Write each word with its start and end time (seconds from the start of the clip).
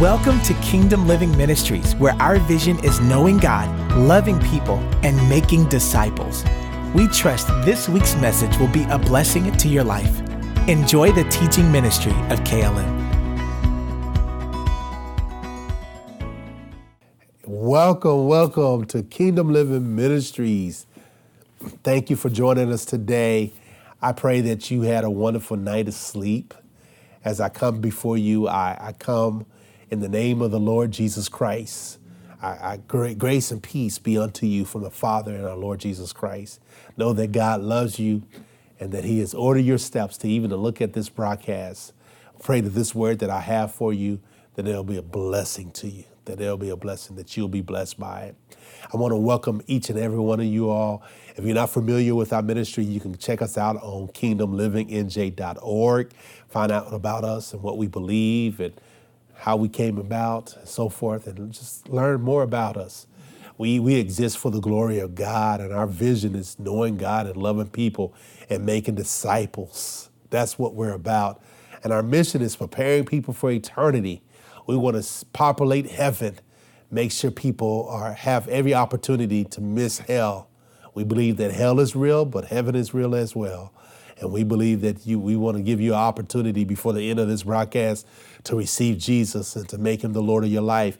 Welcome 0.00 0.40
to 0.44 0.54
Kingdom 0.62 1.06
Living 1.06 1.36
Ministries, 1.36 1.94
where 1.96 2.14
our 2.14 2.38
vision 2.38 2.82
is 2.82 3.00
knowing 3.00 3.36
God, 3.36 3.68
loving 3.98 4.40
people, 4.40 4.78
and 5.02 5.14
making 5.28 5.68
disciples. 5.68 6.42
We 6.94 7.06
trust 7.08 7.48
this 7.66 7.86
week's 7.86 8.14
message 8.14 8.56
will 8.56 8.68
be 8.68 8.84
a 8.84 8.98
blessing 8.98 9.52
to 9.52 9.68
your 9.68 9.84
life. 9.84 10.20
Enjoy 10.66 11.12
the 11.12 11.24
teaching 11.24 11.70
ministry 11.70 12.12
of 12.30 12.40
KLM. 12.44 12.88
Welcome, 17.44 18.26
welcome 18.26 18.86
to 18.86 19.02
Kingdom 19.02 19.52
Living 19.52 19.94
Ministries. 19.94 20.86
Thank 21.84 22.08
you 22.08 22.16
for 22.16 22.30
joining 22.30 22.72
us 22.72 22.86
today. 22.86 23.52
I 24.00 24.12
pray 24.12 24.40
that 24.40 24.70
you 24.70 24.80
had 24.80 25.04
a 25.04 25.10
wonderful 25.10 25.58
night 25.58 25.88
of 25.88 25.94
sleep. 25.94 26.54
As 27.22 27.38
I 27.38 27.50
come 27.50 27.82
before 27.82 28.16
you, 28.16 28.48
I, 28.48 28.78
I 28.80 28.92
come 28.92 29.44
in 29.90 30.00
the 30.00 30.08
name 30.08 30.40
of 30.40 30.52
the 30.52 30.60
Lord 30.60 30.92
Jesus 30.92 31.28
Christ. 31.28 31.98
I, 32.40 32.48
I, 32.48 32.78
grace 32.86 33.50
and 33.50 33.62
peace 33.62 33.98
be 33.98 34.16
unto 34.16 34.46
you 34.46 34.64
from 34.64 34.82
the 34.82 34.90
Father 34.90 35.34
and 35.34 35.44
our 35.44 35.56
Lord 35.56 35.80
Jesus 35.80 36.12
Christ. 36.12 36.60
Know 36.96 37.12
that 37.12 37.32
God 37.32 37.60
loves 37.60 37.98
you 37.98 38.22
and 38.78 38.92
that 38.92 39.04
He 39.04 39.18
has 39.18 39.34
ordered 39.34 39.64
your 39.64 39.78
steps 39.78 40.16
to 40.18 40.28
even 40.28 40.50
to 40.50 40.56
look 40.56 40.80
at 40.80 40.92
this 40.92 41.08
broadcast. 41.08 41.92
Pray 42.42 42.60
that 42.60 42.70
this 42.70 42.94
word 42.94 43.18
that 43.18 43.30
I 43.30 43.40
have 43.40 43.74
for 43.74 43.92
you, 43.92 44.20
that 44.54 44.66
it'll 44.66 44.84
be 44.84 44.96
a 44.96 45.02
blessing 45.02 45.72
to 45.72 45.88
you, 45.88 46.04
that 46.24 46.40
it'll 46.40 46.56
be 46.56 46.70
a 46.70 46.76
blessing, 46.76 47.16
that 47.16 47.36
you'll 47.36 47.48
be 47.48 47.60
blessed 47.60 47.98
by 47.98 48.22
it. 48.22 48.36
I 48.94 48.96
want 48.96 49.12
to 49.12 49.16
welcome 49.16 49.60
each 49.66 49.90
and 49.90 49.98
every 49.98 50.20
one 50.20 50.40
of 50.40 50.46
you 50.46 50.70
all. 50.70 51.02
If 51.36 51.44
you're 51.44 51.54
not 51.54 51.68
familiar 51.68 52.14
with 52.14 52.32
our 52.32 52.42
ministry, 52.42 52.84
you 52.84 53.00
can 53.00 53.18
check 53.18 53.42
us 53.42 53.58
out 53.58 53.76
on 53.82 54.08
kingdomlivingnj.org, 54.08 56.12
find 56.48 56.72
out 56.72 56.94
about 56.94 57.24
us 57.24 57.52
and 57.52 57.62
what 57.62 57.76
we 57.76 57.86
believe 57.86 58.60
and 58.60 58.72
how 59.40 59.56
we 59.56 59.68
came 59.68 59.96
about, 59.98 60.54
and 60.56 60.68
so 60.68 60.88
forth, 60.88 61.26
and 61.26 61.52
just 61.52 61.88
learn 61.88 62.20
more 62.20 62.42
about 62.42 62.76
us. 62.76 63.06
We, 63.56 63.78
we 63.78 63.96
exist 63.96 64.38
for 64.38 64.50
the 64.50 64.60
glory 64.60 64.98
of 64.98 65.14
God, 65.14 65.60
and 65.60 65.72
our 65.72 65.86
vision 65.86 66.34
is 66.34 66.58
knowing 66.58 66.96
God 66.96 67.26
and 67.26 67.36
loving 67.36 67.68
people 67.68 68.14
and 68.48 68.64
making 68.64 68.96
disciples. 68.96 70.10
That's 70.28 70.58
what 70.58 70.74
we're 70.74 70.92
about. 70.92 71.42
And 71.82 71.92
our 71.92 72.02
mission 72.02 72.42
is 72.42 72.56
preparing 72.56 73.06
people 73.06 73.32
for 73.32 73.50
eternity. 73.50 74.22
We 74.66 74.76
want 74.76 75.02
to 75.02 75.26
populate 75.32 75.90
heaven, 75.90 76.38
make 76.90 77.10
sure 77.10 77.30
people 77.30 77.88
are, 77.88 78.12
have 78.12 78.46
every 78.48 78.74
opportunity 78.74 79.44
to 79.44 79.60
miss 79.60 79.98
hell. 80.00 80.48
We 80.94 81.04
believe 81.04 81.38
that 81.38 81.52
hell 81.52 81.80
is 81.80 81.96
real, 81.96 82.24
but 82.26 82.46
heaven 82.46 82.74
is 82.74 82.92
real 82.92 83.14
as 83.14 83.34
well. 83.34 83.72
And 84.20 84.30
we 84.32 84.44
believe 84.44 84.82
that 84.82 85.06
you, 85.06 85.18
we 85.18 85.34
want 85.34 85.56
to 85.56 85.62
give 85.62 85.80
you 85.80 85.92
an 85.92 85.98
opportunity 85.98 86.64
before 86.64 86.92
the 86.92 87.10
end 87.10 87.18
of 87.18 87.28
this 87.28 87.42
broadcast 87.42 88.06
to 88.44 88.54
receive 88.54 88.98
Jesus 88.98 89.56
and 89.56 89.68
to 89.70 89.78
make 89.78 90.04
him 90.04 90.12
the 90.12 90.22
Lord 90.22 90.44
of 90.44 90.50
your 90.50 90.62
life. 90.62 90.98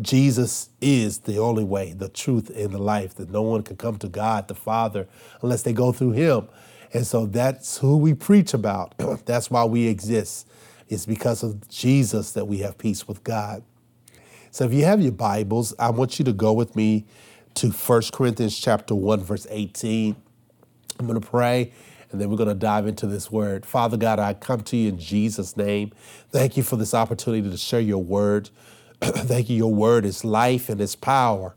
Jesus 0.00 0.70
is 0.80 1.18
the 1.18 1.38
only 1.38 1.64
way, 1.64 1.92
the 1.92 2.08
truth, 2.08 2.50
and 2.50 2.72
the 2.72 2.78
life, 2.78 3.14
that 3.16 3.30
no 3.30 3.42
one 3.42 3.62
can 3.62 3.76
come 3.76 3.98
to 3.98 4.08
God 4.08 4.48
the 4.48 4.54
Father 4.54 5.06
unless 5.42 5.62
they 5.62 5.74
go 5.74 5.92
through 5.92 6.12
him. 6.12 6.48
And 6.94 7.06
so 7.06 7.26
that's 7.26 7.78
who 7.78 7.98
we 7.98 8.14
preach 8.14 8.54
about. 8.54 8.94
that's 9.26 9.50
why 9.50 9.64
we 9.64 9.86
exist. 9.86 10.48
It's 10.88 11.06
because 11.06 11.42
of 11.42 11.68
Jesus 11.68 12.32
that 12.32 12.46
we 12.46 12.58
have 12.58 12.78
peace 12.78 13.06
with 13.06 13.24
God. 13.24 13.62
So 14.50 14.64
if 14.64 14.72
you 14.72 14.84
have 14.84 15.02
your 15.02 15.12
Bibles, 15.12 15.74
I 15.78 15.90
want 15.90 16.18
you 16.18 16.24
to 16.26 16.32
go 16.32 16.52
with 16.52 16.76
me 16.76 17.06
to 17.54 17.70
1 17.70 18.02
Corinthians 18.12 18.58
chapter 18.58 18.94
1 18.94 19.20
verse 19.20 19.46
18. 19.50 20.16
I'm 20.98 21.06
going 21.06 21.20
to 21.20 21.26
pray 21.26 21.72
and 22.10 22.20
then 22.20 22.30
we're 22.30 22.36
going 22.36 22.48
to 22.48 22.54
dive 22.54 22.86
into 22.86 23.06
this 23.06 23.30
word. 23.30 23.66
Father 23.66 23.96
God, 23.96 24.18
I 24.18 24.34
come 24.34 24.60
to 24.62 24.76
you 24.76 24.88
in 24.90 24.98
Jesus' 24.98 25.56
name. 25.56 25.92
Thank 26.30 26.56
you 26.56 26.62
for 26.62 26.76
this 26.76 26.94
opportunity 26.94 27.48
to 27.48 27.56
share 27.56 27.80
your 27.80 28.02
word. 28.02 28.50
thank 29.00 29.50
you, 29.50 29.56
your 29.56 29.74
word 29.74 30.04
is 30.04 30.24
life 30.24 30.68
and 30.68 30.80
it's 30.80 30.96
power. 30.96 31.54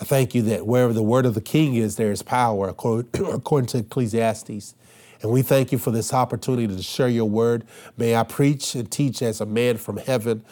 I 0.00 0.04
thank 0.04 0.34
you 0.34 0.42
that 0.42 0.66
wherever 0.66 0.92
the 0.92 1.02
word 1.02 1.26
of 1.26 1.34
the 1.34 1.40
king 1.40 1.74
is, 1.74 1.96
there 1.96 2.10
is 2.10 2.22
power, 2.22 2.68
according 2.78 3.68
to 3.68 3.78
Ecclesiastes. 3.78 4.74
And 5.22 5.30
we 5.30 5.42
thank 5.42 5.70
you 5.70 5.78
for 5.78 5.92
this 5.92 6.12
opportunity 6.12 6.66
to 6.74 6.82
share 6.82 7.08
your 7.08 7.28
word. 7.28 7.64
May 7.96 8.16
I 8.16 8.24
preach 8.24 8.74
and 8.74 8.90
teach 8.90 9.22
as 9.22 9.40
a 9.40 9.46
man 9.46 9.76
from 9.76 9.98
heaven. 9.98 10.44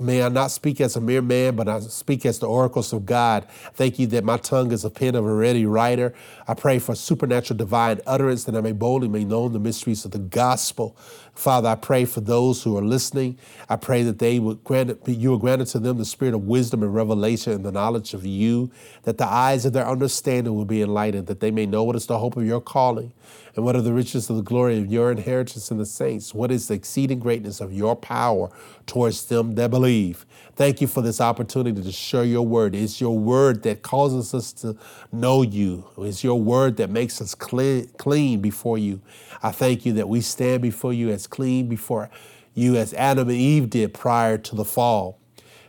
May 0.00 0.22
I 0.22 0.28
not 0.28 0.50
speak 0.50 0.80
as 0.80 0.96
a 0.96 1.00
mere 1.00 1.22
man, 1.22 1.56
but 1.56 1.66
I 1.66 1.80
speak 1.80 2.26
as 2.26 2.38
the 2.38 2.46
oracles 2.46 2.92
of 2.92 3.06
God. 3.06 3.46
Thank 3.74 3.98
you 3.98 4.06
that 4.08 4.22
my 4.22 4.36
tongue 4.36 4.70
is 4.70 4.84
a 4.84 4.90
pen 4.90 5.14
of 5.14 5.24
a 5.24 5.32
ready 5.32 5.64
writer. 5.64 6.14
I 6.46 6.54
pray 6.54 6.78
for 6.78 6.94
supernatural 6.94 7.56
divine 7.56 8.00
utterance 8.06 8.44
that 8.44 8.54
I 8.54 8.60
may 8.60 8.72
boldly 8.72 9.08
make 9.08 9.26
known 9.26 9.52
the 9.52 9.58
mysteries 9.58 10.04
of 10.04 10.10
the 10.10 10.18
gospel. 10.18 10.96
Father, 11.38 11.68
I 11.68 11.76
pray 11.76 12.04
for 12.04 12.20
those 12.20 12.64
who 12.64 12.76
are 12.76 12.82
listening. 12.82 13.38
I 13.68 13.76
pray 13.76 14.02
that 14.02 14.18
they 14.18 14.40
would 14.40 14.64
grant 14.64 14.98
you 15.06 15.30
will 15.30 15.38
grant 15.38 15.64
to 15.68 15.78
them 15.78 15.96
the 15.96 16.04
spirit 16.04 16.34
of 16.34 16.48
wisdom 16.48 16.82
and 16.82 16.92
revelation 16.92 17.52
and 17.52 17.64
the 17.64 17.70
knowledge 17.70 18.12
of 18.12 18.26
you, 18.26 18.72
that 19.04 19.18
the 19.18 19.26
eyes 19.28 19.64
of 19.64 19.72
their 19.72 19.86
understanding 19.86 20.56
will 20.56 20.64
be 20.64 20.82
enlightened, 20.82 21.28
that 21.28 21.38
they 21.38 21.52
may 21.52 21.64
know 21.64 21.84
what 21.84 21.94
is 21.94 22.06
the 22.06 22.18
hope 22.18 22.36
of 22.36 22.44
your 22.44 22.60
calling 22.60 23.12
and 23.54 23.64
what 23.64 23.76
are 23.76 23.82
the 23.82 23.92
riches 23.92 24.28
of 24.28 24.36
the 24.36 24.42
glory 24.42 24.78
of 24.78 24.86
your 24.86 25.12
inheritance 25.12 25.70
in 25.70 25.78
the 25.78 25.86
saints? 25.86 26.34
What 26.34 26.50
is 26.50 26.66
the 26.66 26.74
exceeding 26.74 27.20
greatness 27.20 27.60
of 27.60 27.72
your 27.72 27.94
power 27.94 28.50
towards 28.86 29.24
them 29.24 29.54
that 29.54 29.70
believe? 29.70 30.26
Thank 30.58 30.80
you 30.80 30.88
for 30.88 31.02
this 31.02 31.20
opportunity 31.20 31.80
to 31.84 31.92
share 31.92 32.24
your 32.24 32.44
word. 32.44 32.74
It's 32.74 33.00
your 33.00 33.16
word 33.16 33.62
that 33.62 33.82
causes 33.82 34.34
us 34.34 34.52
to 34.54 34.76
know 35.12 35.42
you. 35.42 35.86
It's 35.98 36.24
your 36.24 36.40
word 36.40 36.78
that 36.78 36.90
makes 36.90 37.20
us 37.20 37.32
clean, 37.32 38.40
before 38.40 38.76
you. 38.76 39.00
I 39.40 39.52
thank 39.52 39.86
you 39.86 39.92
that 39.92 40.08
we 40.08 40.20
stand 40.20 40.62
before 40.62 40.92
you 40.92 41.10
as 41.10 41.28
clean 41.28 41.68
before 41.68 42.10
you 42.54 42.74
as 42.74 42.92
Adam 42.94 43.28
and 43.28 43.38
Eve 43.38 43.70
did 43.70 43.94
prior 43.94 44.36
to 44.36 44.56
the 44.56 44.64
fall. 44.64 45.20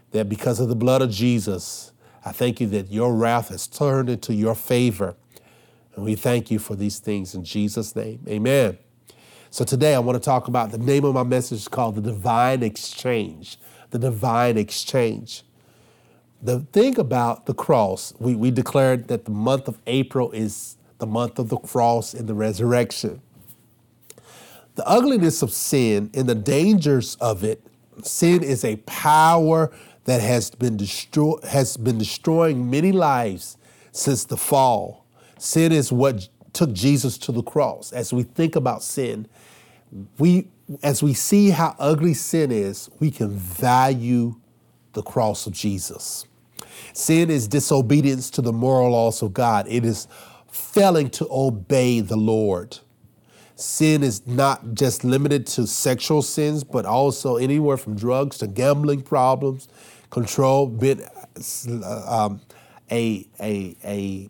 That 0.10 0.28
because 0.28 0.60
of 0.60 0.70
the 0.70 0.76
blood 0.76 1.04
of 1.04 1.12
Jesus, 1.12 1.92
I 2.26 2.32
thank 2.32 2.60
you 2.60 2.66
that 2.70 2.92
your 2.92 3.14
wrath 3.14 3.50
has 3.50 3.68
turned 3.68 4.10
into 4.10 4.34
your 4.34 4.56
favor. 4.56 5.16
And 5.96 6.04
we 6.04 6.16
thank 6.16 6.50
you 6.50 6.58
for 6.58 6.76
these 6.76 6.98
things 6.98 7.36
in 7.36 7.44
Jesus' 7.44 7.96
name. 7.96 8.22
Amen. 8.28 8.80
So 9.52 9.64
today 9.64 9.94
I 9.94 10.00
want 10.00 10.16
to 10.16 10.26
talk 10.26 10.48
about 10.48 10.72
the 10.72 10.80
name 10.80 11.06
of 11.06 11.14
my 11.14 11.22
message 11.22 11.60
is 11.60 11.68
called 11.68 11.94
The 11.94 12.02
Divine 12.02 12.64
Exchange. 12.64 13.60
The 13.92 14.00
Divine 14.00 14.58
Exchange. 14.58 15.44
The 16.42 16.62
thing 16.62 16.98
about 16.98 17.46
the 17.46 17.54
cross, 17.54 18.14
we, 18.20 18.36
we 18.36 18.52
declared 18.52 19.08
that 19.10 19.26
the 19.26 19.32
month 19.32 19.68
of 19.68 19.78
April 19.88 20.32
is 20.32 20.78
the 21.00 21.08
month 21.08 21.40
of 21.40 21.50
the 21.50 21.58
cross 21.58 22.14
and 22.14 22.28
the 22.28 22.34
resurrection. 22.34 23.22
The 24.76 24.88
ugliness 24.88 25.42
of 25.42 25.52
sin 25.52 26.10
and 26.14 26.30
the 26.30 26.36
dangers 26.36 27.16
of 27.16 27.44
it, 27.44 27.66
sin 28.04 28.44
is 28.44 28.64
a 28.64 28.78
power 28.78 29.72
that 30.06 30.22
has 30.22 30.52
been 30.52 30.78
destroy, 30.78 31.36
has 31.50 31.76
been 31.76 31.98
destroying 31.98 32.70
many 32.70 32.92
lives 32.92 33.58
since 33.92 34.24
the 34.24 34.38
fall. 34.38 35.06
Sin 35.38 35.72
is 35.72 35.92
what 35.92 36.30
took 36.54 36.72
Jesus 36.74 37.18
to 37.20 37.32
the 37.32 37.44
cross. 37.44 37.92
As 37.92 38.14
we 38.14 38.24
think 38.24 38.56
about 38.56 38.84
sin, 38.84 39.28
we 40.18 40.48
as 40.84 41.02
we 41.02 41.14
see 41.14 41.50
how 41.50 41.76
ugly 41.80 42.14
sin 42.14 42.52
is, 42.52 42.90
we 43.00 43.12
can 43.12 43.32
value 43.32 44.36
the 44.94 45.02
cross 45.02 45.48
of 45.48 45.54
Jesus. 45.54 46.26
Sin 46.94 47.30
is 47.30 47.48
disobedience 47.48 48.30
to 48.32 48.42
the 48.42 48.54
moral 48.54 48.92
laws 48.92 49.22
of 49.22 49.34
God. 49.34 49.66
It 49.68 49.86
is 49.86 50.08
failing 50.52 51.10
to 51.12 51.28
obey 51.30 52.02
the 52.02 52.18
Lord. 52.18 52.80
Sin 53.56 54.04
is 54.04 54.26
not 54.26 54.74
just 54.74 55.04
limited 55.04 55.46
to 55.48 55.68
sexual 55.68 56.22
sins, 56.22 56.64
but 56.64 56.86
also 56.86 57.36
anywhere 57.36 57.78
from 57.78 57.96
drugs 57.96 58.38
to 58.38 58.48
gambling 58.48 59.02
problems, 59.02 59.68
control, 60.10 60.78
uh, 60.82 62.26
um, 62.26 62.42
a, 62.92 63.28
a, 63.40 63.76
a 63.84 64.30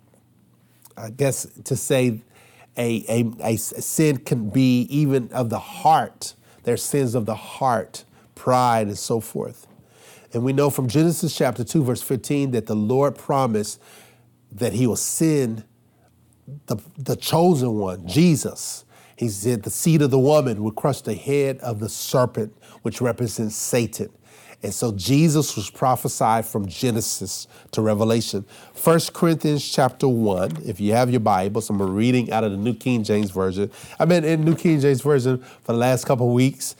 I 0.98 1.10
guess 1.12 1.48
to 1.64 1.76
say 1.76 2.22
a, 2.80 3.06
a, 3.10 3.54
a 3.54 3.58
sin 3.58 4.18
can 4.18 4.50
be 4.50 4.84
even 4.84 5.30
of 5.34 5.50
the 5.50 5.60
heart. 5.60 6.34
There's 6.64 6.82
sins 6.82 7.14
of 7.14 7.26
the 7.26 7.36
heart, 7.36 8.06
pride, 8.36 8.88
and 8.88 8.98
so 8.98 9.20
forth. 9.20 9.68
And 10.34 10.44
we 10.44 10.54
know 10.54 10.70
from 10.70 10.88
Genesis 10.88 11.36
chapter 11.36 11.64
2, 11.64 11.84
verse 11.84 12.02
15, 12.02 12.52
that 12.52 12.68
the 12.68 12.76
Lord 12.76 13.16
promised 13.16 13.82
that 14.52 14.74
he 14.74 14.88
will 14.88 14.96
send 14.96 15.66
the, 16.68 16.78
the 16.98 17.16
chosen 17.16 17.76
one, 17.76 18.08
Jesus. 18.08 18.86
He 19.16 19.28
said 19.28 19.64
the 19.64 19.70
seed 19.70 20.02
of 20.02 20.12
the 20.12 20.20
woman 20.20 20.64
would 20.64 20.76
crush 20.76 21.02
the 21.02 21.16
head 21.16 21.58
of 21.60 21.80
the 21.80 21.90
serpent, 21.90 22.56
which 22.84 23.02
represents 23.02 23.56
Satan. 23.56 24.10
And 24.62 24.74
so 24.74 24.92
Jesus 24.92 25.56
was 25.56 25.70
prophesied 25.70 26.46
from 26.46 26.68
Genesis 26.68 27.48
to 27.72 27.82
Revelation. 27.82 28.46
1 28.84 29.00
Corinthians 29.14 29.68
chapter 29.68 30.08
1, 30.08 30.64
if 30.66 30.82
you 30.82 30.92
have 30.94 31.10
your 31.10 31.22
Bibles, 31.22 31.70
I'm 31.70 31.82
reading 31.82 32.32
out 32.32 32.44
of 32.44 32.52
the 32.52 32.58
New 32.58 32.74
King 32.74 33.04
James 33.04 33.32
Version. 33.32 33.72
I've 34.00 34.10
been 34.10 34.26
in 34.26 34.44
New 34.44 34.56
King 34.56 34.82
James 34.82 35.02
Version 35.02 35.38
for 35.38 35.72
the 35.72 35.78
last 35.78 36.06
couple 36.06 36.34
weeks. 36.34 36.76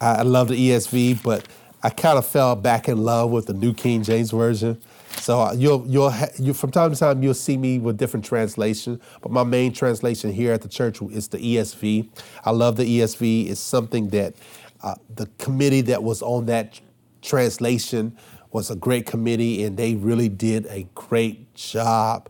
I 0.00 0.22
love 0.22 0.48
the 0.48 0.70
ESV, 0.70 1.22
but 1.22 1.46
I 1.82 1.90
kind 1.90 2.16
of 2.16 2.26
fell 2.26 2.56
back 2.56 2.88
in 2.88 3.04
love 3.04 3.30
with 3.30 3.46
the 3.46 3.54
New 3.54 3.74
King 3.74 4.02
James 4.02 4.30
Version. 4.30 4.80
So 5.18 5.40
uh, 5.40 5.52
you'll 5.52 5.84
you'll 5.86 6.12
you, 6.38 6.54
from 6.54 6.70
time 6.70 6.92
to 6.92 6.98
time 6.98 7.22
you'll 7.22 7.34
see 7.34 7.56
me 7.56 7.78
with 7.78 7.98
different 7.98 8.24
translations, 8.24 9.00
but 9.20 9.32
my 9.32 9.42
main 9.42 9.72
translation 9.72 10.32
here 10.32 10.52
at 10.52 10.62
the 10.62 10.68
church 10.68 11.02
is 11.02 11.28
the 11.28 11.38
ESV. 11.38 12.08
I 12.44 12.50
love 12.50 12.76
the 12.76 12.84
ESV. 12.84 13.50
It's 13.50 13.60
something 13.60 14.08
that 14.10 14.34
uh, 14.82 14.94
the 15.14 15.26
committee 15.38 15.80
that 15.82 16.02
was 16.02 16.22
on 16.22 16.46
that 16.46 16.80
translation 17.22 18.16
was 18.50 18.70
a 18.70 18.76
great 18.76 19.06
committee, 19.06 19.64
and 19.64 19.76
they 19.76 19.94
really 19.94 20.28
did 20.28 20.66
a 20.66 20.88
great 20.94 21.54
job. 21.54 22.28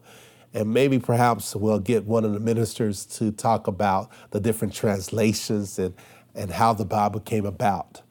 And 0.54 0.72
maybe 0.72 0.98
perhaps 0.98 1.54
we'll 1.54 1.78
get 1.78 2.04
one 2.04 2.24
of 2.24 2.32
the 2.32 2.40
ministers 2.40 3.04
to 3.18 3.30
talk 3.30 3.66
about 3.66 4.10
the 4.30 4.40
different 4.40 4.74
translations 4.74 5.78
and, 5.78 5.94
and 6.34 6.50
how 6.50 6.72
the 6.72 6.84
Bible 6.84 7.20
came 7.20 7.46
about. 7.46 8.02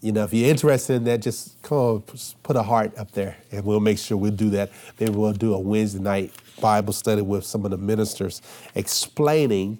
You 0.00 0.12
know, 0.12 0.24
if 0.24 0.32
you're 0.32 0.48
interested 0.48 0.94
in 0.94 1.04
that, 1.04 1.22
just 1.22 1.60
come 1.62 2.04
put 2.42 2.56
a 2.56 2.62
heart 2.62 2.96
up 2.98 3.12
there, 3.12 3.36
and 3.50 3.64
we'll 3.64 3.80
make 3.80 3.98
sure 3.98 4.16
we'll 4.16 4.30
do 4.30 4.50
that. 4.50 4.70
Maybe 5.00 5.12
we'll 5.12 5.32
do 5.32 5.54
a 5.54 5.60
Wednesday 5.60 6.00
night 6.00 6.32
Bible 6.60 6.92
study 6.92 7.22
with 7.22 7.44
some 7.44 7.64
of 7.64 7.70
the 7.70 7.78
ministers 7.78 8.42
explaining 8.74 9.78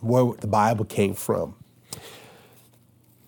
where 0.00 0.34
the 0.38 0.46
Bible 0.46 0.84
came 0.84 1.14
from 1.14 1.54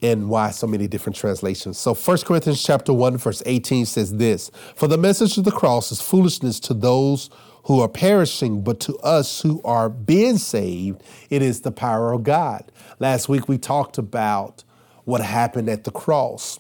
and 0.03 0.29
why 0.29 0.51
so 0.51 0.67
many 0.67 0.87
different 0.87 1.17
translations. 1.17 1.79
So 1.79 1.95
1 1.95 2.19
Corinthians 2.25 2.63
chapter 2.63 2.93
1 2.93 3.17
verse 3.17 3.43
18 3.47 3.87
says 3.87 4.15
this, 4.15 4.51
"For 4.75 4.87
the 4.87 4.99
message 4.99 5.39
of 5.39 5.45
the 5.45 5.51
cross 5.51 5.91
is 5.91 6.01
foolishness 6.01 6.61
to 6.61 6.75
those 6.75 7.31
who 7.65 7.81
are 7.81 7.89
perishing, 7.89 8.63
but 8.63 8.81
to 8.81 8.97
us 8.99 9.41
who 9.41 9.61
are 9.65 9.89
being 9.89 10.39
saved, 10.39 11.03
it 11.31 11.43
is 11.43 11.61
the 11.61 11.73
power 11.73 12.13
of 12.13 12.23
God." 12.23 12.65
Last 12.99 13.29
week 13.29 13.49
we 13.49 13.59
talked 13.59 13.99
about 13.99 14.65
what 15.05 15.21
happened 15.21 15.69
at 15.69 15.85
the 15.85 15.91
cross. 15.91 16.59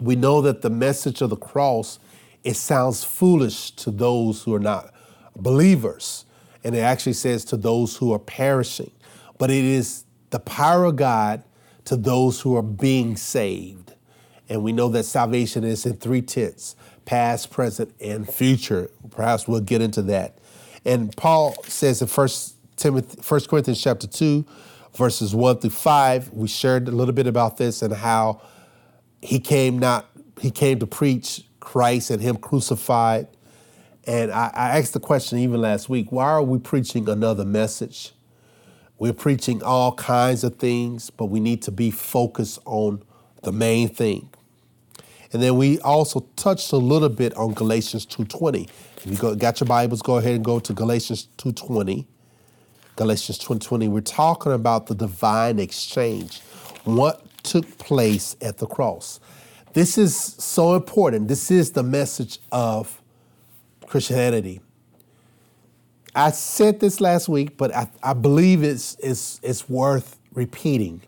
We 0.00 0.16
know 0.16 0.40
that 0.40 0.62
the 0.62 0.70
message 0.70 1.20
of 1.20 1.30
the 1.30 1.36
cross 1.36 1.98
it 2.42 2.56
sounds 2.56 3.04
foolish 3.04 3.70
to 3.72 3.90
those 3.90 4.42
who 4.42 4.54
are 4.54 4.60
not 4.60 4.92
believers. 5.36 6.24
And 6.64 6.74
it 6.74 6.80
actually 6.80 7.14
says 7.14 7.44
to 7.46 7.56
those 7.56 7.96
who 7.96 8.12
are 8.12 8.18
perishing. 8.18 8.90
But 9.38 9.50
it 9.50 9.64
is 9.64 10.04
the 10.30 10.38
power 10.38 10.86
of 10.86 10.96
God 10.96 11.42
to 11.90 11.96
those 11.96 12.40
who 12.40 12.54
are 12.54 12.62
being 12.62 13.16
saved. 13.16 13.94
And 14.48 14.62
we 14.62 14.70
know 14.70 14.88
that 14.90 15.02
salvation 15.02 15.64
is 15.64 15.84
in 15.84 15.96
three 15.96 16.22
tenths 16.22 16.76
past, 17.04 17.50
present, 17.50 17.92
and 18.00 18.32
future. 18.32 18.88
Perhaps 19.10 19.48
we'll 19.48 19.58
get 19.58 19.82
into 19.82 20.02
that. 20.02 20.38
And 20.84 21.16
Paul 21.16 21.56
says 21.64 22.00
in 22.00 22.06
1 22.06 22.28
Timothy, 22.76 23.20
1 23.20 23.40
Corinthians 23.48 23.82
chapter 23.82 24.06
2, 24.06 24.46
verses 24.96 25.34
1 25.34 25.58
through 25.58 25.70
5, 25.70 26.32
we 26.32 26.46
shared 26.46 26.86
a 26.86 26.92
little 26.92 27.12
bit 27.12 27.26
about 27.26 27.56
this 27.56 27.82
and 27.82 27.92
how 27.92 28.40
he 29.20 29.40
came 29.40 29.80
not 29.80 30.06
he 30.40 30.52
came 30.52 30.78
to 30.78 30.86
preach 30.86 31.42
Christ 31.58 32.10
and 32.10 32.22
him 32.22 32.36
crucified. 32.36 33.26
And 34.06 34.30
I, 34.30 34.52
I 34.54 34.78
asked 34.78 34.92
the 34.92 35.00
question 35.00 35.40
even 35.40 35.60
last 35.60 35.88
week, 35.88 36.12
why 36.12 36.26
are 36.26 36.42
we 36.42 36.60
preaching 36.60 37.08
another 37.08 37.44
message? 37.44 38.12
We're 39.00 39.14
preaching 39.14 39.62
all 39.62 39.94
kinds 39.94 40.44
of 40.44 40.56
things, 40.56 41.08
but 41.08 41.26
we 41.26 41.40
need 41.40 41.62
to 41.62 41.70
be 41.70 41.90
focused 41.90 42.58
on 42.66 43.02
the 43.42 43.50
main 43.50 43.88
thing. 43.88 44.28
And 45.32 45.42
then 45.42 45.56
we 45.56 45.80
also 45.80 46.28
touched 46.36 46.70
a 46.72 46.76
little 46.76 47.08
bit 47.08 47.34
on 47.34 47.54
Galatians 47.54 48.04
2.20. 48.04 48.68
If 48.98 49.06
you 49.06 49.16
go, 49.16 49.34
got 49.34 49.58
your 49.58 49.68
Bibles, 49.68 50.02
go 50.02 50.18
ahead 50.18 50.34
and 50.34 50.44
go 50.44 50.60
to 50.60 50.74
Galatians 50.74 51.28
2.20. 51.38 52.04
Galatians 52.96 53.38
2.20, 53.38 53.88
we're 53.88 54.02
talking 54.02 54.52
about 54.52 54.86
the 54.86 54.94
divine 54.94 55.58
exchange, 55.58 56.42
what 56.84 57.24
took 57.42 57.78
place 57.78 58.36
at 58.42 58.58
the 58.58 58.66
cross. 58.66 59.18
This 59.72 59.96
is 59.96 60.14
so 60.14 60.74
important. 60.74 61.28
This 61.28 61.50
is 61.50 61.72
the 61.72 61.82
message 61.82 62.38
of 62.52 63.00
Christianity. 63.86 64.60
I 66.14 66.30
said 66.32 66.80
this 66.80 67.00
last 67.00 67.28
week, 67.28 67.56
but 67.56 67.74
I, 67.74 67.88
I 68.02 68.14
believe 68.14 68.62
it's, 68.62 68.96
it's, 68.96 69.40
it's 69.42 69.68
worth 69.68 70.18
repeating. 70.34 71.02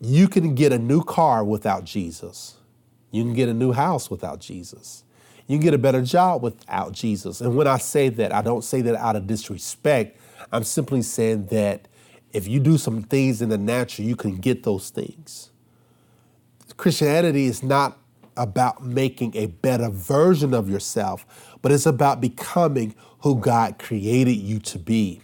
You 0.00 0.28
can 0.28 0.54
get 0.54 0.72
a 0.72 0.78
new 0.78 1.02
car 1.02 1.42
without 1.44 1.84
Jesus. 1.84 2.56
You 3.10 3.24
can 3.24 3.34
get 3.34 3.48
a 3.48 3.54
new 3.54 3.72
house 3.72 4.10
without 4.10 4.40
Jesus. 4.40 5.02
You 5.46 5.56
can 5.56 5.64
get 5.64 5.74
a 5.74 5.78
better 5.78 6.02
job 6.02 6.42
without 6.42 6.92
Jesus. 6.92 7.40
And 7.40 7.56
when 7.56 7.66
I 7.66 7.78
say 7.78 8.08
that, 8.10 8.32
I 8.32 8.42
don't 8.42 8.62
say 8.62 8.82
that 8.82 8.94
out 8.94 9.16
of 9.16 9.26
disrespect. 9.26 10.20
I'm 10.52 10.62
simply 10.62 11.02
saying 11.02 11.46
that 11.46 11.88
if 12.32 12.46
you 12.46 12.60
do 12.60 12.78
some 12.78 13.02
things 13.02 13.42
in 13.42 13.48
the 13.48 13.58
natural, 13.58 14.06
you 14.06 14.14
can 14.14 14.36
get 14.36 14.62
those 14.62 14.90
things. 14.90 15.50
Christianity 16.76 17.46
is 17.46 17.62
not 17.62 17.98
about 18.38 18.84
making 18.84 19.36
a 19.36 19.46
better 19.46 19.90
version 19.90 20.54
of 20.54 20.70
yourself, 20.70 21.26
but 21.60 21.72
it's 21.72 21.86
about 21.86 22.20
becoming 22.20 22.94
who 23.20 23.36
God 23.36 23.78
created 23.78 24.36
you 24.36 24.60
to 24.60 24.78
be. 24.78 25.20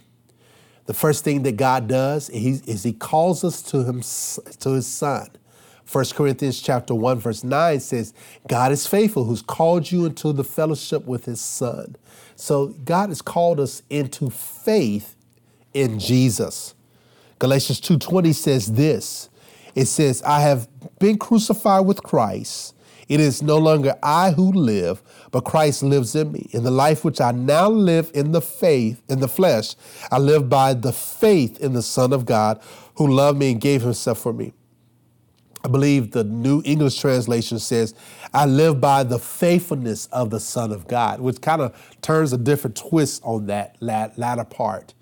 The 0.85 0.93
first 0.93 1.23
thing 1.23 1.41
that 1.43 1.57
God 1.57 1.87
does 1.87 2.29
is 2.29 2.83
he 2.83 2.93
calls 2.93 3.43
us 3.43 3.61
to 3.63 3.83
him 3.83 4.01
to 4.59 4.71
his 4.71 4.85
son. 4.85 5.29
1 5.91 6.05
Corinthians 6.13 6.61
chapter 6.61 6.93
1 6.93 7.19
verse 7.19 7.43
9 7.43 7.79
says, 7.79 8.13
God 8.47 8.71
is 8.71 8.85
faithful 8.85 9.23
who's 9.23 9.41
called 9.41 9.91
you 9.91 10.05
into 10.05 10.33
the 10.33 10.43
fellowship 10.43 11.05
with 11.05 11.25
his 11.25 11.39
son. 11.39 11.95
So 12.35 12.67
God 12.83 13.09
has 13.09 13.21
called 13.21 13.59
us 13.59 13.81
into 13.89 14.29
faith 14.29 15.15
in 15.73 15.99
Jesus. 15.99 16.73
Galatians 17.39 17.81
2:20 17.81 18.33
says 18.35 18.73
this. 18.73 19.29
It 19.73 19.87
says, 19.87 20.21
I 20.23 20.39
have 20.41 20.67
been 20.99 21.17
crucified 21.17 21.85
with 21.85 22.01
Christ. 22.01 22.74
It 23.07 23.19
is 23.19 23.43
no 23.43 23.57
longer 23.57 23.95
I 24.01 24.31
who 24.31 24.51
live, 24.51 25.03
but 25.31 25.41
Christ 25.41 25.83
lives 25.83 26.15
in 26.15 26.31
me. 26.31 26.49
In 26.51 26.63
the 26.63 26.71
life 26.71 27.05
which 27.05 27.21
I 27.21 27.31
now 27.31 27.69
live 27.69 28.09
in 28.13 28.31
the 28.31 28.41
faith, 28.41 29.01
in 29.07 29.19
the 29.19 29.27
flesh, 29.27 29.75
I 30.11 30.17
live 30.17 30.49
by 30.49 30.73
the 30.73 30.91
faith 30.91 31.59
in 31.59 31.73
the 31.73 31.83
Son 31.83 32.13
of 32.13 32.25
God 32.25 32.61
who 32.95 33.07
loved 33.07 33.37
me 33.37 33.51
and 33.51 33.61
gave 33.61 33.83
himself 33.83 34.19
for 34.19 34.33
me. 34.33 34.53
I 35.63 35.67
believe 35.67 36.11
the 36.11 36.23
New 36.23 36.61
English 36.63 36.99
translation 36.99 37.57
says, 37.57 37.95
I 38.33 38.45
live 38.45 38.79
by 38.79 39.03
the 39.03 39.17
faithfulness 39.17 40.05
of 40.07 40.29
the 40.29 40.39
Son 40.39 40.71
of 40.71 40.87
God, 40.87 41.19
which 41.19 41.41
kind 41.41 41.61
of 41.61 41.75
turns 42.01 42.33
a 42.33 42.37
different 42.37 42.75
twist 42.75 43.21
on 43.23 43.47
that 43.47 43.75
latter 43.81 44.43
part. 44.43 44.93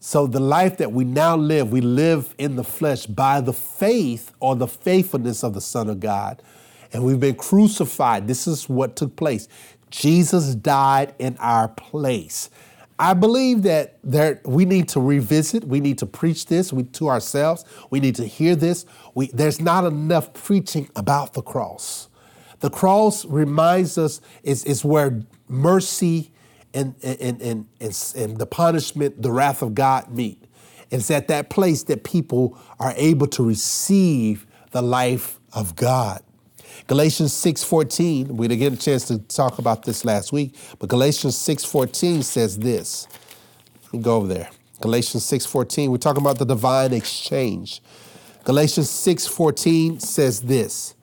So 0.00 0.26
the 0.26 0.40
life 0.40 0.78
that 0.78 0.90
we 0.90 1.04
now 1.04 1.36
live, 1.36 1.70
we 1.70 1.80
live 1.80 2.34
in 2.36 2.56
the 2.56 2.64
flesh 2.64 3.06
by 3.06 3.40
the 3.40 3.52
faith 3.52 4.32
or 4.40 4.56
the 4.56 4.66
faithfulness 4.66 5.44
of 5.44 5.54
the 5.54 5.60
Son 5.60 5.88
of 5.88 6.00
God 6.00 6.42
and 6.92 7.04
we've 7.04 7.20
been 7.20 7.34
crucified. 7.34 8.26
This 8.28 8.46
is 8.46 8.68
what 8.68 8.96
took 8.96 9.16
place. 9.16 9.48
Jesus 9.90 10.54
died 10.54 11.14
in 11.18 11.36
our 11.38 11.68
place. 11.68 12.50
I 12.98 13.14
believe 13.14 13.62
that 13.62 13.98
there, 14.04 14.40
we 14.44 14.64
need 14.64 14.88
to 14.90 15.00
revisit, 15.00 15.64
we 15.64 15.80
need 15.80 15.98
to 15.98 16.06
preach 16.06 16.46
this 16.46 16.72
we, 16.72 16.84
to 16.84 17.08
ourselves, 17.08 17.64
we 17.90 18.00
need 18.00 18.14
to 18.16 18.26
hear 18.26 18.54
this. 18.54 18.86
We, 19.14 19.26
there's 19.28 19.60
not 19.60 19.84
enough 19.84 20.32
preaching 20.34 20.88
about 20.94 21.34
the 21.34 21.42
cross. 21.42 22.08
The 22.60 22.70
cross 22.70 23.24
reminds 23.24 23.98
us 23.98 24.20
is, 24.44 24.64
is 24.64 24.84
where 24.84 25.20
mercy 25.48 26.30
and, 26.74 26.94
and, 27.02 27.42
and, 27.42 27.66
and, 27.80 28.14
and 28.16 28.38
the 28.38 28.46
punishment, 28.46 29.20
the 29.20 29.32
wrath 29.32 29.62
of 29.62 29.74
God 29.74 30.08
meet. 30.14 30.42
It's 30.90 31.10
at 31.10 31.28
that 31.28 31.50
place 31.50 31.82
that 31.84 32.04
people 32.04 32.56
are 32.78 32.92
able 32.96 33.26
to 33.28 33.42
receive 33.42 34.46
the 34.70 34.82
life 34.82 35.40
of 35.52 35.74
God. 35.74 36.22
Galatians 36.86 37.32
6:14, 37.32 38.36
we 38.36 38.48
didn't 38.48 38.60
get 38.60 38.72
a 38.72 38.76
chance 38.76 39.04
to 39.06 39.18
talk 39.18 39.58
about 39.58 39.84
this 39.84 40.04
last 40.04 40.32
week, 40.32 40.54
but 40.78 40.88
Galatians 40.88 41.36
6:14 41.36 42.22
says 42.22 42.58
this. 42.58 43.06
Let 43.84 43.92
me 43.92 43.98
go 44.00 44.16
over 44.16 44.26
there. 44.26 44.50
Galatians 44.80 45.24
6:14, 45.24 45.90
we're 45.90 45.98
talking 45.98 46.22
about 46.22 46.38
the 46.38 46.44
divine 46.44 46.92
exchange. 46.92 47.82
Galatians 48.44 48.88
6:14 48.88 50.00
says 50.00 50.42
this. 50.42 50.94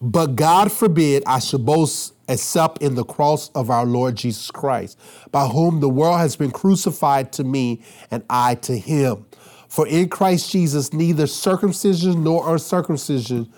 But 0.00 0.36
God 0.36 0.70
forbid 0.72 1.22
I 1.26 1.38
should 1.38 1.64
boast 1.64 2.14
except 2.28 2.82
in 2.82 2.94
the 2.94 3.04
cross 3.04 3.50
of 3.50 3.70
our 3.70 3.84
Lord 3.84 4.16
Jesus 4.16 4.50
Christ, 4.50 4.98
by 5.30 5.46
whom 5.46 5.80
the 5.80 5.88
world 5.88 6.18
has 6.18 6.34
been 6.34 6.50
crucified 6.50 7.32
to 7.34 7.44
me 7.44 7.82
and 8.10 8.22
I 8.30 8.54
to 8.56 8.76
him. 8.76 9.26
For 9.68 9.86
in 9.86 10.08
Christ 10.08 10.50
Jesus 10.50 10.92
neither 10.92 11.26
circumcision 11.26 12.24
nor 12.24 12.52
uncircumcision 12.52 13.52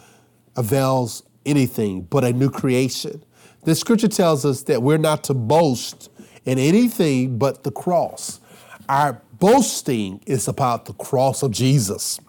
avails 0.57 1.23
anything 1.47 2.03
but 2.03 2.25
a 2.25 2.33
new 2.33 2.51
creation. 2.51 3.25
The 3.65 3.75
scripture 3.75 4.09
tells 4.09 4.45
us 4.45 4.63
that 4.65 4.83
we're 4.83 4.99
not 4.99 5.25
to 5.25 5.35
boast 5.35 6.11
in 6.45 6.59
anything 6.59 7.39
but 7.39 7.65
the 7.65 7.71
cross. 7.71 8.41
Our 8.89 9.23
boasting 9.39 10.23
is 10.27 10.49
about 10.49 10.85
the 10.85 10.93
cross 10.93 11.43
of 11.43 11.51
Jesus. 11.51 12.21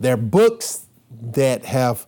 There 0.00 0.14
are 0.14 0.18
books 0.18 0.86
that 1.10 1.64
have 1.64 2.06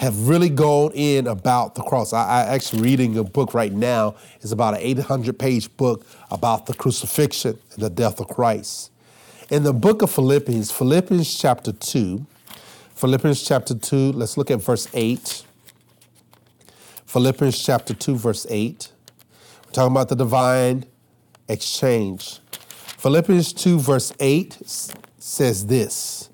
have 0.00 0.28
really 0.28 0.48
gone 0.48 0.90
in 0.94 1.26
about 1.26 1.74
the 1.74 1.82
cross. 1.82 2.14
I, 2.14 2.24
I 2.24 2.40
actually 2.54 2.80
reading 2.80 3.18
a 3.18 3.24
book 3.24 3.52
right 3.52 3.72
now. 3.72 4.14
It's 4.40 4.50
about 4.50 4.72
an 4.72 4.80
800 4.80 5.38
page 5.38 5.76
book 5.76 6.06
about 6.30 6.64
the 6.64 6.72
crucifixion 6.72 7.58
and 7.74 7.82
the 7.82 7.90
death 7.90 8.18
of 8.18 8.28
Christ. 8.28 8.90
In 9.50 9.62
the 9.62 9.74
book 9.74 10.00
of 10.00 10.10
Philippians, 10.10 10.70
Philippians 10.70 11.38
chapter 11.38 11.72
2, 11.72 12.24
Philippians 13.00 13.42
chapter 13.42 13.74
2, 13.74 14.12
let's 14.12 14.36
look 14.36 14.50
at 14.50 14.60
verse 14.60 14.86
8. 14.92 15.42
Philippians 17.06 17.58
chapter 17.58 17.94
2, 17.94 18.14
verse 18.14 18.46
8. 18.50 18.92
We're 19.64 19.72
talking 19.72 19.92
about 19.92 20.10
the 20.10 20.16
divine 20.16 20.84
exchange. 21.48 22.40
Philippians 22.98 23.54
2, 23.54 23.78
verse 23.78 24.12
8 24.20 24.58
says 25.16 25.66
this 25.66 26.28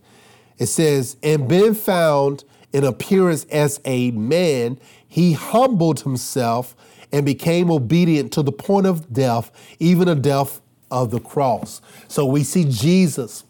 It 0.59 0.67
says, 0.67 1.17
and 1.23 1.47
being 1.47 1.73
found 1.73 2.43
in 2.73 2.83
appearance 2.83 3.45
as 3.45 3.81
a 3.85 4.11
man, 4.11 4.81
he 5.07 5.35
humbled 5.35 6.01
himself 6.01 6.75
and 7.13 7.25
became 7.25 7.71
obedient 7.71 8.33
to 8.33 8.43
the 8.43 8.51
point 8.51 8.87
of 8.87 9.13
death, 9.13 9.53
even 9.79 10.09
the 10.09 10.17
death 10.17 10.61
of 10.91 11.13
the 11.13 11.21
cross. 11.21 11.81
So 12.09 12.27
we 12.27 12.43
see 12.43 12.65
Jesus 12.65 13.45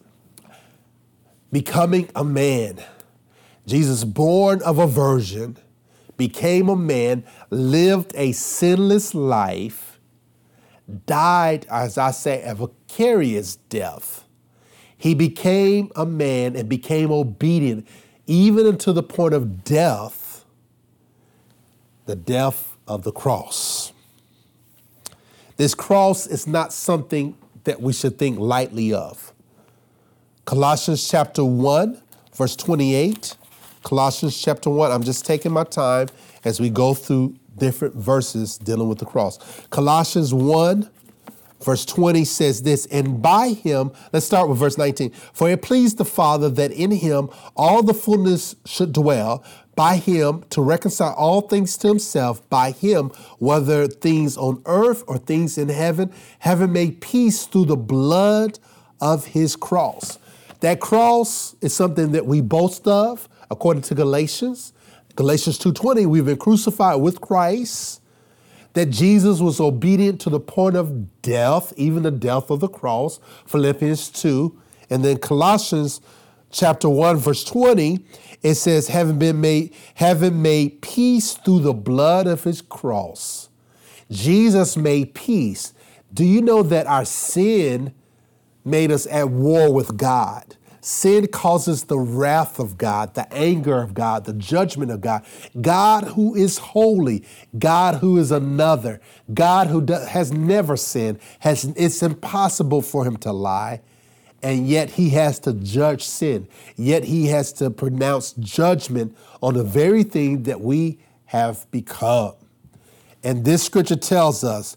becoming 1.50 2.10
a 2.14 2.22
man. 2.22 2.84
Jesus, 3.66 4.04
born 4.04 4.62
of 4.62 4.78
a 4.78 4.86
virgin, 4.86 5.56
became 6.16 6.68
a 6.68 6.76
man, 6.76 7.24
lived 7.50 8.12
a 8.14 8.32
sinless 8.32 9.14
life, 9.14 9.98
died, 11.06 11.66
as 11.68 11.98
I 11.98 12.12
say, 12.12 12.42
a 12.42 12.54
vicarious 12.54 13.56
death. 13.56 14.24
He 14.96 15.14
became 15.14 15.90
a 15.96 16.06
man 16.06 16.56
and 16.56 16.68
became 16.68 17.10
obedient, 17.10 17.86
even 18.26 18.66
unto 18.66 18.92
the 18.92 19.02
point 19.02 19.34
of 19.34 19.64
death, 19.64 20.44
the 22.06 22.16
death 22.16 22.76
of 22.86 23.02
the 23.02 23.12
cross. 23.12 23.92
This 25.56 25.74
cross 25.74 26.26
is 26.26 26.46
not 26.46 26.72
something 26.72 27.36
that 27.64 27.80
we 27.82 27.92
should 27.92 28.18
think 28.18 28.38
lightly 28.38 28.92
of. 28.92 29.32
Colossians 30.44 31.08
chapter 31.08 31.44
1, 31.44 32.00
verse 32.34 32.54
28. 32.54 33.36
Colossians 33.86 34.36
chapter 34.36 34.68
1. 34.68 34.90
I'm 34.90 35.04
just 35.04 35.24
taking 35.24 35.52
my 35.52 35.62
time 35.62 36.08
as 36.44 36.58
we 36.58 36.70
go 36.70 36.92
through 36.92 37.36
different 37.56 37.94
verses 37.94 38.58
dealing 38.58 38.88
with 38.88 38.98
the 38.98 39.06
cross. 39.06 39.38
Colossians 39.70 40.34
1, 40.34 40.90
verse 41.62 41.84
20 41.84 42.24
says 42.24 42.62
this, 42.62 42.86
and 42.86 43.22
by 43.22 43.50
him, 43.50 43.92
let's 44.12 44.26
start 44.26 44.48
with 44.48 44.58
verse 44.58 44.76
19. 44.76 45.12
For 45.32 45.48
it 45.48 45.62
pleased 45.62 45.98
the 45.98 46.04
Father 46.04 46.48
that 46.48 46.72
in 46.72 46.90
him 46.90 47.30
all 47.54 47.84
the 47.84 47.94
fullness 47.94 48.56
should 48.64 48.92
dwell, 48.92 49.44
by 49.76 49.98
him 49.98 50.42
to 50.50 50.62
reconcile 50.62 51.14
all 51.14 51.42
things 51.42 51.76
to 51.76 51.86
himself, 51.86 52.42
by 52.50 52.72
him, 52.72 53.10
whether 53.38 53.86
things 53.86 54.36
on 54.36 54.62
earth 54.66 55.04
or 55.06 55.16
things 55.16 55.58
in 55.58 55.68
heaven, 55.68 56.12
having 56.40 56.72
made 56.72 57.00
peace 57.00 57.46
through 57.46 57.66
the 57.66 57.76
blood 57.76 58.58
of 59.00 59.26
his 59.26 59.54
cross. 59.54 60.18
That 60.58 60.80
cross 60.80 61.54
is 61.60 61.72
something 61.72 62.10
that 62.10 62.26
we 62.26 62.40
boast 62.40 62.88
of, 62.88 63.28
according 63.50 63.82
to 63.82 63.94
Galatians. 63.94 64.72
Galatians 65.14 65.58
2:20, 65.58 66.06
we've 66.06 66.26
been 66.26 66.36
crucified 66.36 67.00
with 67.00 67.20
Christ, 67.20 68.00
that 68.74 68.86
Jesus 68.86 69.40
was 69.40 69.60
obedient 69.60 70.20
to 70.22 70.30
the 70.30 70.40
point 70.40 70.76
of 70.76 71.22
death, 71.22 71.72
even 71.76 72.02
the 72.02 72.10
death 72.10 72.50
of 72.50 72.60
the 72.60 72.68
cross, 72.68 73.18
Philippians 73.46 74.08
2, 74.10 74.52
and 74.90 75.04
then 75.04 75.16
Colossians 75.16 76.00
chapter 76.50 76.88
1 76.88 77.16
verse 77.16 77.42
20, 77.44 77.98
it 78.42 78.54
says 78.54 78.88
having 78.88 79.18
been 79.18 79.40
made 79.40 79.74
having 79.94 80.40
made 80.40 80.80
peace 80.80 81.34
through 81.34 81.60
the 81.60 81.74
blood 81.74 82.26
of 82.26 82.44
his 82.44 82.60
cross. 82.62 83.48
Jesus 84.10 84.76
made 84.76 85.14
peace. 85.14 85.72
Do 86.14 86.24
you 86.24 86.40
know 86.40 86.62
that 86.62 86.86
our 86.86 87.04
sin 87.04 87.92
made 88.66 88.90
us 88.90 89.06
at 89.06 89.30
war 89.30 89.72
with 89.72 89.96
God. 89.96 90.56
Sin 90.86 91.26
causes 91.26 91.82
the 91.82 91.98
wrath 91.98 92.60
of 92.60 92.78
God, 92.78 93.14
the 93.14 93.26
anger 93.32 93.82
of 93.82 93.92
God, 93.92 94.24
the 94.24 94.32
judgment 94.32 94.92
of 94.92 95.00
God. 95.00 95.24
God 95.60 96.04
who 96.04 96.36
is 96.36 96.58
holy, 96.58 97.24
God 97.58 97.96
who 97.96 98.16
is 98.18 98.30
another, 98.30 99.00
God 99.34 99.66
who 99.66 99.84
has 99.92 100.30
never 100.30 100.76
sinned, 100.76 101.18
has 101.40 101.64
it's 101.74 102.04
impossible 102.04 102.82
for 102.82 103.04
him 103.04 103.16
to 103.16 103.32
lie. 103.32 103.80
And 104.44 104.68
yet 104.68 104.90
he 104.90 105.10
has 105.10 105.40
to 105.40 105.54
judge 105.54 106.04
sin. 106.04 106.46
Yet 106.76 107.02
he 107.02 107.26
has 107.26 107.52
to 107.54 107.68
pronounce 107.70 108.34
judgment 108.34 109.16
on 109.42 109.54
the 109.54 109.64
very 109.64 110.04
thing 110.04 110.44
that 110.44 110.60
we 110.60 111.00
have 111.24 111.68
become. 111.72 112.34
And 113.24 113.44
this 113.44 113.64
scripture 113.64 113.96
tells 113.96 114.44
us 114.44 114.76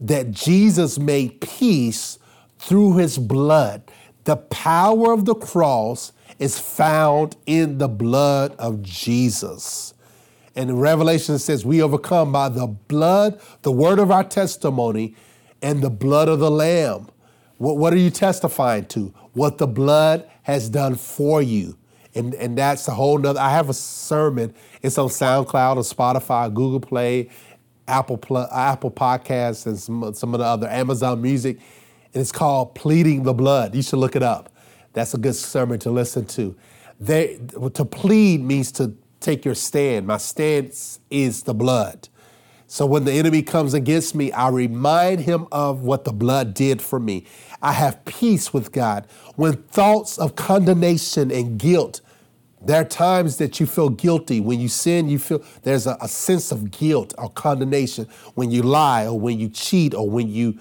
that 0.00 0.32
Jesus 0.32 0.98
made 0.98 1.40
peace 1.40 2.18
through 2.58 2.96
his 2.96 3.18
blood. 3.18 3.88
The 4.24 4.36
power 4.36 5.12
of 5.12 5.24
the 5.24 5.34
cross 5.34 6.12
is 6.38 6.58
found 6.58 7.36
in 7.46 7.78
the 7.78 7.88
blood 7.88 8.54
of 8.58 8.82
Jesus. 8.82 9.94
And 10.56 10.80
Revelation 10.80 11.38
says, 11.38 11.64
We 11.64 11.82
overcome 11.82 12.32
by 12.32 12.48
the 12.48 12.66
blood, 12.66 13.40
the 13.62 13.72
word 13.72 13.98
of 13.98 14.10
our 14.10 14.24
testimony, 14.24 15.14
and 15.62 15.82
the 15.82 15.90
blood 15.90 16.28
of 16.28 16.38
the 16.38 16.50
Lamb. 16.50 17.08
What, 17.58 17.76
what 17.76 17.92
are 17.92 17.98
you 17.98 18.10
testifying 18.10 18.86
to? 18.86 19.12
What 19.32 19.58
the 19.58 19.66
blood 19.66 20.28
has 20.42 20.68
done 20.68 20.94
for 20.94 21.42
you. 21.42 21.76
And, 22.14 22.34
and 22.34 22.56
that's 22.56 22.86
a 22.86 22.92
whole 22.92 23.18
nother. 23.18 23.40
I 23.40 23.50
have 23.50 23.68
a 23.68 23.74
sermon. 23.74 24.54
It's 24.82 24.98
on 24.98 25.08
SoundCloud 25.08 25.76
or 25.76 25.82
Spotify, 25.82 26.52
Google 26.52 26.80
Play, 26.80 27.30
Apple 27.88 28.20
Apple 28.52 28.90
Podcasts, 28.90 29.66
and 29.66 29.78
some, 29.78 30.14
some 30.14 30.32
of 30.34 30.40
the 30.40 30.46
other 30.46 30.68
Amazon 30.68 31.20
Music 31.20 31.58
and 32.14 32.20
it's 32.20 32.32
called 32.32 32.74
Pleading 32.74 33.24
the 33.24 33.34
Blood. 33.34 33.74
You 33.74 33.82
should 33.82 33.98
look 33.98 34.14
it 34.14 34.22
up. 34.22 34.50
That's 34.92 35.14
a 35.14 35.18
good 35.18 35.34
sermon 35.34 35.80
to 35.80 35.90
listen 35.90 36.24
to. 36.26 36.56
They, 37.00 37.40
to 37.74 37.84
plead 37.84 38.40
means 38.40 38.70
to 38.72 38.94
take 39.18 39.44
your 39.44 39.56
stand. 39.56 40.06
My 40.06 40.18
stance 40.18 41.00
is 41.10 41.42
the 41.42 41.54
blood. 41.54 42.08
So 42.68 42.86
when 42.86 43.04
the 43.04 43.12
enemy 43.12 43.42
comes 43.42 43.74
against 43.74 44.14
me, 44.14 44.32
I 44.32 44.48
remind 44.48 45.20
him 45.20 45.46
of 45.50 45.80
what 45.80 46.04
the 46.04 46.12
blood 46.12 46.54
did 46.54 46.80
for 46.80 47.00
me. 47.00 47.26
I 47.60 47.72
have 47.72 48.04
peace 48.04 48.52
with 48.52 48.70
God. 48.72 49.06
When 49.34 49.54
thoughts 49.64 50.16
of 50.18 50.36
condemnation 50.36 51.30
and 51.30 51.58
guilt, 51.58 52.00
there 52.64 52.80
are 52.80 52.84
times 52.84 53.36
that 53.38 53.60
you 53.60 53.66
feel 53.66 53.90
guilty. 53.90 54.40
When 54.40 54.60
you 54.60 54.68
sin, 54.68 55.08
you 55.08 55.18
feel 55.18 55.44
there's 55.62 55.86
a, 55.86 55.98
a 56.00 56.08
sense 56.08 56.52
of 56.52 56.70
guilt 56.70 57.12
or 57.18 57.28
condemnation. 57.30 58.08
When 58.34 58.50
you 58.50 58.62
lie 58.62 59.06
or 59.06 59.18
when 59.18 59.38
you 59.38 59.48
cheat 59.48 59.94
or 59.94 60.08
when 60.08 60.28
you 60.28 60.58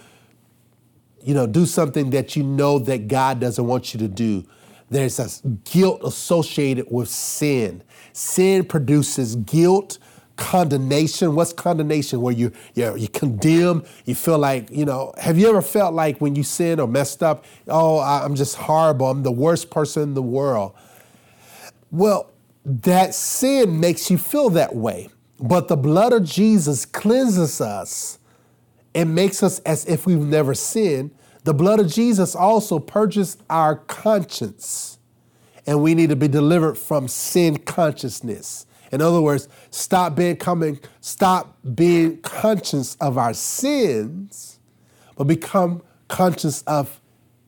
you 1.23 1.33
know, 1.33 1.47
do 1.47 1.65
something 1.65 2.09
that 2.11 2.35
you 2.35 2.43
know 2.43 2.79
that 2.79 3.07
God 3.07 3.39
doesn't 3.39 3.65
want 3.65 3.93
you 3.93 3.99
to 3.99 4.07
do. 4.07 4.45
There's 4.89 5.19
a 5.19 5.47
guilt 5.63 6.01
associated 6.03 6.87
with 6.91 7.09
sin. 7.09 7.83
Sin 8.13 8.65
produces 8.65 9.35
guilt, 9.37 9.97
condemnation. 10.35 11.35
What's 11.35 11.53
condemnation? 11.53 12.21
Where 12.21 12.33
you 12.33 12.51
you 12.75 12.95
you 12.95 13.07
condemn. 13.07 13.83
You 14.05 14.15
feel 14.15 14.37
like 14.37 14.69
you 14.69 14.85
know. 14.85 15.13
Have 15.17 15.37
you 15.39 15.49
ever 15.49 15.61
felt 15.61 15.93
like 15.93 16.21
when 16.21 16.35
you 16.35 16.43
sin 16.43 16.79
or 16.79 16.87
messed 16.87 17.23
up? 17.23 17.45
Oh, 17.67 17.99
I'm 17.99 18.35
just 18.35 18.55
horrible. 18.55 19.07
I'm 19.09 19.23
the 19.23 19.31
worst 19.31 19.71
person 19.71 20.03
in 20.03 20.13
the 20.13 20.21
world. 20.21 20.73
Well, 21.91 22.31
that 22.65 23.15
sin 23.15 23.79
makes 23.79 24.11
you 24.11 24.17
feel 24.17 24.49
that 24.51 24.75
way. 24.75 25.09
But 25.39 25.67
the 25.67 25.77
blood 25.77 26.13
of 26.13 26.23
Jesus 26.23 26.85
cleanses 26.85 27.61
us 27.61 28.19
it 28.93 29.05
makes 29.05 29.41
us 29.43 29.59
as 29.59 29.85
if 29.85 30.05
we've 30.05 30.17
never 30.19 30.53
sinned. 30.53 31.11
The 31.43 31.53
blood 31.53 31.79
of 31.79 31.91
Jesus 31.91 32.35
also 32.35 32.79
purges 32.79 33.37
our 33.49 33.75
conscience, 33.75 34.99
and 35.65 35.81
we 35.81 35.95
need 35.95 36.09
to 36.09 36.15
be 36.15 36.27
delivered 36.27 36.77
from 36.77 37.07
sin 37.07 37.57
consciousness. 37.57 38.65
In 38.91 39.01
other 39.01 39.21
words, 39.21 39.47
stop 39.71 40.15
being 40.15 40.35
coming, 40.35 40.79
stop 41.01 41.57
being 41.75 42.21
conscious 42.21 42.95
of 42.95 43.17
our 43.17 43.33
sins, 43.33 44.59
but 45.15 45.25
become 45.25 45.81
conscious 46.07 46.61
of 46.63 47.01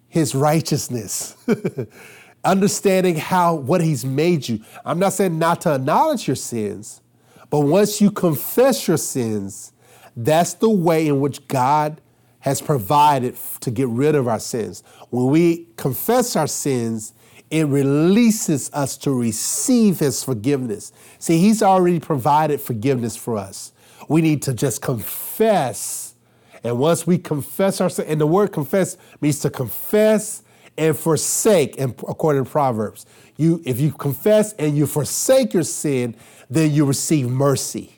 his 0.07 0.33
righteousness. 0.33 1.35
Understanding 2.43 3.15
how 3.15 3.55
what 3.55 3.81
he's 3.81 4.03
made 4.03 4.47
you. 4.47 4.59
I'm 4.83 4.99
not 4.99 5.13
saying 5.13 5.37
not 5.37 5.61
to 5.61 5.75
acknowledge 5.75 6.27
your 6.27 6.35
sins, 6.35 7.01
but 7.49 7.59
once 7.61 8.01
you 8.01 8.11
confess 8.11 8.87
your 8.87 8.97
sins, 8.97 9.71
that's 10.15 10.53
the 10.53 10.69
way 10.69 11.07
in 11.07 11.19
which 11.19 11.47
God 11.47 12.01
has 12.39 12.61
provided 12.61 13.35
to 13.61 13.71
get 13.71 13.87
rid 13.87 14.15
of 14.15 14.27
our 14.27 14.39
sins. 14.39 14.83
When 15.09 15.27
we 15.27 15.67
confess 15.77 16.35
our 16.35 16.47
sins, 16.47 17.13
it 17.49 17.67
releases 17.67 18.71
us 18.71 18.97
to 18.97 19.11
receive 19.11 19.99
His 19.99 20.23
forgiveness. 20.23 20.91
See, 21.19 21.39
He's 21.39 21.63
already 21.63 21.99
provided 21.99 22.61
forgiveness 22.61 23.15
for 23.15 23.37
us. 23.37 23.73
We 24.07 24.21
need 24.21 24.41
to 24.43 24.53
just 24.53 24.81
confess. 24.81 26.15
And 26.63 26.79
once 26.79 27.07
we 27.07 27.17
confess 27.17 27.81
our 27.81 27.89
sin, 27.89 28.05
and 28.07 28.21
the 28.21 28.27
word 28.27 28.51
confess 28.51 28.97
means 29.21 29.39
to 29.39 29.49
confess 29.49 30.43
and 30.77 30.97
forsake, 30.97 31.79
and 31.79 31.91
according 32.07 32.43
to 32.43 32.49
Proverbs. 32.49 33.05
You, 33.37 33.61
if 33.65 33.79
you 33.79 33.91
confess 33.91 34.53
and 34.53 34.77
you 34.77 34.87
forsake 34.87 35.53
your 35.53 35.63
sin, 35.63 36.15
then 36.49 36.71
you 36.71 36.85
receive 36.85 37.27
mercy. 37.27 37.94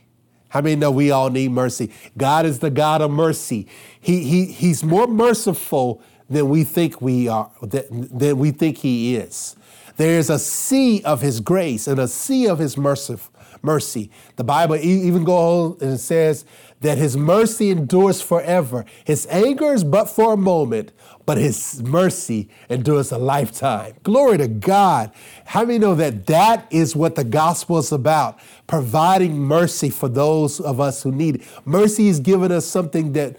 How 0.50 0.62
many 0.62 0.75
know 0.75 0.92
we 0.92 1.12
all 1.12 1.30
need 1.30 1.51
mercy? 1.51 1.92
God 2.18 2.46
is 2.46 2.60
the 2.60 2.70
God 2.70 3.01
of 3.01 3.12
mercy. 3.12 3.68
He, 4.00 4.24
he, 4.24 4.46
he's 4.46 4.84
more 4.84 5.08
merciful 5.08 6.01
than 6.30 6.50
we 6.50 6.63
think 6.63 7.01
we 7.01 7.27
are, 7.27 7.51
than 7.62 8.38
we 8.38 8.51
think 8.51 8.77
he 8.77 9.16
is. 9.16 9.56
There 9.98 10.20
is 10.20 10.30
a 10.30 10.38
sea 10.38 11.01
of 11.04 11.22
his 11.22 11.39
grace 11.39 11.88
and 11.88 12.00
a 12.00 12.08
sea 12.08 12.48
of 12.48 12.60
his 12.60 12.77
mercy, 12.77 13.18
mercy. 13.62 14.12
The 14.36 14.44
Bible 14.44 14.76
even 14.76 15.24
goes 15.24 15.82
and 15.82 16.00
says 16.00 16.46
that 16.82 16.98
his 16.98 17.18
mercy 17.18 17.72
endures 17.72 18.22
forever. 18.22 18.86
His 19.04 19.28
anger 19.30 19.74
is 19.74 19.84
but 19.84 20.06
for 20.06 20.34
a 20.34 20.38
moment, 20.38 20.92
but 21.26 21.38
his 21.38 21.84
mercy 21.84 22.50
endures 22.70 23.12
a 23.12 23.18
lifetime. 23.18 23.94
Glory 24.04 24.38
to 24.38 24.48
God. 24.48 25.12
How 25.46 25.66
many 25.66 25.80
know 25.80 25.96
that 25.96 26.28
that 26.28 26.68
is 26.72 26.96
what 26.96 27.16
the 27.16 27.24
gospel 27.24 27.78
is 27.80 27.92
about? 27.92 28.40
Providing 28.68 29.38
mercy 29.38 29.90
for 29.90 30.08
those 30.08 30.60
of 30.60 30.80
us 30.80 31.04
who 31.04 31.12
need 31.12 31.38
it. 31.38 31.42
Mercy 31.66 32.08
is 32.08 32.20
giving 32.20 32.52
us 32.52 32.66
something 32.66 33.14
that, 33.14 33.38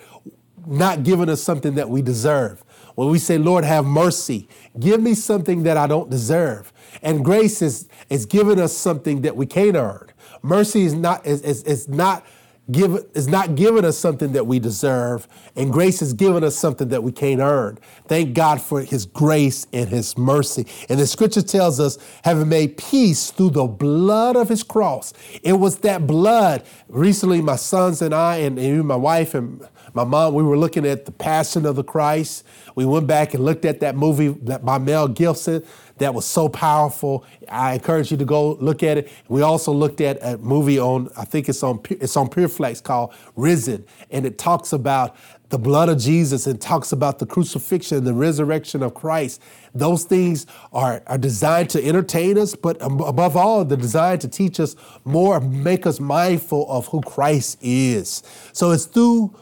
not 0.67 1.03
giving 1.03 1.29
us 1.29 1.43
something 1.43 1.77
that 1.77 1.89
we 1.89 2.03
deserve. 2.03 2.63
When 2.95 3.11
we 3.11 3.21
say, 3.21 3.39
Lord, 3.39 3.65
have 3.65 3.85
mercy, 3.85 4.49
give 4.79 5.01
me 5.01 5.15
something 5.15 5.63
that 5.63 5.77
I 5.77 5.87
don't 5.87 6.11
deserve. 6.11 6.73
And 7.03 7.25
grace 7.25 7.63
is, 7.63 7.89
is 8.11 8.27
giving 8.27 8.61
us 8.61 8.77
something 8.77 9.23
that 9.23 9.37
we 9.37 9.47
can't 9.47 9.77
earn. 9.77 10.09
Mercy 10.43 10.83
is 10.83 10.95
not, 10.95 11.27
is, 11.27 11.43
is, 11.43 11.63
is 11.65 11.89
not 11.89 12.25
give, 12.71 13.05
is 13.15 13.29
not 13.29 13.55
giving 13.55 13.85
us 13.85 13.97
something 13.99 14.33
that 14.33 14.47
we 14.47 14.59
deserve, 14.59 15.27
and 15.57 15.73
grace 15.73 16.03
is 16.03 16.13
giving 16.13 16.45
us 16.45 16.57
something 16.57 16.89
that 16.89 17.03
we 17.03 17.13
can't 17.13 17.41
earn. 17.41 17.79
Thank 18.07 18.35
God 18.35 18.61
for 18.61 18.83
His 18.83 19.07
grace 19.07 19.67
and 19.73 19.89
His 19.89 20.17
mercy. 20.17 20.67
And 20.89 20.99
the 20.99 21.07
scripture 21.07 21.43
tells 21.43 21.81
us, 21.81 21.99
having 22.25 22.49
made 22.49 22.77
peace 22.77 23.31
through 23.31 23.51
the 23.51 23.67
blood 23.67 24.37
of 24.37 24.49
His 24.49 24.63
cross. 24.63 25.13
It 25.43 25.55
was 25.55 25.79
that 25.79 26.07
blood. 26.07 26.65
Recently, 26.89 27.41
my 27.41 27.57
sons 27.57 28.03
and 28.03 28.15
I, 28.15 28.37
and, 28.37 28.59
and 28.59 28.85
my 28.85 28.97
wife 28.97 29.35
and 29.35 29.67
my 29.95 30.05
mom, 30.05 30.35
we 30.35 30.43
were 30.43 30.59
looking 30.59 30.87
at 30.87 31.07
the 31.07 31.13
Passion 31.13 31.65
of 31.65 31.77
the 31.77 31.85
Christ. 31.85 32.45
We 32.75 32.85
went 32.85 33.07
back 33.07 33.35
and 33.35 33.45
looked 33.45 33.65
at 33.65 33.81
that 33.81 33.97
movie 33.97 34.29
by 34.29 34.79
Mel 34.79 35.09
Gibson 35.09 35.65
that 35.99 36.15
was 36.15 36.27
so 36.27 36.49
powerful. 36.49 37.25
I 37.49 37.75
encourage 37.75 38.11
you 38.11 38.17
to 38.17 38.25
go 38.25 38.53
look 38.55 38.83
at 38.83 38.99
it. 38.99 39.11
We 39.29 39.43
also 39.43 39.73
looked 39.73 40.01
at 40.01 40.19
a 40.23 40.39
movie 40.39 40.79
on, 40.79 41.11
I 41.17 41.25
think 41.25 41.49
it's 41.49 41.63
on 41.63 41.81
it's 41.91 42.17
on 42.17 42.29
Pureflix 42.29 42.83
called 42.83 43.15
Risen, 43.37 43.85
and 44.11 44.27
it 44.27 44.39
talks 44.39 44.73
about 44.73 45.17
the 45.51 45.59
blood 45.59 45.89
of 45.89 45.99
Jesus 45.99 46.47
and 46.47 46.61
talks 46.61 46.93
about 46.93 47.19
the 47.19 47.27
crucifixion, 47.27 48.05
the 48.05 48.13
resurrection 48.13 48.83
of 48.83 48.95
Christ. 48.95 49.41
Those 49.75 50.05
things 50.05 50.47
are, 50.73 51.03
are 51.07 51.19
designed 51.19 51.71
to 51.71 51.85
entertain 51.85 52.37
us, 52.39 52.55
but 52.55 52.77
above 52.83 53.37
all, 53.37 53.65
they're 53.65 53.79
designed 53.79 54.21
to 54.23 54.29
teach 54.29 54.61
us 54.61 54.77
more, 55.05 55.41
make 55.41 55.87
us 55.87 56.01
mindful 56.01 56.71
of 56.71 56.89
who 56.89 57.01
Christ 57.01 57.59
is. 57.63 58.23
So 58.53 58.73
it's 58.73 58.85
through 58.85 59.35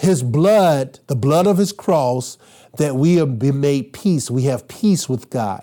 his 0.00 0.22
blood, 0.22 1.00
the 1.06 1.16
blood 1.16 1.46
of 1.46 1.56
his 1.56 1.72
cross, 1.72 2.36
that 2.76 2.96
we 2.96 3.14
have 3.16 3.38
been 3.38 3.60
made 3.60 3.92
peace. 3.92 4.30
We 4.30 4.42
have 4.44 4.66
peace 4.68 5.08
with 5.08 5.30
God. 5.30 5.62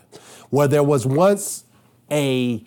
Where 0.52 0.68
there 0.68 0.84
was 0.84 1.06
once 1.06 1.66
a 2.12 2.66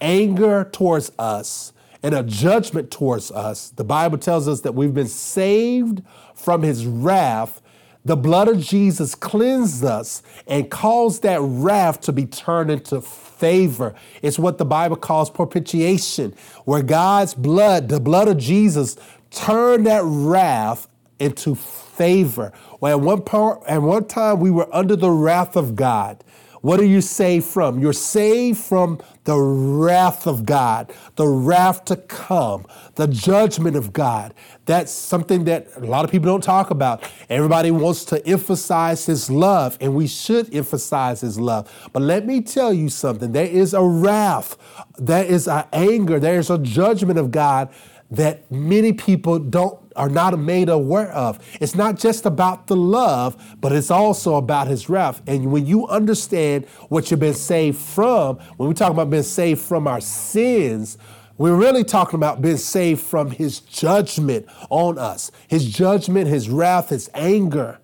anger 0.00 0.68
towards 0.72 1.12
us 1.18 1.72
and 2.02 2.14
a 2.14 2.22
judgment 2.22 2.90
towards 2.90 3.30
us, 3.30 3.70
the 3.70 3.84
Bible 3.84 4.18
tells 4.18 4.48
us 4.48 4.62
that 4.62 4.74
we've 4.74 4.94
been 4.94 5.08
saved 5.08 6.02
from 6.34 6.62
his 6.62 6.86
wrath. 6.86 7.60
The 8.04 8.16
blood 8.16 8.48
of 8.48 8.60
Jesus 8.60 9.14
cleansed 9.14 9.84
us 9.84 10.22
and 10.46 10.70
caused 10.70 11.22
that 11.22 11.40
wrath 11.40 12.00
to 12.02 12.12
be 12.12 12.26
turned 12.26 12.70
into 12.70 13.00
favor. 13.00 13.94
It's 14.22 14.38
what 14.38 14.58
the 14.58 14.64
Bible 14.64 14.96
calls 14.96 15.30
propitiation, 15.30 16.34
where 16.64 16.82
God's 16.82 17.34
blood, 17.34 17.88
the 17.88 18.00
blood 18.00 18.28
of 18.28 18.38
Jesus, 18.38 18.96
turned 19.30 19.86
that 19.86 20.02
wrath 20.04 20.88
into 21.18 21.54
favor. 21.54 22.52
Well, 22.80 22.98
at 22.98 23.04
one 23.04 23.22
part, 23.22 23.62
at 23.66 23.82
one 23.82 24.06
time 24.06 24.40
we 24.40 24.50
were 24.50 24.72
under 24.74 24.96
the 24.96 25.10
wrath 25.10 25.56
of 25.56 25.74
God. 25.74 26.22
What 26.64 26.80
are 26.80 26.86
you 26.86 27.02
saved 27.02 27.44
from? 27.44 27.78
You're 27.78 27.92
saved 27.92 28.56
from 28.56 28.98
the 29.24 29.38
wrath 29.38 30.26
of 30.26 30.46
God, 30.46 30.94
the 31.16 31.28
wrath 31.28 31.84
to 31.84 31.96
come, 31.96 32.64
the 32.94 33.06
judgment 33.06 33.76
of 33.76 33.92
God. 33.92 34.32
That's 34.64 34.90
something 34.90 35.44
that 35.44 35.68
a 35.76 35.80
lot 35.80 36.06
of 36.06 36.10
people 36.10 36.24
don't 36.24 36.42
talk 36.42 36.70
about. 36.70 37.06
Everybody 37.28 37.70
wants 37.70 38.06
to 38.06 38.26
emphasize 38.26 39.04
His 39.04 39.30
love, 39.30 39.76
and 39.78 39.94
we 39.94 40.06
should 40.06 40.54
emphasize 40.54 41.20
His 41.20 41.38
love. 41.38 41.70
But 41.92 42.00
let 42.00 42.24
me 42.24 42.40
tell 42.40 42.72
you 42.72 42.88
something 42.88 43.32
there 43.32 43.44
is 43.44 43.74
a 43.74 43.82
wrath, 43.82 44.56
there 44.96 45.26
is 45.26 45.46
an 45.46 45.64
anger, 45.70 46.18
there 46.18 46.38
is 46.38 46.48
a 46.48 46.56
judgment 46.56 47.18
of 47.18 47.30
God 47.30 47.68
that 48.16 48.50
many 48.50 48.92
people 48.92 49.38
don't 49.38 49.78
are 49.96 50.08
not 50.08 50.36
made 50.38 50.68
aware 50.68 51.12
of. 51.12 51.38
It's 51.60 51.74
not 51.74 51.98
just 51.98 52.26
about 52.26 52.66
the 52.66 52.74
love, 52.76 53.56
but 53.60 53.70
it's 53.72 53.92
also 53.92 54.34
about 54.34 54.66
his 54.66 54.88
wrath. 54.88 55.22
And 55.26 55.52
when 55.52 55.66
you 55.66 55.86
understand 55.86 56.66
what 56.88 57.10
you've 57.10 57.20
been 57.20 57.34
saved 57.34 57.78
from, 57.78 58.38
when 58.56 58.68
we 58.68 58.74
talk 58.74 58.90
about 58.90 59.10
being 59.10 59.22
saved 59.22 59.60
from 59.60 59.86
our 59.86 60.00
sins, 60.00 60.98
we're 61.36 61.54
really 61.54 61.84
talking 61.84 62.16
about 62.16 62.42
being 62.42 62.56
saved 62.56 63.02
from 63.02 63.30
his 63.30 63.60
judgment 63.60 64.46
on 64.70 64.98
us, 64.98 65.30
his 65.48 65.68
judgment, 65.68 66.28
his 66.28 66.48
wrath, 66.48 66.90
his 66.90 67.10
anger, 67.14 67.78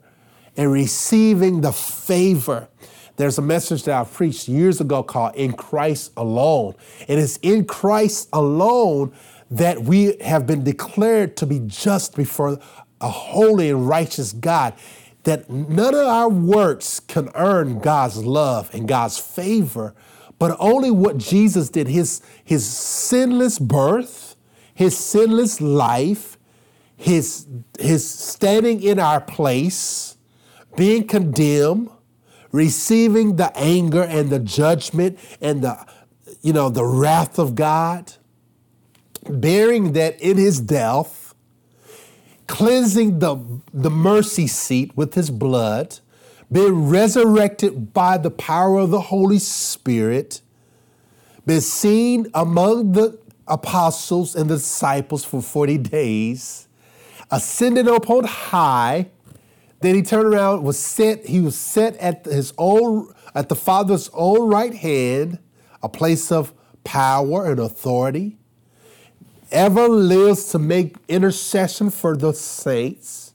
and 0.56 0.70
receiving 0.70 1.60
the 1.60 1.72
favor. 1.72 2.68
There's 3.16 3.38
a 3.38 3.42
message 3.42 3.84
that 3.84 4.00
I 4.00 4.04
preached 4.04 4.48
years 4.48 4.80
ago 4.80 5.02
called 5.02 5.34
In 5.34 5.52
Christ 5.52 6.12
Alone. 6.16 6.74
And 7.06 7.20
it's 7.20 7.36
in 7.38 7.66
Christ 7.66 8.30
alone 8.32 9.12
that 9.50 9.82
we 9.82 10.16
have 10.20 10.46
been 10.46 10.62
declared 10.62 11.36
to 11.38 11.46
be 11.46 11.60
just 11.66 12.14
before 12.14 12.58
a 13.00 13.08
holy 13.08 13.70
and 13.70 13.88
righteous 13.88 14.32
God, 14.32 14.74
that 15.24 15.50
none 15.50 15.94
of 15.94 16.06
our 16.06 16.28
works 16.28 17.00
can 17.00 17.30
earn 17.34 17.80
God's 17.80 18.24
love 18.24 18.72
and 18.72 18.86
God's 18.86 19.18
favor, 19.18 19.94
but 20.38 20.56
only 20.60 20.90
what 20.90 21.18
Jesus 21.18 21.68
did 21.68 21.88
his, 21.88 22.22
his 22.44 22.64
sinless 22.64 23.58
birth, 23.58 24.36
his 24.72 24.96
sinless 24.96 25.60
life, 25.60 26.38
his, 26.96 27.46
his 27.78 28.08
standing 28.08 28.82
in 28.82 28.98
our 28.98 29.20
place, 29.20 30.16
being 30.76 31.06
condemned, 31.06 31.90
receiving 32.52 33.36
the 33.36 33.56
anger 33.56 34.02
and 34.02 34.30
the 34.30 34.38
judgment 34.38 35.18
and 35.40 35.62
the 35.62 35.86
you 36.42 36.52
know 36.52 36.68
the 36.68 36.84
wrath 36.84 37.38
of 37.38 37.54
God 37.54 38.12
bearing 39.28 39.92
that 39.92 40.20
in 40.20 40.37
his 40.37 40.61
death, 40.61 41.35
cleansing 42.46 43.18
the, 43.18 43.37
the 43.72 43.90
mercy 43.90 44.46
seat 44.46 44.96
with 44.96 45.14
his 45.14 45.30
blood, 45.30 45.98
being 46.50 46.88
resurrected 46.88 47.92
by 47.92 48.18
the 48.18 48.30
power 48.30 48.78
of 48.78 48.90
the 48.90 49.00
Holy 49.00 49.38
Spirit, 49.38 50.40
been 51.46 51.61
seen 51.61 52.26
among 52.35 52.92
the 52.92 53.18
apostles 53.46 54.35
and 54.35 54.50
the 54.50 54.56
disciples 54.56 55.24
for 55.24 55.42
40 55.42 55.78
days, 55.78 56.68
ascended 57.30 57.87
upon 57.87 58.24
high. 58.24 59.09
Then 59.80 59.94
he 59.94 60.02
turned 60.02 60.35
around, 60.35 60.62
was 60.62 60.78
set, 60.78 61.26
he 61.26 61.40
was 61.40 61.56
set 61.56 61.96
at 61.96 62.24
his 62.24 62.52
own, 62.59 63.12
at 63.35 63.48
the 63.48 63.54
Father's 63.54 64.11
own 64.12 64.48
right 64.48 64.74
hand, 64.74 65.38
a 65.83 65.88
place 65.88 66.30
of 66.33 66.52
power 66.85 67.46
and 67.50 67.61
authority 67.61 68.37
ever 69.50 69.88
lives 69.88 70.48
to 70.50 70.58
make 70.58 70.96
intercession 71.08 71.90
for 71.90 72.16
the 72.16 72.32
saints. 72.32 73.32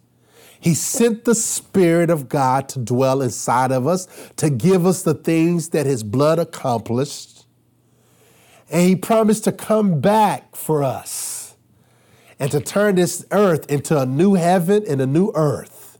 He 0.59 0.73
sent 0.73 1.25
the 1.25 1.35
Spirit 1.35 2.09
of 2.09 2.27
God 2.27 2.67
to 2.69 2.79
dwell 2.79 3.21
inside 3.21 3.71
of 3.71 3.85
us, 3.85 4.07
to 4.37 4.49
give 4.49 4.85
us 4.85 5.03
the 5.03 5.13
things 5.13 5.69
that 5.69 5.85
His 5.85 6.03
blood 6.03 6.39
accomplished. 6.39 7.45
And 8.71 8.81
He 8.81 8.95
promised 8.95 9.43
to 9.43 9.51
come 9.51 10.01
back 10.01 10.55
for 10.55 10.83
us 10.83 11.55
and 12.39 12.49
to 12.51 12.59
turn 12.59 12.95
this 12.95 13.25
earth 13.31 13.69
into 13.69 13.99
a 13.99 14.05
new 14.05 14.33
heaven 14.33 14.83
and 14.87 14.99
a 15.01 15.05
new 15.05 15.31
earth. 15.35 15.99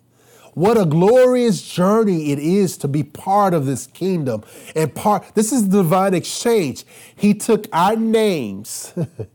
What 0.56 0.78
a 0.78 0.86
glorious 0.86 1.62
journey 1.62 2.32
it 2.32 2.40
is 2.40 2.78
to 2.78 2.88
be 2.88 3.04
part 3.04 3.54
of 3.54 3.66
this 3.66 3.88
kingdom 3.88 4.44
and 4.76 4.96
part. 4.96 5.36
This 5.36 5.52
is 5.52 5.70
the 5.70 5.84
divine 5.84 6.14
exchange. 6.14 6.86
He 7.16 7.34
took 7.34 7.68
our 7.74 7.96
names. 7.96 8.94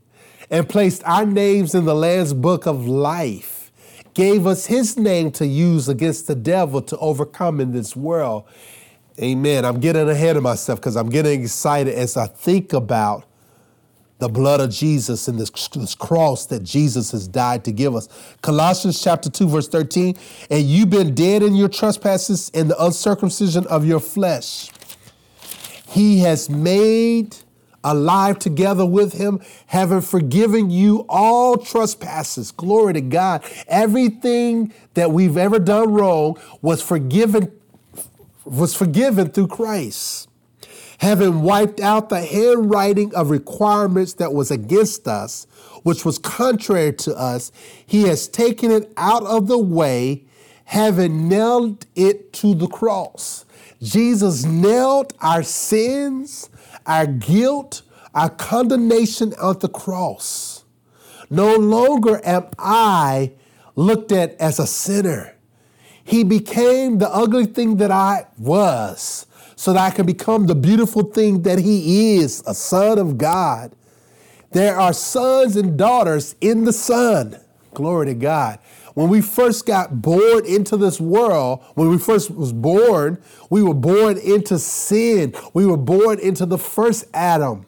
and 0.51 0.67
placed 0.67 1.01
our 1.05 1.25
names 1.25 1.73
in 1.73 1.85
the 1.85 1.95
Lamb's 1.95 2.33
book 2.33 2.67
of 2.67 2.85
life, 2.85 3.71
gave 4.13 4.45
us 4.45 4.65
his 4.65 4.97
name 4.97 5.31
to 5.31 5.47
use 5.47 5.87
against 5.87 6.27
the 6.27 6.35
devil 6.35 6.81
to 6.81 6.97
overcome 6.97 7.61
in 7.61 7.71
this 7.71 7.95
world. 7.95 8.43
Amen. 9.19 9.63
I'm 9.63 9.79
getting 9.79 10.09
ahead 10.09 10.35
of 10.35 10.43
myself 10.43 10.79
because 10.79 10.97
I'm 10.97 11.09
getting 11.09 11.41
excited 11.41 11.93
as 11.93 12.17
I 12.17 12.27
think 12.27 12.73
about 12.73 13.25
the 14.19 14.27
blood 14.29 14.59
of 14.59 14.69
Jesus 14.69 15.27
and 15.27 15.39
this, 15.39 15.49
this, 15.49 15.95
cross 15.95 16.45
that 16.47 16.63
Jesus 16.63 17.11
has 17.11 17.27
died 17.27 17.63
to 17.65 17.71
give 17.71 17.95
us. 17.95 18.07
Colossians 18.41 19.01
chapter 19.01 19.31
2, 19.31 19.47
verse 19.47 19.67
13, 19.67 20.15
and 20.51 20.63
you've 20.63 20.91
been 20.91 21.15
dead 21.15 21.41
in 21.41 21.55
your 21.55 21.69
trespasses 21.69 22.51
and 22.53 22.69
the 22.69 22.83
uncircumcision 22.83 23.65
of 23.67 23.83
your 23.85 23.99
flesh. 23.99 24.69
He 25.87 26.19
has 26.19 26.49
made 26.49 27.35
alive 27.83 28.39
together 28.39 28.85
with 28.85 29.13
him, 29.13 29.39
having 29.67 30.01
forgiven 30.01 30.69
you 30.69 31.05
all 31.09 31.57
trespasses. 31.57 32.51
Glory 32.51 32.93
to 32.93 33.01
God. 33.01 33.43
Everything 33.67 34.73
that 34.95 35.11
we've 35.11 35.37
ever 35.37 35.59
done 35.59 35.93
wrong 35.93 36.37
was 36.61 36.81
forgiven 36.81 37.51
was 38.45 38.73
forgiven 38.75 39.29
through 39.29 39.47
Christ. 39.47 40.27
having 40.99 41.41
wiped 41.41 41.79
out 41.79 42.09
the 42.09 42.21
handwriting 42.21 43.13
of 43.15 43.31
requirements 43.31 44.13
that 44.13 44.33
was 44.33 44.51
against 44.51 45.07
us, 45.07 45.47
which 45.81 46.05
was 46.05 46.19
contrary 46.19 46.93
to 46.93 47.11
us, 47.15 47.51
he 47.87 48.03
has 48.03 48.27
taken 48.27 48.69
it 48.69 48.93
out 48.97 49.23
of 49.23 49.47
the 49.47 49.57
way, 49.57 50.23
having 50.65 51.27
nailed 51.27 51.87
it 51.95 52.31
to 52.31 52.53
the 52.53 52.67
cross. 52.67 53.45
Jesus 53.81 54.45
nailed 54.45 55.11
our 55.21 55.41
sins, 55.41 56.51
our 56.85 57.05
guilt, 57.05 57.81
our 58.13 58.29
condemnation 58.29 59.33
at 59.41 59.59
the 59.59 59.69
cross. 59.69 60.63
No 61.29 61.55
longer 61.55 62.19
am 62.25 62.47
I 62.59 63.31
looked 63.75 64.11
at 64.11 64.33
as 64.35 64.59
a 64.59 64.67
sinner. 64.67 65.35
He 66.03 66.23
became 66.23 66.97
the 66.97 67.09
ugly 67.09 67.45
thing 67.45 67.77
that 67.77 67.91
I 67.91 68.27
was 68.37 69.25
so 69.55 69.73
that 69.73 69.79
I 69.79 69.95
can 69.95 70.05
become 70.05 70.47
the 70.47 70.55
beautiful 70.55 71.03
thing 71.03 71.43
that 71.43 71.59
He 71.59 72.17
is, 72.17 72.43
a 72.47 72.53
son 72.53 72.97
of 72.97 73.17
God. 73.17 73.71
There 74.51 74.77
are 74.77 74.91
sons 74.91 75.55
and 75.55 75.77
daughters 75.77 76.35
in 76.41 76.65
the 76.65 76.73
Son. 76.73 77.39
Glory 77.73 78.07
to 78.07 78.13
God. 78.13 78.59
When 78.93 79.09
we 79.09 79.21
first 79.21 79.65
got 79.65 80.01
born 80.01 80.45
into 80.45 80.75
this 80.75 80.99
world, 80.99 81.63
when 81.75 81.89
we 81.89 81.97
first 81.97 82.29
was 82.31 82.51
born, 82.51 83.21
we 83.49 83.63
were 83.63 83.73
born 83.73 84.17
into 84.17 84.59
sin. 84.59 85.33
We 85.53 85.65
were 85.65 85.77
born 85.77 86.19
into 86.19 86.45
the 86.45 86.57
first 86.57 87.05
Adam. 87.13 87.65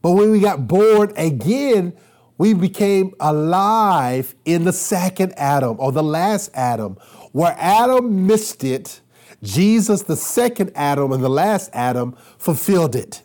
But 0.00 0.12
when 0.12 0.30
we 0.30 0.40
got 0.40 0.68
born 0.68 1.12
again, 1.16 1.94
we 2.38 2.52
became 2.52 3.14
alive 3.20 4.34
in 4.44 4.64
the 4.64 4.72
second 4.72 5.32
Adam 5.36 5.76
or 5.78 5.92
the 5.92 6.02
last 6.02 6.50
Adam. 6.54 6.96
Where 7.32 7.56
Adam 7.58 8.26
missed 8.26 8.64
it, 8.64 9.00
Jesus, 9.42 10.02
the 10.02 10.16
second 10.16 10.72
Adam 10.74 11.12
and 11.12 11.22
the 11.22 11.28
last 11.28 11.70
Adam, 11.72 12.16
fulfilled 12.38 12.94
it. 12.96 13.22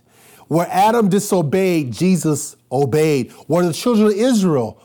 Where 0.47 0.67
Adam 0.71 1.09
disobeyed, 1.09 1.91
Jesus 1.91 2.55
obeyed. 2.71 3.31
Where 3.47 3.65
the 3.65 3.73
children 3.73 4.07
of 4.07 4.13
Israel 4.13 4.81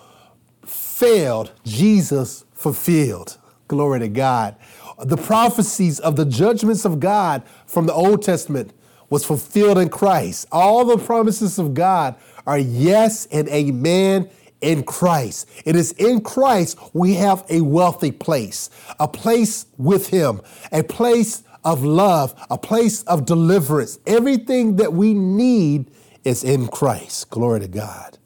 failed, 1.05 1.53
Jesus 1.64 2.45
fulfilled. 2.55 3.37
Glory 3.69 4.01
to 4.01 4.09
God. 4.09 4.57
The 5.05 5.19
prophecies 5.19 6.01
of 6.01 6.17
the 6.17 6.25
judgments 6.25 6.87
of 6.87 6.99
God 6.99 7.43
from 7.67 7.87
the 7.87 7.93
Old 7.93 8.23
Testament 8.23 8.73
was 9.11 9.25
fulfilled 9.25 9.77
in 9.77 9.90
Christ. 9.90 10.47
All 10.51 10.85
the 10.85 10.97
promises 10.97 11.59
of 11.59 11.75
God 11.75 12.14
are 12.47 12.59
yes 12.59 13.27
and 13.27 13.49
amen 13.49 14.31
in 14.62 14.83
Christ. 14.83 15.51
It 15.67 15.77
is 15.77 15.93
in 15.93 16.23
Christ 16.23 16.79
we 16.95 17.14
have 17.14 17.45
a 17.51 17.61
wealthy 17.61 18.11
place, 18.11 18.71
a 18.99 19.07
place 19.07 19.67
with 19.77 20.09
Him, 20.09 20.40
a 20.73 20.83
place 20.83 21.43
of 21.64 21.85
love, 21.85 22.35
a 22.49 22.57
place 22.57 23.03
of 23.03 23.27
deliverance. 23.27 23.99
Everything 24.07 24.77
that 24.77 24.95
we 24.95 25.12
need 25.12 25.90
is 26.25 26.45
in 26.45 26.67
Christ. 26.69 27.29
Glory 27.29 27.61
to 27.61 27.69
God. 27.69 28.17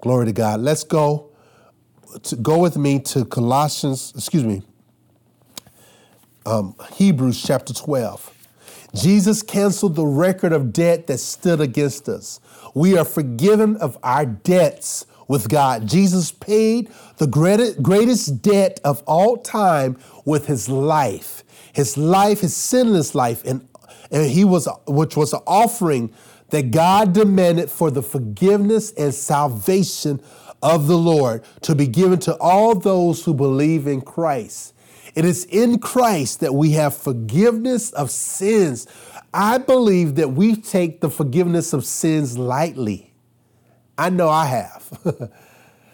Glory 0.00 0.26
to 0.26 0.32
God. 0.32 0.60
Let's 0.60 0.84
go 0.84 1.29
to 2.22 2.36
go 2.36 2.58
with 2.58 2.76
me 2.76 2.98
to 3.00 3.24
Colossians, 3.24 4.12
excuse 4.16 4.44
me, 4.44 4.62
um, 6.46 6.74
Hebrews 6.94 7.42
chapter 7.42 7.72
12. 7.72 8.36
Jesus 8.94 9.42
canceled 9.42 9.94
the 9.94 10.06
record 10.06 10.52
of 10.52 10.72
debt 10.72 11.06
that 11.06 11.18
stood 11.18 11.60
against 11.60 12.08
us. 12.08 12.40
We 12.74 12.98
are 12.98 13.04
forgiven 13.04 13.76
of 13.76 13.98
our 14.02 14.26
debts 14.26 15.06
with 15.28 15.48
God. 15.48 15.86
Jesus 15.86 16.32
paid 16.32 16.90
the 17.18 17.26
greatest 17.28 18.42
debt 18.42 18.80
of 18.84 19.02
all 19.06 19.36
time 19.36 19.96
with 20.24 20.46
his 20.46 20.68
life. 20.68 21.44
His 21.72 21.96
life, 21.96 22.40
his 22.40 22.56
sinless 22.56 23.14
life, 23.14 23.44
and, 23.44 23.68
and 24.10 24.28
he 24.28 24.44
was 24.44 24.68
which 24.88 25.16
was 25.16 25.32
an 25.32 25.40
offering 25.46 26.12
that 26.48 26.72
God 26.72 27.12
demanded 27.12 27.70
for 27.70 27.92
the 27.92 28.02
forgiveness 28.02 28.92
and 28.92 29.14
salvation 29.14 30.20
of 30.62 30.86
the 30.86 30.98
Lord 30.98 31.42
to 31.62 31.74
be 31.74 31.86
given 31.86 32.18
to 32.20 32.36
all 32.36 32.74
those 32.74 33.24
who 33.24 33.34
believe 33.34 33.86
in 33.86 34.00
Christ. 34.00 34.74
It 35.14 35.24
is 35.24 35.44
in 35.46 35.78
Christ 35.78 36.40
that 36.40 36.54
we 36.54 36.72
have 36.72 36.96
forgiveness 36.96 37.90
of 37.92 38.10
sins. 38.10 38.86
I 39.32 39.58
believe 39.58 40.16
that 40.16 40.30
we 40.30 40.56
take 40.56 41.00
the 41.00 41.10
forgiveness 41.10 41.72
of 41.72 41.84
sins 41.84 42.38
lightly. 42.38 43.12
I 43.98 44.10
know 44.10 44.28
I 44.28 44.46
have. 44.46 45.30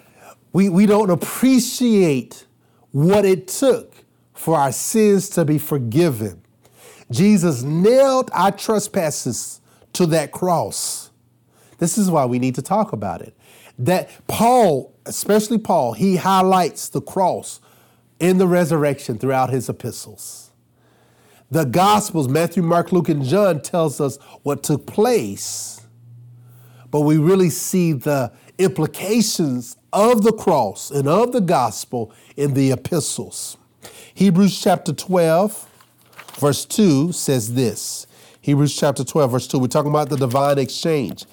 we, 0.52 0.68
we 0.68 0.86
don't 0.86 1.10
appreciate 1.10 2.46
what 2.92 3.24
it 3.24 3.48
took 3.48 3.94
for 4.32 4.56
our 4.56 4.72
sins 4.72 5.28
to 5.30 5.44
be 5.44 5.58
forgiven. 5.58 6.42
Jesus 7.10 7.62
nailed 7.62 8.30
our 8.32 8.50
trespasses 8.50 9.60
to 9.92 10.06
that 10.06 10.32
cross. 10.32 11.10
This 11.78 11.98
is 11.98 12.10
why 12.10 12.24
we 12.26 12.38
need 12.38 12.54
to 12.56 12.62
talk 12.62 12.92
about 12.92 13.22
it. 13.22 13.35
That 13.78 14.10
Paul, 14.26 14.94
especially 15.04 15.58
Paul, 15.58 15.92
he 15.92 16.16
highlights 16.16 16.88
the 16.88 17.00
cross 17.00 17.60
in 18.18 18.38
the 18.38 18.46
resurrection 18.46 19.18
throughout 19.18 19.50
his 19.50 19.68
epistles. 19.68 20.50
The 21.50 21.64
Gospels, 21.64 22.28
Matthew, 22.28 22.62
Mark, 22.62 22.90
Luke, 22.90 23.08
and 23.08 23.22
John, 23.22 23.60
tells 23.60 24.00
us 24.00 24.16
what 24.42 24.62
took 24.62 24.86
place 24.86 25.76
but 26.90 27.02
we 27.02 27.18
really 27.18 27.50
see 27.50 27.92
the 27.92 28.32
implications 28.58 29.76
of 29.92 30.22
the 30.22 30.32
cross 30.32 30.90
and 30.90 31.06
of 31.06 31.32
the 31.32 31.42
gospel 31.42 32.10
in 32.36 32.54
the 32.54 32.72
epistles. 32.72 33.56
Hebrews 34.14 34.58
chapter 34.58 34.92
12, 34.92 35.68
verse 36.38 36.64
2 36.64 37.12
says 37.12 37.54
this. 37.54 38.06
Hebrews 38.40 38.74
chapter 38.74 39.04
12, 39.04 39.30
verse 39.30 39.46
2, 39.46 39.58
we're 39.58 39.66
talking 39.66 39.90
about 39.90 40.08
the 40.08 40.16
divine 40.16 40.58
exchange. 40.58 41.24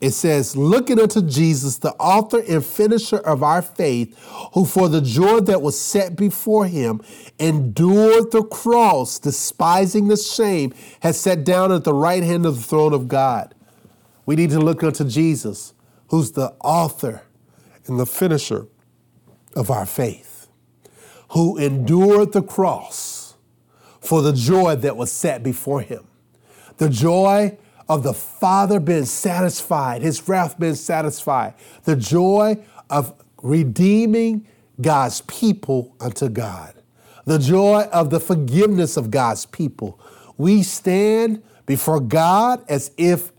It 0.00 0.10
says, 0.10 0.56
looking 0.56 1.00
unto 1.00 1.22
Jesus, 1.22 1.78
the 1.78 1.92
author 1.94 2.42
and 2.46 2.64
finisher 2.64 3.16
of 3.16 3.42
our 3.42 3.62
faith, 3.62 4.18
who 4.52 4.66
for 4.66 4.88
the 4.88 5.00
joy 5.00 5.40
that 5.40 5.62
was 5.62 5.80
set 5.80 6.16
before 6.16 6.66
him 6.66 7.00
endured 7.38 8.30
the 8.30 8.42
cross, 8.42 9.18
despising 9.18 10.08
the 10.08 10.16
shame, 10.18 10.74
has 11.00 11.18
sat 11.18 11.44
down 11.44 11.72
at 11.72 11.84
the 11.84 11.94
right 11.94 12.22
hand 12.22 12.44
of 12.44 12.56
the 12.56 12.62
throne 12.62 12.92
of 12.92 13.08
God. 13.08 13.54
We 14.26 14.36
need 14.36 14.50
to 14.50 14.60
look 14.60 14.82
unto 14.82 15.04
Jesus, 15.04 15.72
who's 16.08 16.32
the 16.32 16.54
author 16.62 17.22
and 17.86 17.98
the 17.98 18.06
finisher 18.06 18.66
of 19.54 19.70
our 19.70 19.86
faith, 19.86 20.48
who 21.30 21.56
endured 21.56 22.32
the 22.32 22.42
cross 22.42 23.34
for 24.00 24.20
the 24.20 24.32
joy 24.32 24.76
that 24.76 24.96
was 24.96 25.10
set 25.10 25.42
before 25.42 25.80
him. 25.80 26.06
The 26.76 26.90
joy 26.90 27.56
of 27.88 28.02
the 28.02 28.14
Father 28.14 28.80
being 28.80 29.04
satisfied, 29.04 30.02
his 30.02 30.28
wrath 30.28 30.58
being 30.58 30.74
satisfied, 30.74 31.54
the 31.84 31.96
joy 31.96 32.58
of 32.90 33.14
redeeming 33.42 34.46
God's 34.80 35.20
people 35.22 35.94
unto 36.00 36.28
God, 36.28 36.74
the 37.24 37.38
joy 37.38 37.82
of 37.92 38.10
the 38.10 38.20
forgiveness 38.20 38.96
of 38.96 39.10
God's 39.10 39.46
people. 39.46 40.00
We 40.36 40.62
stand 40.62 41.42
before 41.66 42.00
God 42.00 42.64
as 42.68 42.90
if 42.96 43.32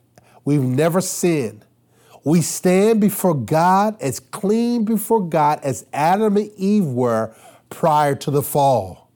We've 0.48 0.64
never 0.64 1.02
sinned. 1.02 1.66
We 2.24 2.42
stand 2.42 3.02
before 3.02 3.34
God 3.34 4.02
as 4.02 4.22
clean 4.22 4.86
before 4.86 5.28
God 5.28 5.60
as 5.62 5.86
Adam 5.92 6.38
and 6.38 6.50
Eve 6.56 6.86
were 6.86 7.36
prior 7.70 8.16
to 8.16 8.32
the 8.32 8.42
fall. 8.42 9.12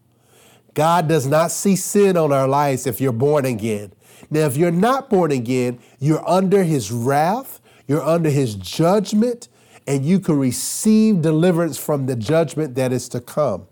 God 0.73 1.07
does 1.07 1.25
not 1.25 1.51
see 1.51 1.77
sin 1.77 2.17
on 2.17 2.33
our 2.33 2.49
lives 2.49 2.85
if 2.85 2.99
you're 2.99 3.13
born 3.13 3.45
again. 3.45 3.93
Now, 4.31 4.45
if 4.47 4.55
you're 4.55 4.71
not 4.71 5.09
born 5.09 5.31
again, 5.31 5.79
you're 5.99 6.27
under 6.27 6.63
his 6.63 6.91
wrath, 6.91 7.59
you're 7.85 8.01
under 8.01 8.29
his 8.29 8.55
judgment, 8.55 9.49
and 9.85 10.05
you 10.05 10.21
can 10.21 10.37
receive 10.37 11.21
deliverance 11.21 11.77
from 11.77 12.05
the 12.05 12.15
judgment 12.15 12.75
that 12.75 12.93
is 12.93 13.09
to 13.09 13.19
come. 13.19 13.67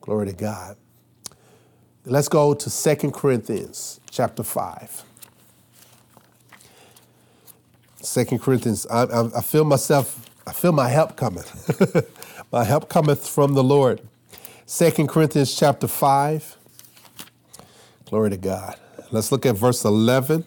Glory 0.00 0.26
to 0.26 0.32
God. 0.32 0.76
Let's 2.04 2.28
go 2.28 2.52
to 2.52 2.68
Second 2.68 3.12
Corinthians 3.12 4.00
chapter 4.10 4.42
5. 4.42 5.04
Second 8.00 8.42
Corinthians, 8.42 8.84
I, 8.88 9.04
I, 9.04 9.38
I, 9.38 9.40
feel 9.40 9.64
myself, 9.64 10.28
I 10.44 10.52
feel 10.52 10.72
my 10.72 10.88
help 10.88 11.16
coming. 11.16 11.44
my 12.52 12.64
help 12.64 12.88
cometh 12.88 13.28
from 13.28 13.54
the 13.54 13.62
Lord. 13.62 14.00
Second 14.66 15.08
Corinthians 15.08 15.54
chapter 15.54 15.86
5. 15.86 16.56
Glory 18.06 18.30
to 18.30 18.36
God. 18.36 18.76
Let's 19.12 19.30
look 19.30 19.44
at 19.44 19.56
verse 19.56 19.84
11. 19.84 20.44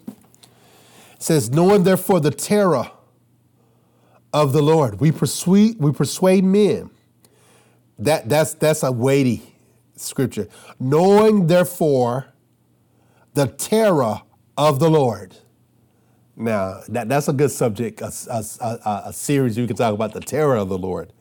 It 1.14 1.22
says, 1.22 1.52
Knowing 1.52 1.84
therefore 1.84 2.20
the 2.20 2.32
terror 2.32 2.90
of 4.34 4.54
the 4.54 4.62
Lord, 4.62 5.00
we 5.00 5.12
persuade, 5.12 5.78
we 5.80 5.92
persuade 5.92 6.44
men. 6.44 6.90
That, 8.00 8.28
that's, 8.28 8.56
that's 8.56 8.84
a 8.84 8.92
weighty 8.92 9.56
scripture. 9.96 10.48
Knowing 10.80 11.48
therefore 11.48 12.34
the 13.36 13.48
terror 13.48 14.22
of 14.58 14.80
the 14.80 14.90
Lord. 14.90 15.38
Now, 16.36 16.82
that, 16.90 17.08
that's 17.08 17.28
a 17.28 17.34
good 17.34 17.52
subject, 17.52 18.02
a, 18.02 18.12
a, 18.30 18.44
a, 18.62 19.04
a 19.08 19.14
series 19.14 19.58
we 19.58 19.68
can 19.68 19.76
talk 19.76 19.94
about 19.94 20.14
the 20.14 20.20
terror 20.20 20.56
of 20.56 20.70
the 20.70 20.78
Lord. 20.78 21.14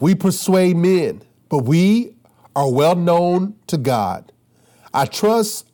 We 0.00 0.14
persuade 0.14 0.76
men, 0.76 1.22
but 1.48 1.58
we 1.58 2.16
are 2.56 2.70
well 2.70 2.96
known 2.96 3.56
to 3.68 3.76
God. 3.76 4.32
I 4.92 5.04
trust 5.06 5.71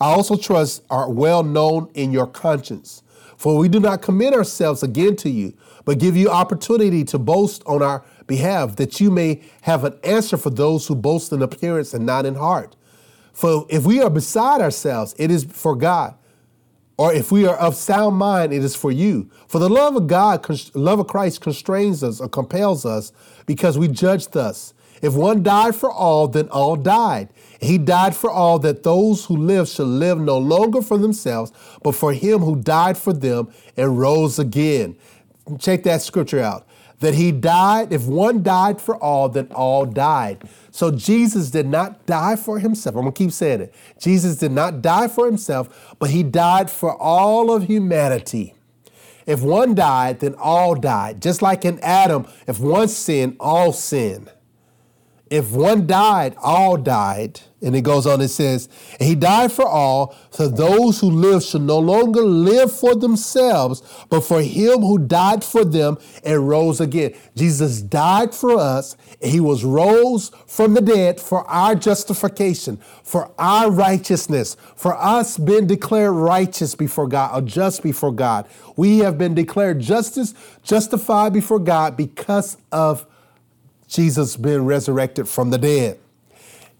I 0.00 0.12
also 0.12 0.36
trust 0.36 0.82
are 0.88 1.10
well 1.10 1.42
known 1.42 1.90
in 1.94 2.10
your 2.10 2.26
conscience. 2.26 3.02
For 3.36 3.56
we 3.56 3.68
do 3.68 3.80
not 3.80 4.02
commit 4.02 4.34
ourselves 4.34 4.82
again 4.82 5.16
to 5.16 5.30
you, 5.30 5.54
but 5.84 5.98
give 5.98 6.16
you 6.16 6.28
opportunity 6.28 7.04
to 7.04 7.18
boast 7.18 7.62
on 7.66 7.82
our 7.82 8.04
behalf, 8.26 8.76
that 8.76 9.00
you 9.00 9.10
may 9.10 9.42
have 9.62 9.84
an 9.84 9.98
answer 10.04 10.36
for 10.36 10.50
those 10.50 10.86
who 10.86 10.94
boast 10.94 11.32
in 11.32 11.42
appearance 11.42 11.94
and 11.94 12.04
not 12.04 12.26
in 12.26 12.34
heart. 12.34 12.76
For 13.32 13.66
if 13.70 13.84
we 13.84 14.02
are 14.02 14.10
beside 14.10 14.60
ourselves, 14.60 15.14
it 15.18 15.30
is 15.30 15.44
for 15.44 15.74
God. 15.74 16.14
Or 16.98 17.14
if 17.14 17.32
we 17.32 17.46
are 17.46 17.56
of 17.56 17.76
sound 17.76 18.16
mind, 18.16 18.52
it 18.52 18.62
is 18.62 18.76
for 18.76 18.92
you. 18.92 19.30
For 19.48 19.58
the 19.58 19.70
love 19.70 19.96
of 19.96 20.06
God, 20.06 20.46
love 20.74 20.98
of 20.98 21.06
Christ 21.06 21.40
constrains 21.40 22.04
us 22.04 22.20
or 22.20 22.28
compels 22.28 22.84
us 22.84 23.10
because 23.46 23.78
we 23.78 23.88
judge 23.88 24.28
thus. 24.28 24.74
If 25.02 25.14
one 25.14 25.42
died 25.42 25.74
for 25.74 25.90
all, 25.90 26.28
then 26.28 26.48
all 26.50 26.76
died. 26.76 27.30
He 27.60 27.78
died 27.78 28.14
for 28.14 28.30
all 28.30 28.58
that 28.60 28.82
those 28.82 29.24
who 29.26 29.36
live 29.36 29.68
should 29.68 29.86
live 29.86 30.20
no 30.20 30.38
longer 30.38 30.82
for 30.82 30.98
themselves, 30.98 31.52
but 31.82 31.92
for 31.92 32.12
him 32.12 32.40
who 32.40 32.56
died 32.56 32.98
for 32.98 33.12
them 33.12 33.48
and 33.76 33.98
rose 33.98 34.38
again. 34.38 34.96
Check 35.58 35.82
that 35.84 36.02
scripture 36.02 36.40
out. 36.40 36.66
That 37.00 37.14
he 37.14 37.32
died, 37.32 37.94
if 37.94 38.06
one 38.06 38.42
died 38.42 38.78
for 38.78 38.94
all, 38.96 39.30
then 39.30 39.48
all 39.52 39.86
died. 39.86 40.42
So 40.70 40.90
Jesus 40.90 41.50
did 41.50 41.66
not 41.66 42.04
die 42.04 42.36
for 42.36 42.58
himself. 42.58 42.94
I'm 42.94 43.06
to 43.06 43.12
keep 43.12 43.32
saying 43.32 43.62
it. 43.62 43.74
Jesus 43.98 44.36
did 44.36 44.52
not 44.52 44.82
die 44.82 45.08
for 45.08 45.24
himself, 45.24 45.94
but 45.98 46.10
he 46.10 46.22
died 46.22 46.70
for 46.70 46.94
all 46.94 47.50
of 47.52 47.64
humanity. 47.64 48.54
If 49.24 49.40
one 49.40 49.74
died, 49.74 50.20
then 50.20 50.34
all 50.34 50.74
died. 50.74 51.22
Just 51.22 51.40
like 51.40 51.64
in 51.64 51.78
Adam, 51.80 52.26
if 52.46 52.60
one 52.60 52.88
sinned, 52.88 53.36
all 53.40 53.72
sinned 53.72 54.30
if 55.30 55.52
one 55.52 55.86
died, 55.86 56.34
all 56.42 56.76
died. 56.76 57.40
And 57.62 57.76
it 57.76 57.82
goes 57.82 58.06
on, 58.06 58.22
it 58.22 58.28
says, 58.28 58.70
and 58.98 59.06
He 59.06 59.14
died 59.14 59.52
for 59.52 59.66
all, 59.66 60.16
so 60.30 60.48
those 60.48 60.98
who 60.98 61.10
live 61.10 61.42
should 61.42 61.62
no 61.62 61.78
longer 61.78 62.22
live 62.22 62.72
for 62.72 62.94
themselves, 62.94 63.82
but 64.08 64.22
for 64.22 64.40
Him 64.40 64.80
who 64.80 64.98
died 64.98 65.44
for 65.44 65.64
them 65.64 65.98
and 66.24 66.48
rose 66.48 66.80
again. 66.80 67.14
Jesus 67.36 67.82
died 67.82 68.34
for 68.34 68.56
us, 68.56 68.96
and 69.20 69.30
He 69.30 69.40
was 69.40 69.62
rose 69.62 70.32
from 70.46 70.72
the 70.72 70.80
dead 70.80 71.20
for 71.20 71.46
our 71.48 71.74
justification, 71.74 72.78
for 73.04 73.30
our 73.38 73.70
righteousness, 73.70 74.56
for 74.74 74.96
us 74.96 75.36
being 75.36 75.66
declared 75.66 76.14
righteous 76.14 76.74
before 76.74 77.06
God, 77.06 77.36
or 77.36 77.46
just 77.46 77.82
before 77.82 78.12
God. 78.12 78.48
We 78.76 78.98
have 79.00 79.18
been 79.18 79.34
declared 79.34 79.80
justice, 79.80 80.34
justified 80.62 81.34
before 81.34 81.58
God 81.58 81.94
because 81.94 82.56
of 82.72 83.06
Jesus 83.90 84.36
being 84.36 84.64
resurrected 84.64 85.28
from 85.28 85.50
the 85.50 85.58
dead. 85.58 85.98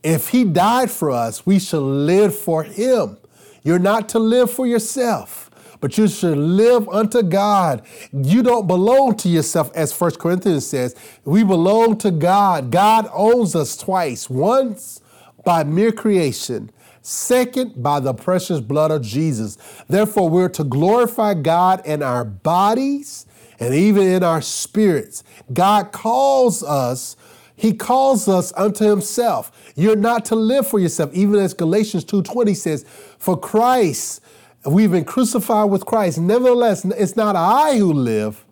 If 0.02 0.28
he 0.28 0.44
died 0.44 0.90
for 0.90 1.10
us, 1.10 1.44
we 1.44 1.58
should 1.58 1.82
live 1.82 2.34
for 2.34 2.62
him. 2.62 3.18
You're 3.62 3.78
not 3.78 4.08
to 4.10 4.18
live 4.18 4.50
for 4.50 4.66
yourself, 4.66 5.50
but 5.80 5.98
you 5.98 6.08
should 6.08 6.38
live 6.38 6.88
unto 6.88 7.22
God. 7.22 7.82
You 8.12 8.42
don't 8.42 8.66
belong 8.66 9.16
to 9.16 9.28
yourself, 9.28 9.70
as 9.74 9.92
First 9.92 10.18
Corinthians 10.18 10.66
says. 10.66 10.94
We 11.24 11.44
belong 11.44 11.98
to 11.98 12.10
God. 12.10 12.70
God 12.70 13.10
owns 13.12 13.54
us 13.54 13.76
twice 13.76 14.30
once 14.30 15.00
by 15.44 15.64
mere 15.64 15.92
creation, 15.92 16.70
second 17.02 17.82
by 17.82 18.00
the 18.00 18.14
precious 18.14 18.60
blood 18.60 18.90
of 18.90 19.02
Jesus. 19.02 19.58
Therefore, 19.88 20.28
we're 20.28 20.48
to 20.50 20.64
glorify 20.64 21.34
God 21.34 21.84
in 21.84 22.02
our 22.02 22.24
bodies 22.24 23.26
and 23.60 23.74
even 23.74 24.08
in 24.08 24.24
our 24.24 24.40
spirits. 24.40 25.22
God 25.52 25.92
calls 25.92 26.62
us, 26.62 27.16
He 27.54 27.74
calls 27.74 28.26
us 28.26 28.52
unto 28.56 28.84
Himself. 28.84 29.52
You're 29.76 29.96
not 29.96 30.24
to 30.26 30.34
live 30.34 30.66
for 30.66 30.80
yourself, 30.80 31.12
even 31.12 31.38
as 31.38 31.54
Galatians 31.54 32.04
2:20 32.06 32.56
says, 32.56 32.84
For 33.18 33.38
Christ, 33.38 34.22
we've 34.66 34.90
been 34.90 35.04
crucified 35.04 35.70
with 35.70 35.84
Christ. 35.86 36.18
Nevertheless, 36.18 36.84
it's 36.84 37.16
not 37.16 37.36
I 37.36 37.76
who 37.76 37.92
live, 37.92 38.44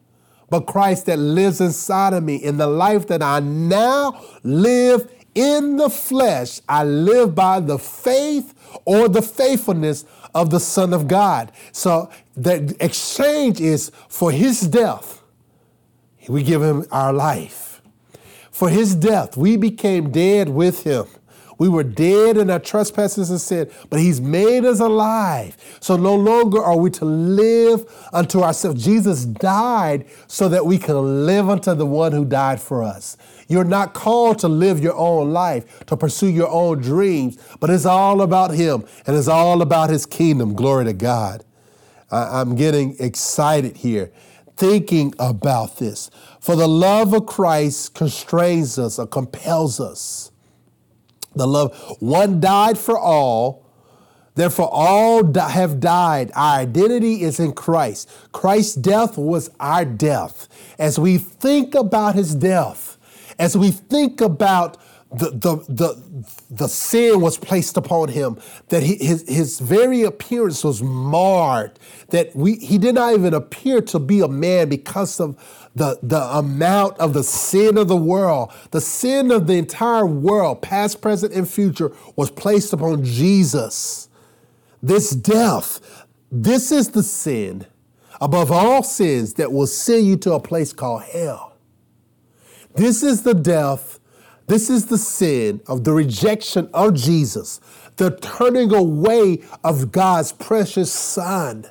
but 0.51 0.67
Christ 0.67 1.07
that 1.07 1.19
lives 1.19 1.61
inside 1.61 2.13
of 2.13 2.23
me. 2.23 2.37
In 2.37 2.59
the 2.59 2.67
life 2.67 3.07
that 3.09 3.23
I 3.23 3.41
now 3.41 4.23
live 4.43 5.11
in 5.35 5.77
the 5.77 5.91
flesh, 5.91 6.61
I 6.69 6.85
live 6.85 7.35
by 7.35 7.61
the 7.61 7.79
faith 7.79 8.55
or 8.85 9.09
the 9.09 9.23
faithfulness 9.23 10.05
of 10.35 10.51
the 10.51 10.61
Son 10.61 10.93
of 10.93 11.09
God. 11.09 11.53
So 11.73 12.11
the 12.37 12.77
exchange 12.81 13.61
is 13.61 13.91
for 14.09 14.31
his 14.31 14.61
death, 14.63 15.23
we 16.29 16.43
give 16.43 16.63
him 16.63 16.85
our 16.91 17.13
life. 17.13 17.81
For 18.51 18.69
his 18.69 18.95
death, 18.95 19.37
we 19.37 19.57
became 19.57 20.11
dead 20.11 20.49
with 20.49 20.83
him. 20.83 21.07
We 21.59 21.69
were 21.69 21.83
dead 21.83 22.37
in 22.37 22.51
our 22.51 22.59
trespasses 22.59 23.31
and 23.31 23.41
sin, 23.41 23.71
but 23.91 24.01
He's 24.01 24.21
made 24.21 24.65
us 24.65 24.81
alive. 24.81 25.57
So 25.81 25.97
no 25.97 26.15
longer 26.15 26.63
are 26.63 26.77
we 26.77 26.91
to 26.91 27.05
live 27.05 27.85
unto 28.13 28.41
ourselves. 28.43 28.85
Jesus 28.85 29.25
died 29.25 30.07
so 30.29 30.49
that 30.49 30.65
we 30.65 30.79
can 30.79 31.27
live 31.27 31.49
unto 31.49 31.75
the 31.75 31.87
one 31.87 32.13
who 32.13 32.25
died 32.25 32.61
for 32.61 32.83
us. 32.83 33.17
You're 33.49 33.65
not 33.65 33.95
called 33.95 34.39
to 34.41 34.49
live 34.49 34.81
your 34.81 34.97
own 34.97 35.33
life, 35.33 35.85
to 35.87 35.97
pursue 35.97 36.29
your 36.29 36.49
own 36.49 36.81
dreams, 36.81 37.39
but 37.61 37.71
it's 37.71 37.87
all 37.87 38.23
about 38.23 38.53
Him 38.53 38.85
and 39.07 39.17
it's 39.17 39.29
all 39.29 39.61
about 39.61 39.91
His 39.91 40.07
kingdom. 40.07 40.55
Glory 40.55 40.85
to 40.85 40.93
God. 40.93 41.45
I'm 42.11 42.55
getting 42.55 42.97
excited 42.99 43.79
here 43.79 44.13
thinking 44.57 45.15
about 45.19 45.79
this. 45.79 46.11
For 46.41 46.57
the 46.57 46.67
love 46.67 47.15
of 47.15 47.27
Christ 47.27 47.95
constrains 47.95 48.79
us 48.79 48.99
or 48.99 49.07
compels 49.07 49.79
us. 49.81 50.33
The 51.39 51.47
love, 51.47 51.97
one 52.01 52.41
died 52.41 52.77
for 52.79 52.99
all, 52.99 53.65
therefore 54.35 54.69
all 54.71 55.33
have 55.35 55.81
died. 55.81 56.31
Our 56.35 56.61
identity 56.61 57.23
is 57.23 57.41
in 57.41 57.53
Christ. 57.53 58.11
Christ's 58.33 58.75
death 58.75 59.17
was 59.17 59.51
our 59.59 59.85
death. 59.85 60.49
As 60.79 60.99
we 60.99 61.19
think 61.19 61.75
about 61.75 62.15
his 62.15 62.35
death, 62.35 62.99
as 63.39 63.57
we 63.57 63.71
think 63.71 64.21
about 64.21 64.77
the, 65.11 65.31
the, 65.31 65.57
the, 65.69 66.25
the 66.51 66.69
sin 66.69 67.21
was 67.21 67.39
placed 67.39 67.77
upon 67.77 68.09
him, 68.09 68.39
that 68.69 68.83
he, 68.83 68.97
his, 68.97 69.27
his 69.27 69.59
very 69.59 70.03
appearance 70.03 70.63
was 70.63 70.83
marred, 70.83 71.79
that 72.11 72.35
we, 72.37 72.57
he 72.57 72.77
did 72.77 72.95
not 72.95 73.15
even 73.15 73.33
appear 73.33 73.81
to 73.81 73.99
be 73.99 74.21
a 74.21 74.29
man 74.29 74.69
because 74.69 75.19
of 75.19 75.37
the, 75.75 75.99
the 76.03 76.21
amount 76.37 76.99
of 76.99 77.15
the 77.15 77.23
sin 77.23 77.79
of 77.79 77.89
the 77.89 77.97
world, 77.97 78.53
the 78.71 78.81
sin 78.81 79.31
of 79.31 79.47
the 79.47 79.55
entire 79.55 80.05
world, 80.05 80.61
past, 80.61 81.01
present, 81.01 81.33
and 81.33 81.49
future, 81.49 81.93
was 82.17 82.31
placed 82.31 82.73
upon 82.75 83.03
Jesus. 83.03 84.09
This 84.83 85.11
death, 85.11 86.07
this 86.31 86.71
is 86.71 86.91
the 86.91 87.03
sin 87.03 87.67
above 88.21 88.53
all 88.53 88.83
sins 88.83 89.35
that 89.35 89.53
will 89.53 89.67
send 89.67 90.07
you 90.07 90.17
to 90.19 90.33
a 90.33 90.41
place 90.41 90.73
called 90.73 91.03
hell. 91.05 91.57
This 92.75 93.03
is 93.03 93.23
the 93.23 93.35
death, 93.35 93.98
this 94.49 94.69
is 94.69 94.87
the 94.87 94.99
sin 94.99 95.61
of 95.67 95.85
the 95.85 95.93
rejection 95.93 96.69
of 96.75 96.95
Jesus, 96.95 97.61
the 97.97 98.17
turning 98.17 98.75
away 98.75 99.43
of 99.63 99.93
God's 99.93 100.33
precious 100.33 100.93
Son. 100.93 101.67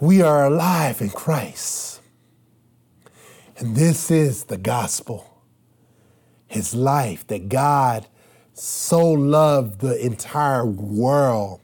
We 0.00 0.22
are 0.22 0.46
alive 0.46 1.00
in 1.00 1.10
Christ. 1.10 2.00
And 3.58 3.76
this 3.76 4.10
is 4.10 4.44
the 4.44 4.56
gospel. 4.56 5.42
His 6.48 6.74
life, 6.74 7.26
that 7.28 7.48
God 7.48 8.06
so 8.54 9.12
loved 9.12 9.80
the 9.80 10.04
entire 10.04 10.66
world 10.66 11.60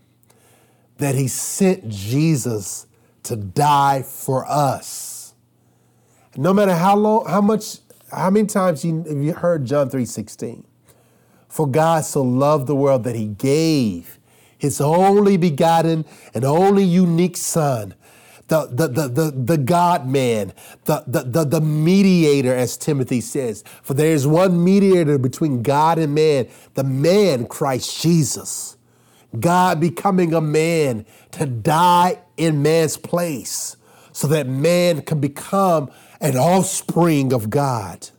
that 0.98 1.14
he 1.14 1.28
sent 1.28 1.88
Jesus 1.88 2.86
to 3.24 3.36
die 3.36 4.02
for 4.02 4.46
us. 4.46 5.34
No 6.36 6.54
matter 6.54 6.74
how 6.74 6.96
long, 6.96 7.26
how 7.26 7.40
much, 7.40 7.78
how 8.12 8.30
many 8.30 8.46
times 8.46 8.82
have 8.82 9.22
you 9.22 9.32
heard 9.32 9.64
John 9.64 9.90
3:16? 9.90 10.64
For 11.48 11.66
God 11.66 12.04
so 12.04 12.22
loved 12.22 12.66
the 12.66 12.76
world 12.76 13.04
that 13.04 13.16
he 13.16 13.26
gave 13.26 14.18
his 14.58 14.80
only 14.80 15.36
begotten 15.36 16.04
and 16.34 16.44
only 16.44 16.84
unique 16.84 17.36
son 17.36 17.94
the, 18.48 18.66
the, 18.66 18.88
the, 18.88 19.08
the, 19.08 19.30
the 19.30 19.58
God 19.58 20.06
man, 20.06 20.52
the, 20.84 21.02
the, 21.06 21.22
the, 21.24 21.44
the 21.44 21.60
mediator, 21.60 22.54
as 22.54 22.76
Timothy 22.76 23.20
says. 23.20 23.64
For 23.82 23.94
there 23.94 24.12
is 24.12 24.26
one 24.26 24.62
mediator 24.62 25.18
between 25.18 25.62
God 25.62 25.98
and 25.98 26.14
man, 26.14 26.48
the 26.74 26.84
man, 26.84 27.46
Christ 27.46 28.00
Jesus. 28.00 28.76
God 29.38 29.80
becoming 29.80 30.32
a 30.32 30.40
man 30.40 31.04
to 31.32 31.46
die 31.46 32.20
in 32.36 32.62
man's 32.62 32.96
place 32.96 33.76
so 34.12 34.28
that 34.28 34.46
man 34.46 35.02
can 35.02 35.20
become 35.20 35.90
an 36.20 36.36
offspring 36.36 37.32
of 37.32 37.50
God. 37.50 38.10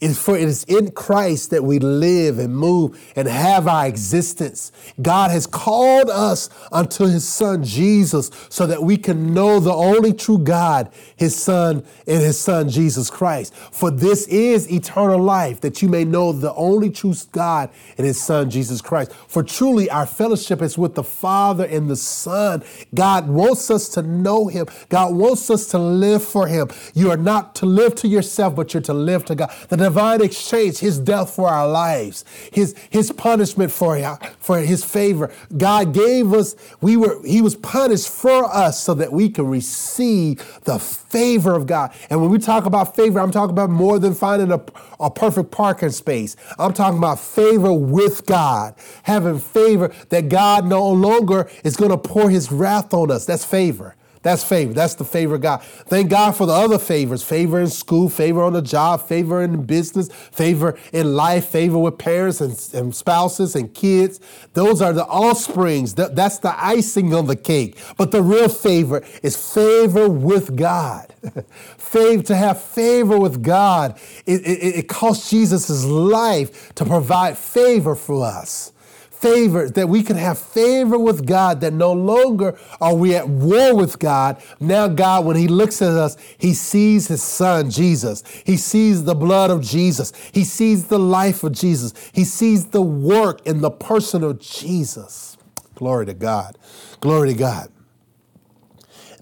It 0.00 0.10
is 0.10 0.18
for 0.22 0.34
it 0.34 0.48
is 0.48 0.64
in 0.64 0.92
Christ 0.92 1.50
that 1.50 1.62
we 1.62 1.78
live 1.78 2.38
and 2.38 2.56
move 2.56 2.98
and 3.16 3.28
have 3.28 3.68
our 3.68 3.86
existence. 3.86 4.72
God 5.02 5.30
has 5.30 5.46
called 5.46 6.08
us 6.08 6.48
unto 6.72 7.04
his 7.04 7.28
son 7.28 7.62
Jesus 7.62 8.30
so 8.48 8.66
that 8.66 8.82
we 8.82 8.96
can 8.96 9.34
know 9.34 9.60
the 9.60 9.74
only 9.74 10.14
true 10.14 10.38
God, 10.38 10.90
his 11.16 11.36
son 11.36 11.84
and 12.06 12.22
his 12.22 12.38
son 12.38 12.70
Jesus 12.70 13.10
Christ. 13.10 13.54
For 13.54 13.90
this 13.90 14.26
is 14.28 14.72
eternal 14.72 15.20
life 15.20 15.60
that 15.60 15.82
you 15.82 15.88
may 15.90 16.04
know 16.04 16.32
the 16.32 16.54
only 16.54 16.88
true 16.88 17.14
God 17.32 17.70
and 17.98 18.06
his 18.06 18.18
son 18.18 18.48
Jesus 18.48 18.80
Christ. 18.80 19.12
For 19.12 19.42
truly 19.42 19.90
our 19.90 20.06
fellowship 20.06 20.62
is 20.62 20.78
with 20.78 20.94
the 20.94 21.04
Father 21.04 21.66
and 21.66 21.90
the 21.90 21.96
Son. 21.96 22.62
God 22.94 23.28
wants 23.28 23.70
us 23.70 23.88
to 23.90 24.02
know 24.02 24.46
him. 24.46 24.66
God 24.88 25.14
wants 25.14 25.50
us 25.50 25.66
to 25.68 25.78
live 25.78 26.24
for 26.24 26.46
him. 26.46 26.68
You 26.94 27.10
are 27.10 27.18
not 27.18 27.54
to 27.56 27.66
live 27.66 27.94
to 27.96 28.08
yourself, 28.08 28.56
but 28.56 28.72
you're 28.72 28.82
to 28.84 28.94
live 28.94 29.26
to 29.26 29.34
God. 29.34 29.52
The 29.68 29.89
divine 29.90 30.22
exchange, 30.22 30.78
his 30.78 31.00
death 31.00 31.34
for 31.34 31.48
our 31.48 31.68
lives, 31.68 32.24
his, 32.52 32.76
his 32.90 33.10
punishment 33.10 33.72
for, 33.72 33.98
for 34.38 34.60
his 34.60 34.84
favor. 34.84 35.32
God 35.56 35.92
gave 35.92 36.32
us, 36.32 36.54
we 36.80 36.96
were, 36.96 37.20
he 37.26 37.42
was 37.42 37.56
punished 37.56 38.08
for 38.08 38.44
us 38.44 38.80
so 38.80 38.94
that 38.94 39.12
we 39.12 39.28
can 39.28 39.46
receive 39.46 40.60
the 40.62 40.78
favor 40.78 41.56
of 41.56 41.66
God. 41.66 41.92
And 42.08 42.20
when 42.20 42.30
we 42.30 42.38
talk 42.38 42.66
about 42.66 42.94
favor, 42.94 43.18
I'm 43.18 43.32
talking 43.32 43.50
about 43.50 43.68
more 43.68 43.98
than 43.98 44.14
finding 44.14 44.52
a, 44.52 44.62
a 45.00 45.10
perfect 45.10 45.50
parking 45.50 45.90
space. 45.90 46.36
I'm 46.56 46.72
talking 46.72 46.98
about 46.98 47.18
favor 47.18 47.72
with 47.72 48.26
God, 48.26 48.76
having 49.02 49.40
favor 49.40 49.92
that 50.10 50.28
God 50.28 50.66
no 50.66 50.88
longer 50.88 51.50
is 51.64 51.76
going 51.76 51.90
to 51.90 51.98
pour 51.98 52.30
his 52.30 52.52
wrath 52.52 52.94
on 52.94 53.10
us. 53.10 53.26
That's 53.26 53.44
favor. 53.44 53.96
That's 54.22 54.44
favor. 54.44 54.74
That's 54.74 54.94
the 54.94 55.04
favor 55.04 55.36
of 55.36 55.40
God. 55.40 55.62
Thank 55.62 56.10
God 56.10 56.32
for 56.36 56.46
the 56.46 56.52
other 56.52 56.78
favors 56.78 57.22
favor 57.22 57.58
in 57.58 57.68
school, 57.68 58.10
favor 58.10 58.42
on 58.42 58.52
the 58.52 58.60
job, 58.60 59.08
favor 59.08 59.42
in 59.42 59.62
business, 59.64 60.08
favor 60.12 60.78
in 60.92 61.16
life, 61.16 61.46
favor 61.46 61.78
with 61.78 61.96
parents 61.96 62.42
and, 62.42 62.52
and 62.74 62.94
spouses 62.94 63.56
and 63.56 63.72
kids. 63.72 64.20
Those 64.52 64.82
are 64.82 64.92
the 64.92 65.06
offsprings. 65.06 65.94
That, 65.94 66.16
that's 66.16 66.38
the 66.38 66.54
icing 66.62 67.14
on 67.14 67.28
the 67.28 67.36
cake. 67.36 67.78
But 67.96 68.10
the 68.10 68.22
real 68.22 68.50
favor 68.50 69.02
is 69.22 69.36
favor 69.36 70.08
with 70.10 70.54
God. 70.54 71.14
favor, 71.78 72.22
to 72.24 72.36
have 72.36 72.60
favor 72.62 73.18
with 73.18 73.42
God, 73.42 73.98
it, 74.26 74.42
it, 74.46 74.76
it 74.76 74.88
cost 74.88 75.30
Jesus 75.30 75.68
his 75.68 75.86
life 75.86 76.74
to 76.74 76.84
provide 76.84 77.38
favor 77.38 77.94
for 77.94 78.26
us 78.26 78.72
favor, 79.20 79.68
that 79.68 79.88
we 79.88 80.02
can 80.02 80.16
have 80.16 80.38
favor 80.38 80.98
with 80.98 81.26
God, 81.26 81.60
that 81.60 81.72
no 81.72 81.92
longer 81.92 82.58
are 82.80 82.94
we 82.94 83.14
at 83.14 83.28
war 83.28 83.74
with 83.76 83.98
God. 83.98 84.42
Now, 84.58 84.88
God, 84.88 85.24
when 85.24 85.36
He 85.36 85.48
looks 85.48 85.82
at 85.82 85.90
us, 85.90 86.16
He 86.38 86.54
sees 86.54 87.08
His 87.08 87.22
Son, 87.22 87.70
Jesus. 87.70 88.24
He 88.44 88.56
sees 88.56 89.04
the 89.04 89.14
blood 89.14 89.50
of 89.50 89.62
Jesus. 89.62 90.12
He 90.32 90.44
sees 90.44 90.86
the 90.86 90.98
life 90.98 91.44
of 91.44 91.52
Jesus. 91.52 91.92
He 92.12 92.24
sees 92.24 92.66
the 92.66 92.82
work 92.82 93.46
in 93.46 93.60
the 93.60 93.70
person 93.70 94.24
of 94.24 94.40
Jesus. 94.40 95.36
Glory 95.74 96.06
to 96.06 96.14
God. 96.14 96.58
Glory 97.00 97.28
to 97.28 97.34
God. 97.34 97.70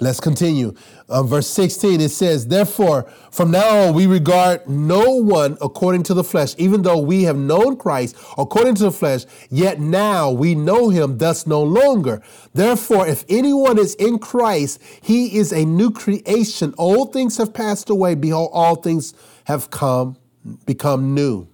Let's 0.00 0.20
continue. 0.20 0.74
Um, 1.10 1.26
verse 1.26 1.46
16, 1.48 2.02
it 2.02 2.10
says, 2.10 2.48
Therefore, 2.48 3.10
from 3.30 3.50
now 3.50 3.88
on, 3.88 3.94
we 3.94 4.06
regard 4.06 4.68
no 4.68 5.14
one 5.14 5.56
according 5.62 6.02
to 6.04 6.14
the 6.14 6.22
flesh, 6.22 6.54
even 6.58 6.82
though 6.82 6.98
we 6.98 7.22
have 7.22 7.36
known 7.36 7.76
Christ 7.78 8.14
according 8.36 8.74
to 8.76 8.84
the 8.84 8.90
flesh, 8.90 9.24
yet 9.48 9.80
now 9.80 10.30
we 10.30 10.54
know 10.54 10.90
him 10.90 11.16
thus 11.16 11.46
no 11.46 11.62
longer. 11.62 12.20
Therefore, 12.52 13.06
if 13.06 13.24
anyone 13.28 13.78
is 13.78 13.94
in 13.94 14.18
Christ, 14.18 14.82
he 15.00 15.38
is 15.38 15.50
a 15.50 15.64
new 15.64 15.90
creation. 15.90 16.74
Old 16.76 17.14
things 17.14 17.38
have 17.38 17.54
passed 17.54 17.88
away. 17.88 18.14
Behold, 18.14 18.50
all 18.52 18.76
things 18.76 19.14
have 19.44 19.70
come, 19.70 20.18
become 20.66 21.14
new. 21.14 21.48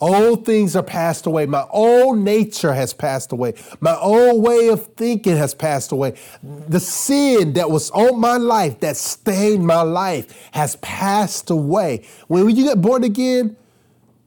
Old 0.00 0.44
things 0.44 0.76
are 0.76 0.82
passed 0.82 1.26
away. 1.26 1.46
My 1.46 1.64
old 1.70 2.18
nature 2.18 2.74
has 2.74 2.92
passed 2.92 3.32
away. 3.32 3.54
My 3.80 3.96
old 3.96 4.42
way 4.42 4.68
of 4.68 4.86
thinking 4.94 5.36
has 5.36 5.54
passed 5.54 5.90
away. 5.90 6.14
The 6.42 6.80
sin 6.80 7.54
that 7.54 7.70
was 7.70 7.90
on 7.92 8.20
my 8.20 8.36
life, 8.36 8.80
that 8.80 8.96
stained 8.96 9.66
my 9.66 9.80
life, 9.80 10.50
has 10.52 10.76
passed 10.76 11.48
away. 11.48 12.06
When 12.28 12.54
you 12.54 12.64
get 12.64 12.80
born 12.82 13.04
again, 13.04 13.56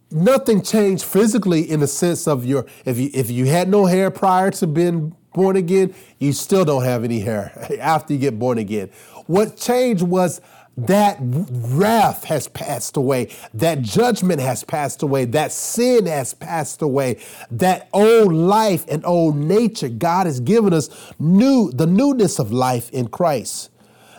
nothing 0.09 0.63
changed 0.63 1.03
physically 1.03 1.69
in 1.69 1.81
the 1.81 1.87
sense 1.87 2.27
of 2.27 2.45
your 2.45 2.65
if 2.85 2.97
you 2.97 3.11
if 3.13 3.29
you 3.29 3.45
had 3.45 3.69
no 3.69 3.85
hair 3.85 4.09
prior 4.09 4.49
to 4.51 4.65
being 4.65 5.15
born 5.33 5.55
again, 5.55 5.93
you 6.17 6.33
still 6.33 6.65
don't 6.65 6.83
have 6.83 7.03
any 7.03 7.19
hair 7.19 7.51
after 7.79 8.13
you 8.13 8.19
get 8.19 8.39
born 8.39 8.57
again. 8.57 8.89
What 9.27 9.55
changed 9.57 10.01
was 10.01 10.41
that 10.87 11.17
wrath 11.21 12.25
has 12.25 12.47
passed 12.47 12.97
away. 12.97 13.29
That 13.53 13.81
judgment 13.81 14.39
has 14.41 14.63
passed 14.63 15.01
away. 15.03 15.25
That 15.25 15.51
sin 15.51 16.05
has 16.05 16.33
passed 16.33 16.81
away. 16.81 17.17
That 17.51 17.89
old 17.93 18.33
life 18.33 18.85
and 18.87 19.05
old 19.05 19.35
nature, 19.35 19.89
God 19.89 20.25
has 20.25 20.39
given 20.39 20.73
us 20.73 20.89
new, 21.19 21.71
the 21.71 21.87
newness 21.87 22.39
of 22.39 22.51
life 22.51 22.89
in 22.91 23.07
Christ. 23.07 23.69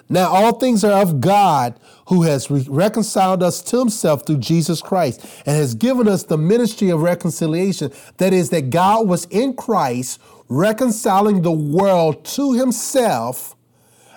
Now, 0.09 0.29
all 0.29 0.59
things 0.59 0.83
are 0.83 1.01
of 1.01 1.21
God 1.21 1.79
who 2.09 2.23
has 2.23 2.51
re- 2.51 2.67
reconciled 2.69 3.45
us 3.45 3.63
to 3.63 3.79
himself 3.79 4.27
through 4.27 4.39
Jesus 4.39 4.83
Christ 4.83 5.25
and 5.47 5.57
has 5.57 5.77
given 5.77 6.09
us 6.09 6.25
the 6.25 6.37
ministry 6.37 6.91
of 6.91 7.03
reconciliation. 7.03 7.93
That 8.17 8.33
is, 8.33 8.51
that 8.51 8.71
God 8.71 9.07
was 9.07 9.27
in 9.27 9.55
Christ 9.55 10.21
reconciling 10.49 11.43
the 11.43 11.53
world 11.53 12.25
to 12.25 12.55
himself 12.55 13.55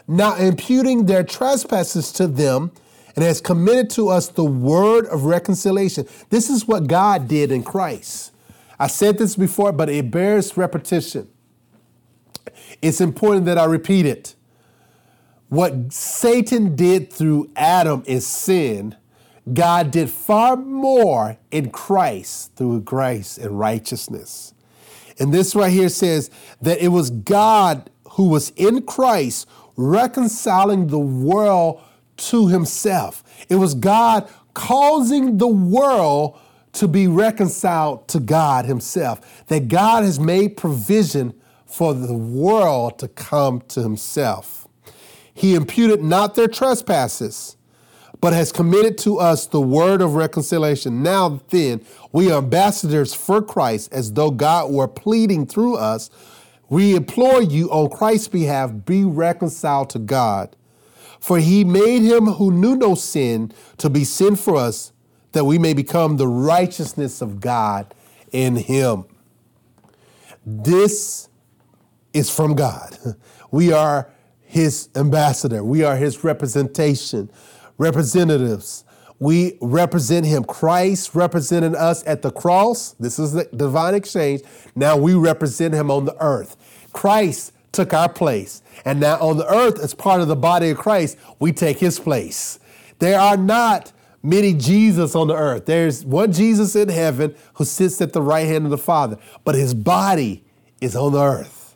not 0.07 0.39
imputing 0.39 1.05
their 1.05 1.23
trespasses 1.23 2.11
to 2.13 2.27
them, 2.27 2.71
and 3.15 3.23
has 3.23 3.39
committed 3.39 3.89
to 3.91 4.09
us 4.09 4.27
the 4.27 4.43
word 4.43 5.05
of 5.07 5.25
reconciliation. 5.25 6.07
This 6.29 6.49
is 6.49 6.67
what 6.67 6.87
God 6.87 7.27
did 7.27 7.51
in 7.51 7.63
Christ. 7.63 8.31
I 8.79 8.87
said 8.87 9.17
this 9.17 9.35
before, 9.35 9.71
but 9.71 9.87
it 9.87 10.09
bears 10.09 10.57
repetition. 10.57 11.29
It's 12.81 12.99
important 12.99 13.45
that 13.45 13.57
I 13.57 13.65
repeat 13.65 14.05
it. 14.05 14.35
What 15.49 15.93
Satan 15.93 16.75
did 16.75 17.13
through 17.13 17.51
Adam 17.55 18.03
is 18.07 18.25
sin. 18.25 18.95
God 19.53 19.91
did 19.91 20.09
far 20.09 20.55
more 20.55 21.37
in 21.51 21.69
Christ 21.69 22.55
through 22.55 22.81
grace 22.81 23.37
and 23.37 23.59
righteousness. 23.59 24.53
And 25.19 25.33
this 25.33 25.53
right 25.53 25.71
here 25.71 25.89
says 25.89 26.31
that 26.61 26.79
it 26.79 26.87
was 26.87 27.11
God 27.11 27.91
who 28.11 28.29
was 28.29 28.49
in 28.55 28.81
Christ 28.81 29.47
reconciling 29.75 30.87
the 30.87 30.99
world 30.99 31.81
to 32.17 32.47
himself. 32.47 33.23
It 33.49 33.55
was 33.55 33.73
God 33.73 34.29
causing 34.53 35.37
the 35.37 35.47
world 35.47 36.39
to 36.73 36.87
be 36.87 37.07
reconciled 37.07 38.07
to 38.09 38.19
God 38.19 38.65
himself. 38.65 39.45
That 39.47 39.67
God 39.67 40.03
has 40.03 40.19
made 40.19 40.57
provision 40.57 41.33
for 41.65 41.93
the 41.93 42.13
world 42.13 42.99
to 42.99 43.07
come 43.07 43.61
to 43.69 43.81
himself. 43.81 44.67
He 45.33 45.55
imputed 45.55 46.03
not 46.03 46.35
their 46.35 46.47
trespasses, 46.47 47.57
but 48.21 48.33
has 48.33 48.51
committed 48.51 48.97
to 48.99 49.17
us 49.17 49.47
the 49.47 49.59
word 49.59 50.01
of 50.01 50.13
reconciliation. 50.13 51.01
Now 51.01 51.41
then, 51.49 51.81
we 52.11 52.31
are 52.31 52.37
ambassadors 52.37 53.13
for 53.13 53.41
Christ, 53.41 53.91
as 53.91 54.13
though 54.13 54.31
God 54.31 54.71
were 54.71 54.87
pleading 54.87 55.47
through 55.47 55.75
us. 55.75 56.09
We 56.73 56.95
implore 56.95 57.39
you 57.39 57.69
on 57.69 57.91
Christ's 57.91 58.29
behalf, 58.29 58.71
be 58.83 59.03
reconciled 59.03 59.91
to 59.91 59.99
God. 59.99 60.55
For 61.19 61.37
he 61.37 61.63
made 61.63 62.01
him 62.01 62.25
who 62.25 62.51
knew 62.51 62.75
no 62.75 62.95
sin 62.95 63.53
to 63.77 63.91
be 63.91 64.03
sin 64.03 64.35
for 64.35 64.55
us, 64.55 64.91
that 65.33 65.45
we 65.45 65.59
may 65.59 65.75
become 65.75 66.17
the 66.17 66.27
righteousness 66.27 67.21
of 67.21 67.39
God 67.39 67.93
in 68.31 68.55
him. 68.55 69.05
This 70.43 71.29
is 72.11 72.31
from 72.31 72.55
God. 72.55 72.97
We 73.51 73.71
are 73.71 74.11
his 74.41 74.89
ambassador, 74.95 75.63
we 75.63 75.83
are 75.83 75.95
his 75.95 76.23
representation, 76.23 77.29
representatives. 77.77 78.83
We 79.19 79.57
represent 79.61 80.25
him. 80.25 80.43
Christ 80.43 81.15
represented 81.15 81.75
us 81.75 82.03
at 82.05 82.23
the 82.23 82.31
cross. 82.31 82.91
This 82.99 83.19
is 83.19 83.31
the 83.31 83.45
divine 83.55 83.93
exchange. 83.93 84.41
Now 84.75 84.97
we 84.97 85.13
represent 85.13 85.73
him 85.73 85.89
on 85.89 86.03
the 86.03 86.17
earth. 86.19 86.57
Christ 86.93 87.51
took 87.71 87.93
our 87.93 88.07
place. 88.07 88.61
And 88.85 88.99
now 88.99 89.19
on 89.19 89.37
the 89.37 89.47
earth, 89.47 89.79
as 89.79 89.93
part 89.93 90.21
of 90.21 90.27
the 90.27 90.35
body 90.35 90.69
of 90.69 90.77
Christ, 90.77 91.17
we 91.39 91.51
take 91.51 91.79
his 91.79 91.99
place. 91.99 92.59
There 92.99 93.19
are 93.19 93.35
not 93.35 93.91
many 94.21 94.53
Jesus 94.53 95.15
on 95.15 95.27
the 95.27 95.35
earth. 95.35 95.65
There's 95.65 96.05
one 96.05 96.31
Jesus 96.31 96.75
in 96.75 96.89
heaven 96.89 97.35
who 97.55 97.65
sits 97.65 97.99
at 98.01 98.13
the 98.13 98.21
right 98.21 98.47
hand 98.47 98.65
of 98.65 98.71
the 98.71 98.77
Father, 98.77 99.17
but 99.43 99.55
his 99.55 99.73
body 99.73 100.45
is 100.79 100.95
on 100.95 101.11
the 101.11 101.21
earth. 101.21 101.75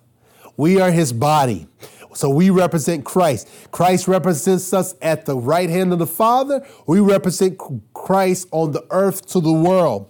We 0.55 0.79
are 0.79 0.91
his 0.91 1.11
body. 1.11 1.67
So 2.13 2.29
we 2.29 2.49
represent 2.49 3.05
Christ. 3.05 3.47
Christ 3.71 4.07
represents 4.07 4.73
us 4.73 4.95
at 5.01 5.25
the 5.25 5.37
right 5.37 5.69
hand 5.69 5.93
of 5.93 5.99
the 5.99 6.07
Father. 6.07 6.65
We 6.87 6.99
represent 6.99 7.59
Christ 7.93 8.47
on 8.51 8.71
the 8.71 8.85
earth 8.89 9.27
to 9.27 9.39
the 9.39 9.51
world. 9.51 10.09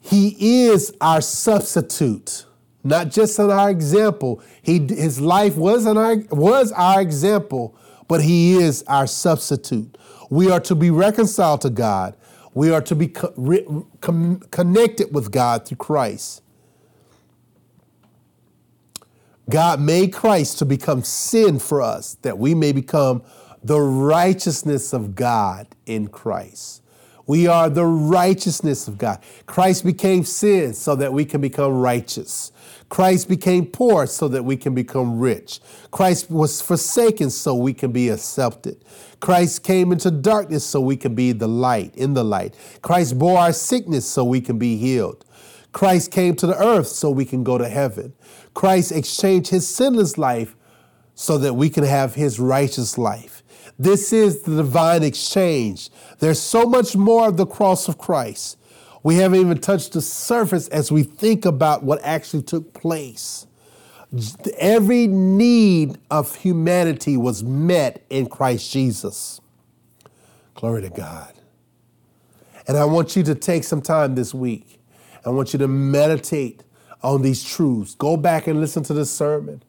He 0.00 0.66
is 0.66 0.94
our 1.00 1.20
substitute 1.20 2.44
not 2.82 3.10
just 3.10 3.38
in 3.38 3.50
our 3.50 3.70
example. 3.70 4.42
He, 4.62 4.78
his 4.78 5.20
life 5.20 5.56
was, 5.56 5.86
our, 5.86 6.16
was 6.30 6.72
our 6.72 7.00
example, 7.00 7.76
but 8.08 8.22
he 8.22 8.54
is 8.54 8.82
our 8.84 9.06
substitute. 9.06 9.96
We 10.30 10.50
are 10.50 10.60
to 10.60 10.74
be 10.74 10.90
reconciled 10.90 11.60
to 11.62 11.70
God. 11.70 12.16
We 12.54 12.72
are 12.72 12.82
to 12.82 12.94
be 12.94 13.08
co- 13.08 13.32
re- 13.36 13.66
com- 14.00 14.40
connected 14.50 15.14
with 15.14 15.30
God 15.30 15.66
through 15.66 15.76
Christ. 15.76 16.42
God 19.48 19.80
made 19.80 20.12
Christ 20.12 20.58
to 20.60 20.64
become 20.64 21.02
sin 21.02 21.58
for 21.58 21.82
us, 21.82 22.14
that 22.22 22.38
we 22.38 22.54
may 22.54 22.72
become 22.72 23.22
the 23.62 23.80
righteousness 23.80 24.92
of 24.92 25.14
God 25.14 25.66
in 25.86 26.06
Christ. 26.08 26.79
We 27.30 27.46
are 27.46 27.70
the 27.70 27.86
righteousness 27.86 28.88
of 28.88 28.98
God. 28.98 29.22
Christ 29.46 29.84
became 29.84 30.24
sin 30.24 30.74
so 30.74 30.96
that 30.96 31.12
we 31.12 31.24
can 31.24 31.40
become 31.40 31.74
righteous. 31.74 32.50
Christ 32.88 33.28
became 33.28 33.66
poor 33.66 34.08
so 34.08 34.26
that 34.26 34.42
we 34.42 34.56
can 34.56 34.74
become 34.74 35.20
rich. 35.20 35.60
Christ 35.92 36.28
was 36.28 36.60
forsaken 36.60 37.30
so 37.30 37.54
we 37.54 37.72
can 37.72 37.92
be 37.92 38.08
accepted. 38.08 38.84
Christ 39.20 39.62
came 39.62 39.92
into 39.92 40.10
darkness 40.10 40.64
so 40.64 40.80
we 40.80 40.96
can 40.96 41.14
be 41.14 41.30
the 41.30 41.46
light, 41.46 41.94
in 41.94 42.14
the 42.14 42.24
light. 42.24 42.56
Christ 42.82 43.16
bore 43.16 43.38
our 43.38 43.52
sickness 43.52 44.06
so 44.06 44.24
we 44.24 44.40
can 44.40 44.58
be 44.58 44.76
healed. 44.76 45.24
Christ 45.70 46.10
came 46.10 46.34
to 46.34 46.48
the 46.48 46.58
earth 46.60 46.88
so 46.88 47.12
we 47.12 47.24
can 47.24 47.44
go 47.44 47.58
to 47.58 47.68
heaven. 47.68 48.12
Christ 48.54 48.90
exchanged 48.90 49.50
his 49.50 49.72
sinless 49.72 50.18
life 50.18 50.56
so 51.14 51.38
that 51.38 51.54
we 51.54 51.70
can 51.70 51.84
have 51.84 52.16
his 52.16 52.40
righteous 52.40 52.98
life. 52.98 53.39
This 53.80 54.12
is 54.12 54.42
the 54.42 54.56
divine 54.56 55.02
exchange. 55.02 55.88
There's 56.18 56.38
so 56.38 56.66
much 56.66 56.96
more 56.96 57.28
of 57.28 57.38
the 57.38 57.46
cross 57.46 57.88
of 57.88 57.96
Christ. 57.96 58.58
We 59.02 59.14
haven't 59.14 59.40
even 59.40 59.56
touched 59.56 59.94
the 59.94 60.02
surface 60.02 60.68
as 60.68 60.92
we 60.92 61.02
think 61.02 61.46
about 61.46 61.82
what 61.82 61.98
actually 62.02 62.42
took 62.42 62.74
place. 62.74 63.46
Every 64.58 65.06
need 65.06 65.96
of 66.10 66.36
humanity 66.36 67.16
was 67.16 67.42
met 67.42 68.04
in 68.10 68.26
Christ 68.26 68.70
Jesus. 68.70 69.40
Glory 70.54 70.82
to 70.82 70.90
God. 70.90 71.32
And 72.68 72.76
I 72.76 72.84
want 72.84 73.16
you 73.16 73.22
to 73.22 73.34
take 73.34 73.64
some 73.64 73.80
time 73.80 74.14
this 74.14 74.34
week. 74.34 74.78
I 75.24 75.30
want 75.30 75.54
you 75.54 75.58
to 75.58 75.68
meditate 75.68 76.64
on 77.02 77.22
these 77.22 77.42
truths. 77.42 77.94
Go 77.94 78.18
back 78.18 78.46
and 78.46 78.60
listen 78.60 78.82
to 78.82 78.92
this 78.92 79.10
sermon. 79.10 79.62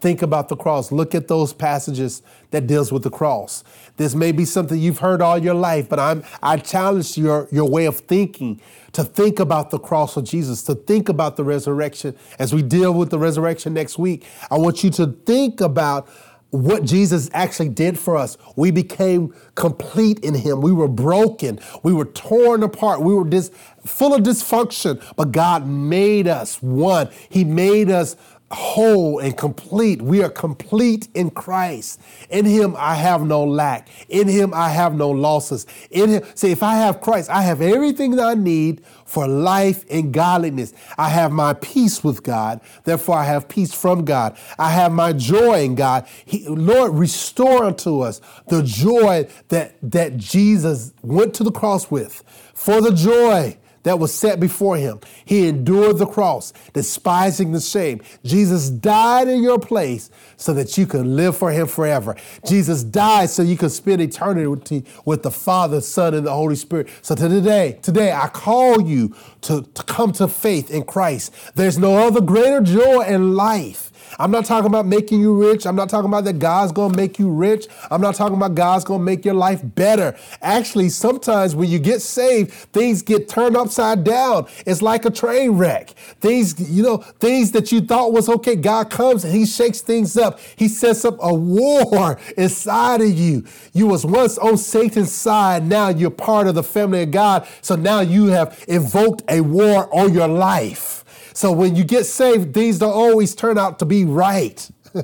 Think 0.00 0.20
about 0.22 0.48
the 0.48 0.56
cross. 0.56 0.92
Look 0.92 1.14
at 1.14 1.28
those 1.28 1.52
passages 1.52 2.22
that 2.50 2.66
deals 2.66 2.92
with 2.92 3.02
the 3.02 3.10
cross. 3.10 3.64
This 3.96 4.14
may 4.14 4.30
be 4.30 4.44
something 4.44 4.78
you've 4.78 4.98
heard 4.98 5.22
all 5.22 5.38
your 5.38 5.54
life, 5.54 5.88
but 5.88 5.98
I'm 5.98 6.22
I 6.42 6.58
challenge 6.58 7.16
your 7.16 7.48
your 7.50 7.68
way 7.68 7.86
of 7.86 8.00
thinking 8.00 8.60
to 8.92 9.04
think 9.04 9.40
about 9.40 9.70
the 9.70 9.78
cross 9.78 10.16
of 10.16 10.24
Jesus, 10.24 10.62
to 10.64 10.74
think 10.74 11.08
about 11.08 11.36
the 11.36 11.44
resurrection. 11.44 12.14
As 12.38 12.54
we 12.54 12.62
deal 12.62 12.92
with 12.92 13.10
the 13.10 13.18
resurrection 13.18 13.74
next 13.74 13.98
week, 13.98 14.26
I 14.50 14.58
want 14.58 14.84
you 14.84 14.90
to 14.90 15.06
think 15.24 15.60
about 15.60 16.08
what 16.50 16.84
Jesus 16.84 17.28
actually 17.32 17.68
did 17.68 17.98
for 17.98 18.16
us. 18.16 18.38
We 18.54 18.70
became 18.70 19.34
complete 19.54 20.20
in 20.20 20.34
Him. 20.34 20.60
We 20.60 20.72
were 20.72 20.88
broken. 20.88 21.58
We 21.82 21.92
were 21.92 22.04
torn 22.04 22.62
apart. 22.62 23.00
We 23.00 23.14
were 23.14 23.24
dis- 23.24 23.50
full 23.84 24.14
of 24.14 24.22
dysfunction, 24.22 25.02
but 25.16 25.32
God 25.32 25.66
made 25.66 26.28
us 26.28 26.62
one. 26.62 27.08
He 27.28 27.44
made 27.44 27.90
us 27.90 28.16
whole 28.52 29.18
and 29.18 29.36
complete. 29.36 30.00
We 30.00 30.22
are 30.22 30.30
complete 30.30 31.08
in 31.14 31.30
Christ. 31.30 32.00
In 32.30 32.44
Him, 32.44 32.76
I 32.78 32.94
have 32.94 33.22
no 33.22 33.42
lack. 33.42 33.88
In 34.08 34.28
Him, 34.28 34.54
I 34.54 34.68
have 34.70 34.94
no 34.94 35.10
losses. 35.10 35.66
In 35.90 36.10
Him, 36.10 36.22
see, 36.34 36.52
if 36.52 36.62
I 36.62 36.76
have 36.76 37.00
Christ, 37.00 37.28
I 37.28 37.42
have 37.42 37.60
everything 37.60 38.12
that 38.12 38.24
I 38.26 38.34
need 38.34 38.84
for 39.04 39.26
life 39.26 39.84
and 39.90 40.12
godliness. 40.12 40.74
I 40.96 41.08
have 41.08 41.32
my 41.32 41.54
peace 41.54 42.04
with 42.04 42.22
God. 42.22 42.60
Therefore, 42.84 43.16
I 43.16 43.24
have 43.24 43.48
peace 43.48 43.74
from 43.74 44.04
God. 44.04 44.36
I 44.58 44.70
have 44.70 44.92
my 44.92 45.12
joy 45.12 45.64
in 45.64 45.74
God. 45.74 46.06
He, 46.24 46.46
Lord, 46.46 46.94
restore 46.94 47.64
unto 47.64 48.00
us 48.00 48.20
the 48.48 48.62
joy 48.62 49.26
that, 49.48 49.74
that 49.82 50.16
Jesus 50.18 50.92
went 51.02 51.34
to 51.34 51.44
the 51.44 51.52
cross 51.52 51.90
with. 51.90 52.22
For 52.54 52.80
the 52.80 52.92
joy 52.92 53.56
that 53.86 54.00
was 54.00 54.12
set 54.12 54.40
before 54.40 54.76
him. 54.76 54.98
He 55.24 55.46
endured 55.46 55.98
the 55.98 56.06
cross, 56.06 56.52
despising 56.72 57.52
the 57.52 57.60
shame. 57.60 58.02
Jesus 58.24 58.68
died 58.68 59.28
in 59.28 59.44
your 59.44 59.60
place 59.60 60.10
so 60.36 60.52
that 60.54 60.76
you 60.76 60.88
could 60.88 61.06
live 61.06 61.36
for 61.36 61.52
him 61.52 61.68
forever. 61.68 62.16
Jesus 62.48 62.82
died 62.82 63.30
so 63.30 63.44
you 63.44 63.56
could 63.56 63.70
spend 63.70 64.02
eternity 64.02 64.84
with 65.04 65.22
the 65.22 65.30
Father, 65.30 65.80
Son, 65.80 66.14
and 66.14 66.26
the 66.26 66.32
Holy 66.32 66.56
Spirit. 66.56 66.88
So 67.00 67.14
today, 67.14 67.78
today 67.80 68.10
I 68.10 68.26
call 68.26 68.82
you 68.82 69.14
to, 69.42 69.62
to 69.62 69.82
come 69.84 70.10
to 70.14 70.26
faith 70.26 70.72
in 70.72 70.82
Christ. 70.82 71.32
There's 71.54 71.78
no 71.78 72.08
other 72.08 72.20
greater 72.20 72.60
joy 72.62 73.02
in 73.02 73.36
life 73.36 73.85
I'm 74.18 74.30
not 74.30 74.44
talking 74.44 74.66
about 74.66 74.86
making 74.86 75.20
you 75.20 75.34
rich. 75.34 75.66
I'm 75.66 75.76
not 75.76 75.88
talking 75.88 76.08
about 76.08 76.24
that 76.24 76.38
God's 76.38 76.72
going 76.72 76.92
to 76.92 76.96
make 76.96 77.18
you 77.18 77.30
rich. 77.30 77.66
I'm 77.90 78.00
not 78.00 78.14
talking 78.14 78.36
about 78.36 78.54
God's 78.54 78.84
going 78.84 79.00
to 79.00 79.04
make 79.04 79.24
your 79.24 79.34
life 79.34 79.60
better. 79.62 80.16
Actually, 80.42 80.88
sometimes 80.88 81.54
when 81.54 81.68
you 81.68 81.78
get 81.78 82.00
saved, 82.02 82.52
things 82.52 83.02
get 83.02 83.28
turned 83.28 83.56
upside 83.56 84.04
down. 84.04 84.46
It's 84.66 84.82
like 84.82 85.04
a 85.04 85.10
train 85.10 85.52
wreck. 85.52 85.90
Things, 86.20 86.70
you 86.70 86.82
know, 86.82 86.98
things 86.98 87.52
that 87.52 87.72
you 87.72 87.80
thought 87.80 88.12
was 88.12 88.28
okay, 88.28 88.56
God 88.56 88.90
comes 88.90 89.24
and 89.24 89.34
he 89.34 89.44
shakes 89.46 89.80
things 89.80 90.16
up. 90.16 90.40
He 90.56 90.68
sets 90.68 91.04
up 91.04 91.16
a 91.20 91.34
war 91.34 92.18
inside 92.36 93.02
of 93.02 93.10
you. 93.10 93.44
You 93.72 93.86
was 93.86 94.06
once 94.06 94.38
on 94.38 94.56
Satan's 94.56 95.12
side. 95.12 95.66
Now 95.66 95.88
you're 95.88 96.10
part 96.10 96.46
of 96.46 96.54
the 96.54 96.62
family 96.62 97.02
of 97.02 97.10
God. 97.10 97.46
So 97.60 97.76
now 97.76 98.00
you 98.00 98.26
have 98.26 98.64
invoked 98.68 99.22
a 99.28 99.40
war 99.40 99.88
on 99.94 100.14
your 100.14 100.28
life. 100.28 101.04
So 101.36 101.52
when 101.52 101.76
you 101.76 101.84
get 101.84 102.04
saved, 102.04 102.54
things 102.54 102.78
don't 102.78 102.94
always 102.94 103.34
turn 103.34 103.58
out 103.58 103.78
to 103.80 103.84
be 103.84 104.06
right. 104.06 104.70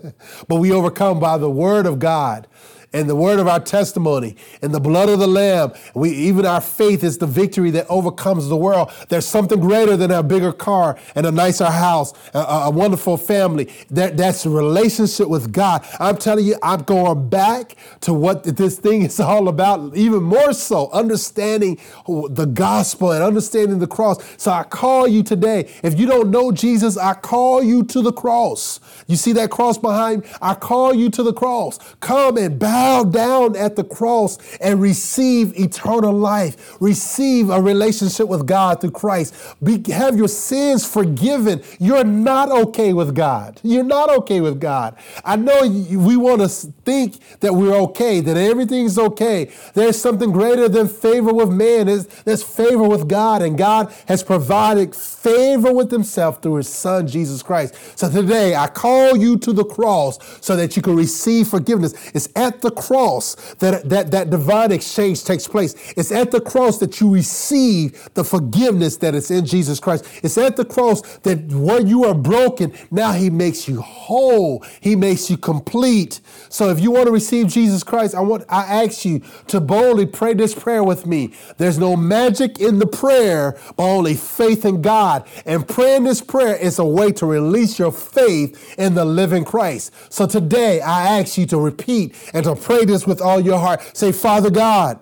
but 0.48 0.56
we 0.56 0.72
overcome 0.72 1.20
by 1.20 1.36
the 1.36 1.50
word 1.50 1.84
of 1.84 1.98
God 1.98 2.48
and 2.92 3.08
the 3.08 3.16
word 3.16 3.38
of 3.38 3.48
our 3.48 3.60
testimony 3.60 4.36
and 4.60 4.74
the 4.74 4.80
blood 4.80 5.08
of 5.08 5.18
the 5.18 5.26
lamb. 5.26 5.72
We 5.94 6.10
even 6.10 6.46
our 6.46 6.60
faith 6.60 7.02
is 7.04 7.18
the 7.18 7.26
victory 7.26 7.70
that 7.72 7.86
overcomes 7.88 8.48
the 8.48 8.56
world. 8.56 8.90
There's 9.08 9.26
something 9.26 9.60
greater 9.60 9.96
than 9.96 10.10
a 10.10 10.22
bigger 10.22 10.52
car 10.52 10.98
and 11.14 11.26
a 11.26 11.32
nicer 11.32 11.66
house 11.66 12.12
a, 12.34 12.38
a 12.38 12.70
wonderful 12.70 13.16
family. 13.16 13.72
That, 13.90 14.16
that's 14.16 14.44
a 14.46 14.50
relationship 14.50 15.28
with 15.28 15.52
god. 15.52 15.86
I'm 15.98 16.16
telling 16.16 16.44
you 16.44 16.56
i'm 16.62 16.82
going 16.82 17.28
back 17.28 17.76
to 18.00 18.12
what 18.12 18.44
this 18.44 18.78
thing 18.78 19.02
is 19.02 19.20
all 19.32 19.48
about 19.48 19.96
even 19.96 20.22
more 20.22 20.52
so 20.52 20.90
understanding 20.90 21.78
the 22.06 22.46
gospel 22.46 23.12
and 23.12 23.22
understanding 23.22 23.78
the 23.78 23.86
cross. 23.86 24.18
So 24.36 24.50
i 24.50 24.64
call 24.64 25.08
you 25.08 25.22
today. 25.22 25.70
If 25.82 25.98
you 25.98 26.06
don't 26.06 26.30
know 26.30 26.52
jesus 26.52 26.96
i 26.96 27.14
call 27.14 27.62
you 27.62 27.84
to 27.84 28.02
the 28.02 28.12
cross. 28.12 28.80
You 29.06 29.16
see 29.16 29.32
that 29.32 29.50
cross 29.50 29.78
behind 29.78 30.24
i 30.40 30.54
call 30.54 30.94
you 30.94 31.10
to 31.10 31.22
the 31.22 31.32
cross. 31.32 31.78
Come 32.00 32.36
and 32.36 32.58
bow 32.58 32.81
bow 32.82 33.04
down 33.04 33.56
at 33.56 33.76
the 33.76 33.84
cross 33.84 34.38
and 34.60 34.80
receive 34.80 35.58
eternal 35.58 36.12
life, 36.12 36.76
receive 36.80 37.48
a 37.50 37.60
relationship 37.60 38.26
with 38.26 38.46
God 38.46 38.80
through 38.80 38.90
Christ, 38.90 39.34
Be, 39.62 39.82
have 39.92 40.16
your 40.16 40.28
sins 40.28 40.84
forgiven. 40.84 41.62
You're 41.78 42.04
not 42.04 42.50
okay 42.50 42.92
with 42.92 43.14
God. 43.14 43.60
You're 43.62 43.84
not 43.84 44.10
okay 44.10 44.40
with 44.40 44.60
God. 44.60 44.96
I 45.24 45.36
know 45.36 45.60
we 45.62 46.16
want 46.16 46.40
to 46.40 46.48
think 46.48 47.18
that 47.40 47.54
we're 47.54 47.76
okay, 47.76 48.20
that 48.20 48.36
everything's 48.36 48.98
okay. 48.98 49.50
There's 49.74 50.00
something 50.00 50.32
greater 50.32 50.68
than 50.68 50.88
favor 50.88 51.32
with 51.32 51.50
man. 51.50 51.86
There's, 51.86 52.06
there's 52.24 52.42
favor 52.42 52.88
with 52.88 53.08
God, 53.08 53.42
and 53.42 53.56
God 53.56 53.94
has 54.06 54.22
provided 54.22 54.94
favor 54.94 55.72
with 55.72 55.90
Himself 55.90 56.42
through 56.42 56.56
His 56.56 56.68
Son, 56.68 57.06
Jesus 57.06 57.42
Christ. 57.42 57.74
So 57.96 58.10
today, 58.10 58.56
I 58.56 58.66
call 58.66 59.16
you 59.16 59.38
to 59.38 59.52
the 59.52 59.64
cross 59.64 60.18
so 60.40 60.56
that 60.56 60.76
you 60.76 60.82
can 60.82 60.96
receive 60.96 61.48
forgiveness. 61.48 61.94
It's 62.14 62.28
at 62.34 62.60
the 62.60 62.71
cross 62.72 63.34
that, 63.54 63.88
that 63.88 64.10
that 64.10 64.30
divine 64.30 64.72
exchange 64.72 65.24
takes 65.24 65.46
place. 65.46 65.74
It's 65.96 66.12
at 66.12 66.30
the 66.30 66.40
cross 66.40 66.78
that 66.78 67.00
you 67.00 67.12
receive 67.12 68.08
the 68.14 68.24
forgiveness 68.24 68.96
that 68.98 69.14
is 69.14 69.30
in 69.30 69.46
Jesus 69.46 69.80
Christ. 69.80 70.06
It's 70.22 70.38
at 70.38 70.56
the 70.56 70.64
cross 70.64 71.02
that 71.18 71.38
when 71.48 71.86
you 71.86 72.04
are 72.04 72.14
broken, 72.14 72.72
now 72.90 73.12
He 73.12 73.30
makes 73.30 73.68
you 73.68 73.80
whole. 73.80 74.64
He 74.80 74.96
makes 74.96 75.30
you 75.30 75.36
complete. 75.36 76.20
So 76.48 76.70
if 76.70 76.80
you 76.80 76.90
want 76.90 77.06
to 77.06 77.12
receive 77.12 77.48
Jesus 77.48 77.82
Christ, 77.82 78.14
I 78.14 78.20
want 78.20 78.44
I 78.48 78.84
ask 78.84 79.04
you 79.04 79.22
to 79.48 79.60
boldly 79.60 80.06
pray 80.06 80.34
this 80.34 80.54
prayer 80.54 80.84
with 80.84 81.06
me. 81.06 81.34
There's 81.58 81.78
no 81.78 81.96
magic 81.96 82.60
in 82.60 82.78
the 82.78 82.86
prayer, 82.86 83.58
but 83.76 83.84
only 83.84 84.14
faith 84.14 84.64
in 84.64 84.82
God. 84.82 85.26
And 85.46 85.66
praying 85.66 86.04
this 86.04 86.20
prayer 86.20 86.56
is 86.56 86.78
a 86.78 86.84
way 86.84 87.12
to 87.12 87.26
release 87.26 87.78
your 87.78 87.92
faith 87.92 88.78
in 88.78 88.94
the 88.94 89.04
living 89.04 89.44
Christ. 89.44 89.92
So 90.08 90.26
today 90.26 90.80
I 90.80 91.18
ask 91.18 91.38
you 91.38 91.46
to 91.46 91.58
repeat 91.58 92.14
and 92.32 92.44
to 92.44 92.56
pray 92.62 92.84
this 92.84 93.06
with 93.06 93.20
all 93.20 93.40
your 93.40 93.58
heart. 93.58 93.96
Say, 93.96 94.12
Father 94.12 94.50
God, 94.50 95.00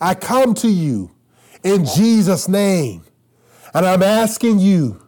I 0.00 0.14
come 0.14 0.54
to 0.54 0.68
you 0.68 1.10
in 1.62 1.84
Jesus' 1.84 2.48
name, 2.48 3.04
and 3.72 3.86
I'm 3.86 4.02
asking 4.02 4.58
you 4.58 5.06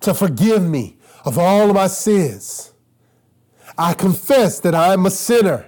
to 0.00 0.14
forgive 0.14 0.62
me 0.62 0.96
of 1.24 1.38
all 1.38 1.68
of 1.70 1.74
my 1.74 1.86
sins. 1.86 2.72
I 3.76 3.94
confess 3.94 4.60
that 4.60 4.74
I'm 4.74 5.06
a 5.06 5.10
sinner 5.10 5.66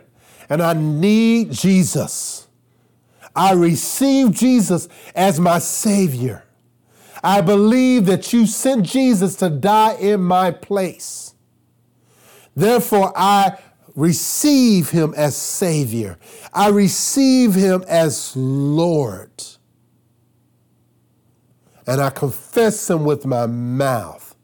and 0.48 0.62
I 0.62 0.74
need 0.74 1.52
Jesus. 1.52 2.48
I 3.34 3.52
receive 3.52 4.32
Jesus 4.32 4.88
as 5.14 5.40
my 5.40 5.58
Savior. 5.58 6.44
I 7.24 7.40
believe 7.40 8.06
that 8.06 8.32
you 8.32 8.46
sent 8.46 8.84
Jesus 8.84 9.36
to 9.36 9.48
die 9.48 9.94
in 9.94 10.20
my 10.22 10.50
place. 10.50 11.34
Therefore, 12.54 13.12
I 13.16 13.58
receive 13.94 14.90
him 14.90 15.14
as 15.16 15.36
Savior. 15.36 16.18
I 16.52 16.68
receive 16.68 17.54
him 17.54 17.84
as 17.88 18.36
Lord. 18.36 19.30
And 21.86 22.00
I 22.00 22.10
confess 22.10 22.88
him 22.88 23.04
with 23.04 23.26
my 23.26 23.46
mouth 23.46 24.34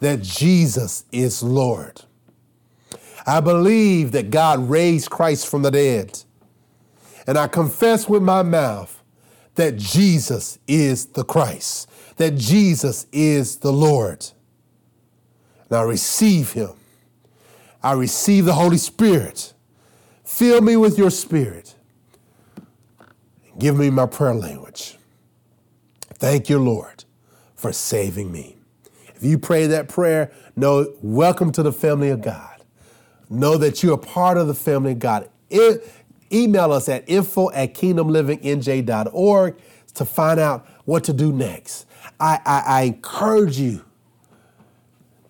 that 0.00 0.20
Jesus 0.20 1.04
is 1.12 1.42
Lord. 1.42 2.02
I 3.24 3.40
believe 3.40 4.12
that 4.12 4.30
God 4.30 4.68
raised 4.68 5.10
Christ 5.10 5.46
from 5.46 5.62
the 5.62 5.70
dead. 5.70 6.24
And 7.26 7.38
I 7.38 7.46
confess 7.46 8.08
with 8.08 8.22
my 8.22 8.42
mouth 8.42 9.00
that 9.54 9.76
Jesus 9.76 10.58
is 10.66 11.06
the 11.06 11.24
Christ, 11.24 11.88
that 12.16 12.36
Jesus 12.36 13.06
is 13.12 13.56
the 13.56 13.72
Lord. 13.72 14.26
And 15.68 15.78
I 15.78 15.82
receive 15.82 16.52
him. 16.52 16.70
I 17.82 17.92
receive 17.92 18.44
the 18.44 18.54
Holy 18.54 18.78
Spirit. 18.78 19.52
Fill 20.24 20.60
me 20.60 20.76
with 20.76 20.96
your 20.96 21.10
spirit. 21.10 21.74
Give 23.58 23.76
me 23.76 23.90
my 23.90 24.06
prayer 24.06 24.34
language. 24.34 24.98
Thank 26.14 26.48
you, 26.48 26.58
Lord, 26.58 27.04
for 27.54 27.72
saving 27.72 28.30
me. 28.30 28.56
If 29.14 29.24
you 29.24 29.38
pray 29.38 29.66
that 29.66 29.88
prayer, 29.88 30.32
know 30.56 30.94
welcome 31.02 31.52
to 31.52 31.62
the 31.62 31.72
family 31.72 32.10
of 32.10 32.22
God. 32.22 32.62
Know 33.28 33.56
that 33.56 33.82
you're 33.82 33.98
part 33.98 34.36
of 34.36 34.46
the 34.46 34.54
family 34.54 34.92
of 34.92 34.98
God. 34.98 35.28
It, 35.50 35.88
email 36.32 36.72
us 36.72 36.88
at 36.88 37.08
info 37.08 37.50
at 37.50 37.74
kingdomlivingnj.org 37.74 39.56
to 39.94 40.04
find 40.04 40.40
out 40.40 40.66
what 40.84 41.04
to 41.04 41.12
do 41.12 41.32
next. 41.32 41.86
I, 42.18 42.40
I, 42.44 42.62
I 42.66 42.82
encourage 42.82 43.58
you 43.58 43.84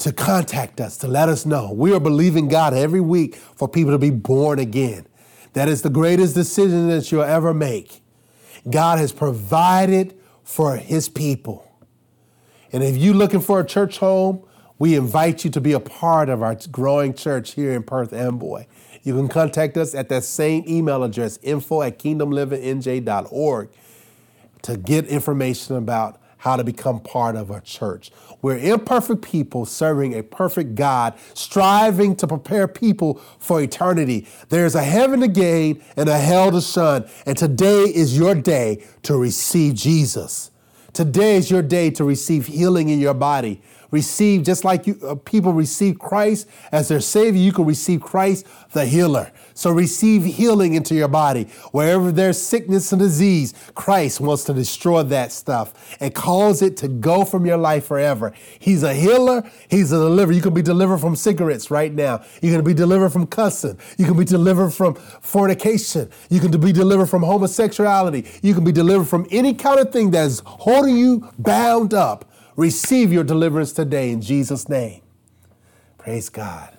to 0.03 0.13
contact 0.13 0.81
us, 0.81 0.97
to 0.99 1.07
let 1.07 1.29
us 1.29 1.47
know. 1.47 1.73
We 1.73 1.95
are 1.95 2.01
believing 2.01 2.49
God 2.49 2.75
every 2.75 3.01
week 3.01 3.37
for 3.37 3.69
people 3.69 3.93
to 3.93 3.99
be 3.99 4.11
born 4.11 4.59
again. 4.59 5.07
That 5.53 5.69
is 5.69 5.83
the 5.83 5.91
greatest 5.91 6.35
decision 6.35 6.89
that 6.89 7.13
you'll 7.13 7.23
ever 7.23 7.55
make. 7.55 8.01
God 8.69 8.99
has 8.99 9.13
provided 9.13 10.19
for 10.43 10.77
his 10.77 11.09
people. 11.09 11.69
And 12.73 12.83
if 12.83 12.97
you're 12.97 13.15
looking 13.15 13.41
for 13.41 13.61
a 13.61 13.65
church 13.65 13.99
home, 13.99 14.43
we 14.79 14.97
invite 14.97 15.45
you 15.45 15.51
to 15.51 15.61
be 15.61 15.73
a 15.73 15.81
part 15.81 16.29
of 16.29 16.43
our 16.43 16.57
growing 16.71 17.15
church 17.15 17.53
here 17.53 17.73
in 17.73 17.85
Perth 17.85 18.13
Amboy. 18.13 18.67
You 19.05 19.15
can 19.15 19.29
contact 19.29 19.77
us 19.77 19.95
at 19.95 20.09
that 20.09 20.25
same 20.25 20.65
email 20.67 21.05
address, 21.05 21.39
info 21.43 21.83
at 21.83 21.99
kingdomlivingnj.org, 21.99 23.69
to 24.63 24.77
get 24.77 25.07
information 25.07 25.77
about 25.77 26.22
how 26.43 26.57
to 26.57 26.65
become 26.65 26.99
part 26.99 27.37
of 27.37 27.53
a 27.53 27.61
church. 27.61 28.11
We're 28.43 28.59
imperfect 28.59 29.23
people 29.23 29.65
serving 29.65 30.19
a 30.19 30.25
perfect 30.25 30.75
God, 30.75 31.15
striving 31.35 32.17
to 32.17 32.27
prepare 32.27 32.67
people 32.67 33.21
for 33.39 33.63
eternity. 33.63 34.27
There's 34.49 34.75
a 34.75 34.83
heaven 34.83 35.21
to 35.21 35.29
gain 35.29 35.81
and 35.97 36.09
a 36.09 36.19
hell 36.19 36.51
to 36.51 36.61
shun, 36.61 37.09
and 37.27 37.39
today 37.39 37.85
is 37.85 38.19
your 38.19 38.35
day 38.35 38.85
to 39.05 39.17
receive 39.17 39.75
Jesus. 39.75 40.51
Today 40.93 41.37
is 41.37 41.49
your 41.49 41.63
day 41.63 41.91
to 41.91 42.03
receive 42.03 42.49
healing 42.49 42.89
in 42.89 42.99
your 42.99 43.15
body 43.15 43.63
receive, 43.93 44.43
just 44.43 44.65
like 44.65 44.87
you, 44.89 44.99
uh, 45.07 45.15
people 45.15 45.53
receive 45.53 45.99
Christ 46.01 46.49
as 46.73 46.89
their 46.89 47.01
Savior, 47.01 47.41
you 47.41 47.53
can 47.53 47.65
receive 47.65 48.01
Christ 48.01 48.47
the 48.73 48.85
healer. 48.85 49.31
So 49.55 49.71
receive 49.71 50.25
healing 50.25 50.75
into 50.75 50.95
your 50.95 51.09
body. 51.09 51.45
Wherever 51.73 52.11
there's 52.11 52.41
sickness 52.41 52.91
and 52.93 53.01
disease, 53.01 53.55
Christ 53.75 54.21
wants 54.21 54.45
to 54.45 54.55
destroy 54.55 55.03
that 55.05 55.31
stuff 55.31 55.97
and 56.01 56.15
cause 56.15 56.63
it 56.63 56.77
to 56.79 56.89
go 56.89 57.25
from 57.25 57.47
your 57.47 57.59
life 57.59 57.87
forever. 57.87 58.33
He's 58.59 58.83
a 58.83 58.95
healer, 58.95 59.49
He's 59.69 59.93
a 59.93 59.99
deliverer. 59.99 60.35
You 60.35 60.43
can 60.43 60.55
be 60.55 60.63
delivered 60.63 60.99
from 60.99 61.15
cigarettes 61.15 61.71
right 61.71 61.93
now. 61.93 62.25
You 62.41 62.51
can 62.51 62.65
be 62.65 62.75
delivered 62.75 63.11
from 63.11 63.27
cussing. 63.27 63.79
You 63.99 64.07
can 64.07 64.17
be 64.17 64.25
delivered 64.25 64.71
from 64.71 64.95
fornication. 64.95 66.11
You 66.31 66.41
can 66.41 66.59
be 66.59 66.73
delivered 66.73 67.07
from 67.07 67.23
homosexuality. 67.23 68.27
You 68.43 68.55
can 68.55 68.65
be 68.65 68.73
delivered 68.73 69.07
from 69.07 69.27
any 69.31 69.55
kind 69.55 69.79
of 69.79 69.93
thing 69.93 70.11
that's 70.11 70.41
holding 70.45 70.97
you 70.97 71.29
bound 71.39 71.93
up 71.93 72.32
Receive 72.57 73.13
your 73.13 73.25
deliverance 73.25 73.73
today 73.73 74.11
in 74.11 74.21
Jesus' 74.21 74.69
name. 74.69 75.01
Praise 75.97 76.29
God. 76.29 76.77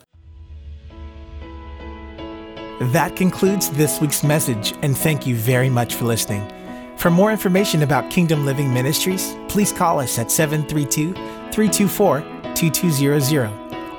That 2.91 3.15
concludes 3.15 3.69
this 3.71 3.99
week's 3.99 4.23
message, 4.23 4.75
and 4.83 4.95
thank 4.97 5.25
you 5.25 5.35
very 5.35 5.69
much 5.69 5.95
for 5.95 6.05
listening. 6.05 6.47
For 6.97 7.09
more 7.09 7.31
information 7.31 7.81
about 7.81 8.11
Kingdom 8.11 8.45
Living 8.45 8.71
Ministries, 8.73 9.35
please 9.47 9.71
call 9.71 9.99
us 9.99 10.19
at 10.19 10.29
732 10.29 11.13
324 11.51 12.23
2200 12.53 13.49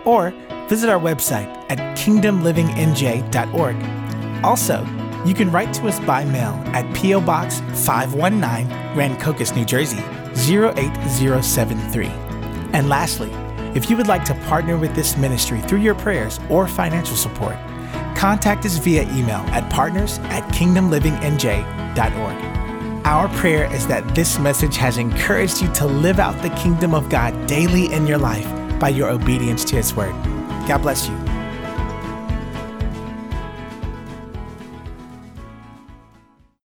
or 0.04 0.30
visit 0.68 0.88
our 0.88 1.00
website 1.00 1.48
at 1.70 1.78
kingdomlivingnj.org. 1.98 4.44
Also, 4.44 4.86
you 5.26 5.34
can 5.34 5.50
write 5.50 5.74
to 5.74 5.88
us 5.88 5.98
by 6.00 6.24
mail 6.24 6.52
at 6.66 6.94
P.O. 6.94 7.20
Box 7.22 7.60
519, 7.86 8.68
Rancocas, 8.96 9.56
New 9.56 9.64
Jersey 9.64 10.04
08073. 10.34 12.08
And 12.72 12.88
lastly, 12.88 13.30
if 13.74 13.90
you 13.90 13.96
would 13.96 14.08
like 14.08 14.24
to 14.26 14.34
partner 14.46 14.76
with 14.76 14.94
this 14.94 15.16
ministry 15.16 15.60
through 15.62 15.80
your 15.80 15.94
prayers 15.94 16.38
or 16.48 16.68
financial 16.68 17.16
support, 17.16 17.56
contact 18.16 18.64
us 18.64 18.78
via 18.78 19.02
email 19.12 19.40
at 19.50 19.68
partners 19.70 20.18
at 20.24 20.42
kingdomlivingnj.org. 20.52 22.54
Our 23.04 23.28
prayer 23.36 23.72
is 23.72 23.86
that 23.88 24.14
this 24.14 24.38
message 24.38 24.76
has 24.76 24.96
encouraged 24.96 25.60
you 25.60 25.70
to 25.74 25.86
live 25.86 26.18
out 26.18 26.40
the 26.40 26.50
kingdom 26.50 26.94
of 26.94 27.10
God 27.10 27.46
daily 27.46 27.92
in 27.92 28.06
your 28.06 28.18
life 28.18 28.48
by 28.80 28.88
your 28.88 29.10
obedience 29.10 29.64
to 29.66 29.76
His 29.76 29.94
word. 29.94 30.14
God 30.66 30.78
bless 30.78 31.08
you. 31.08 31.33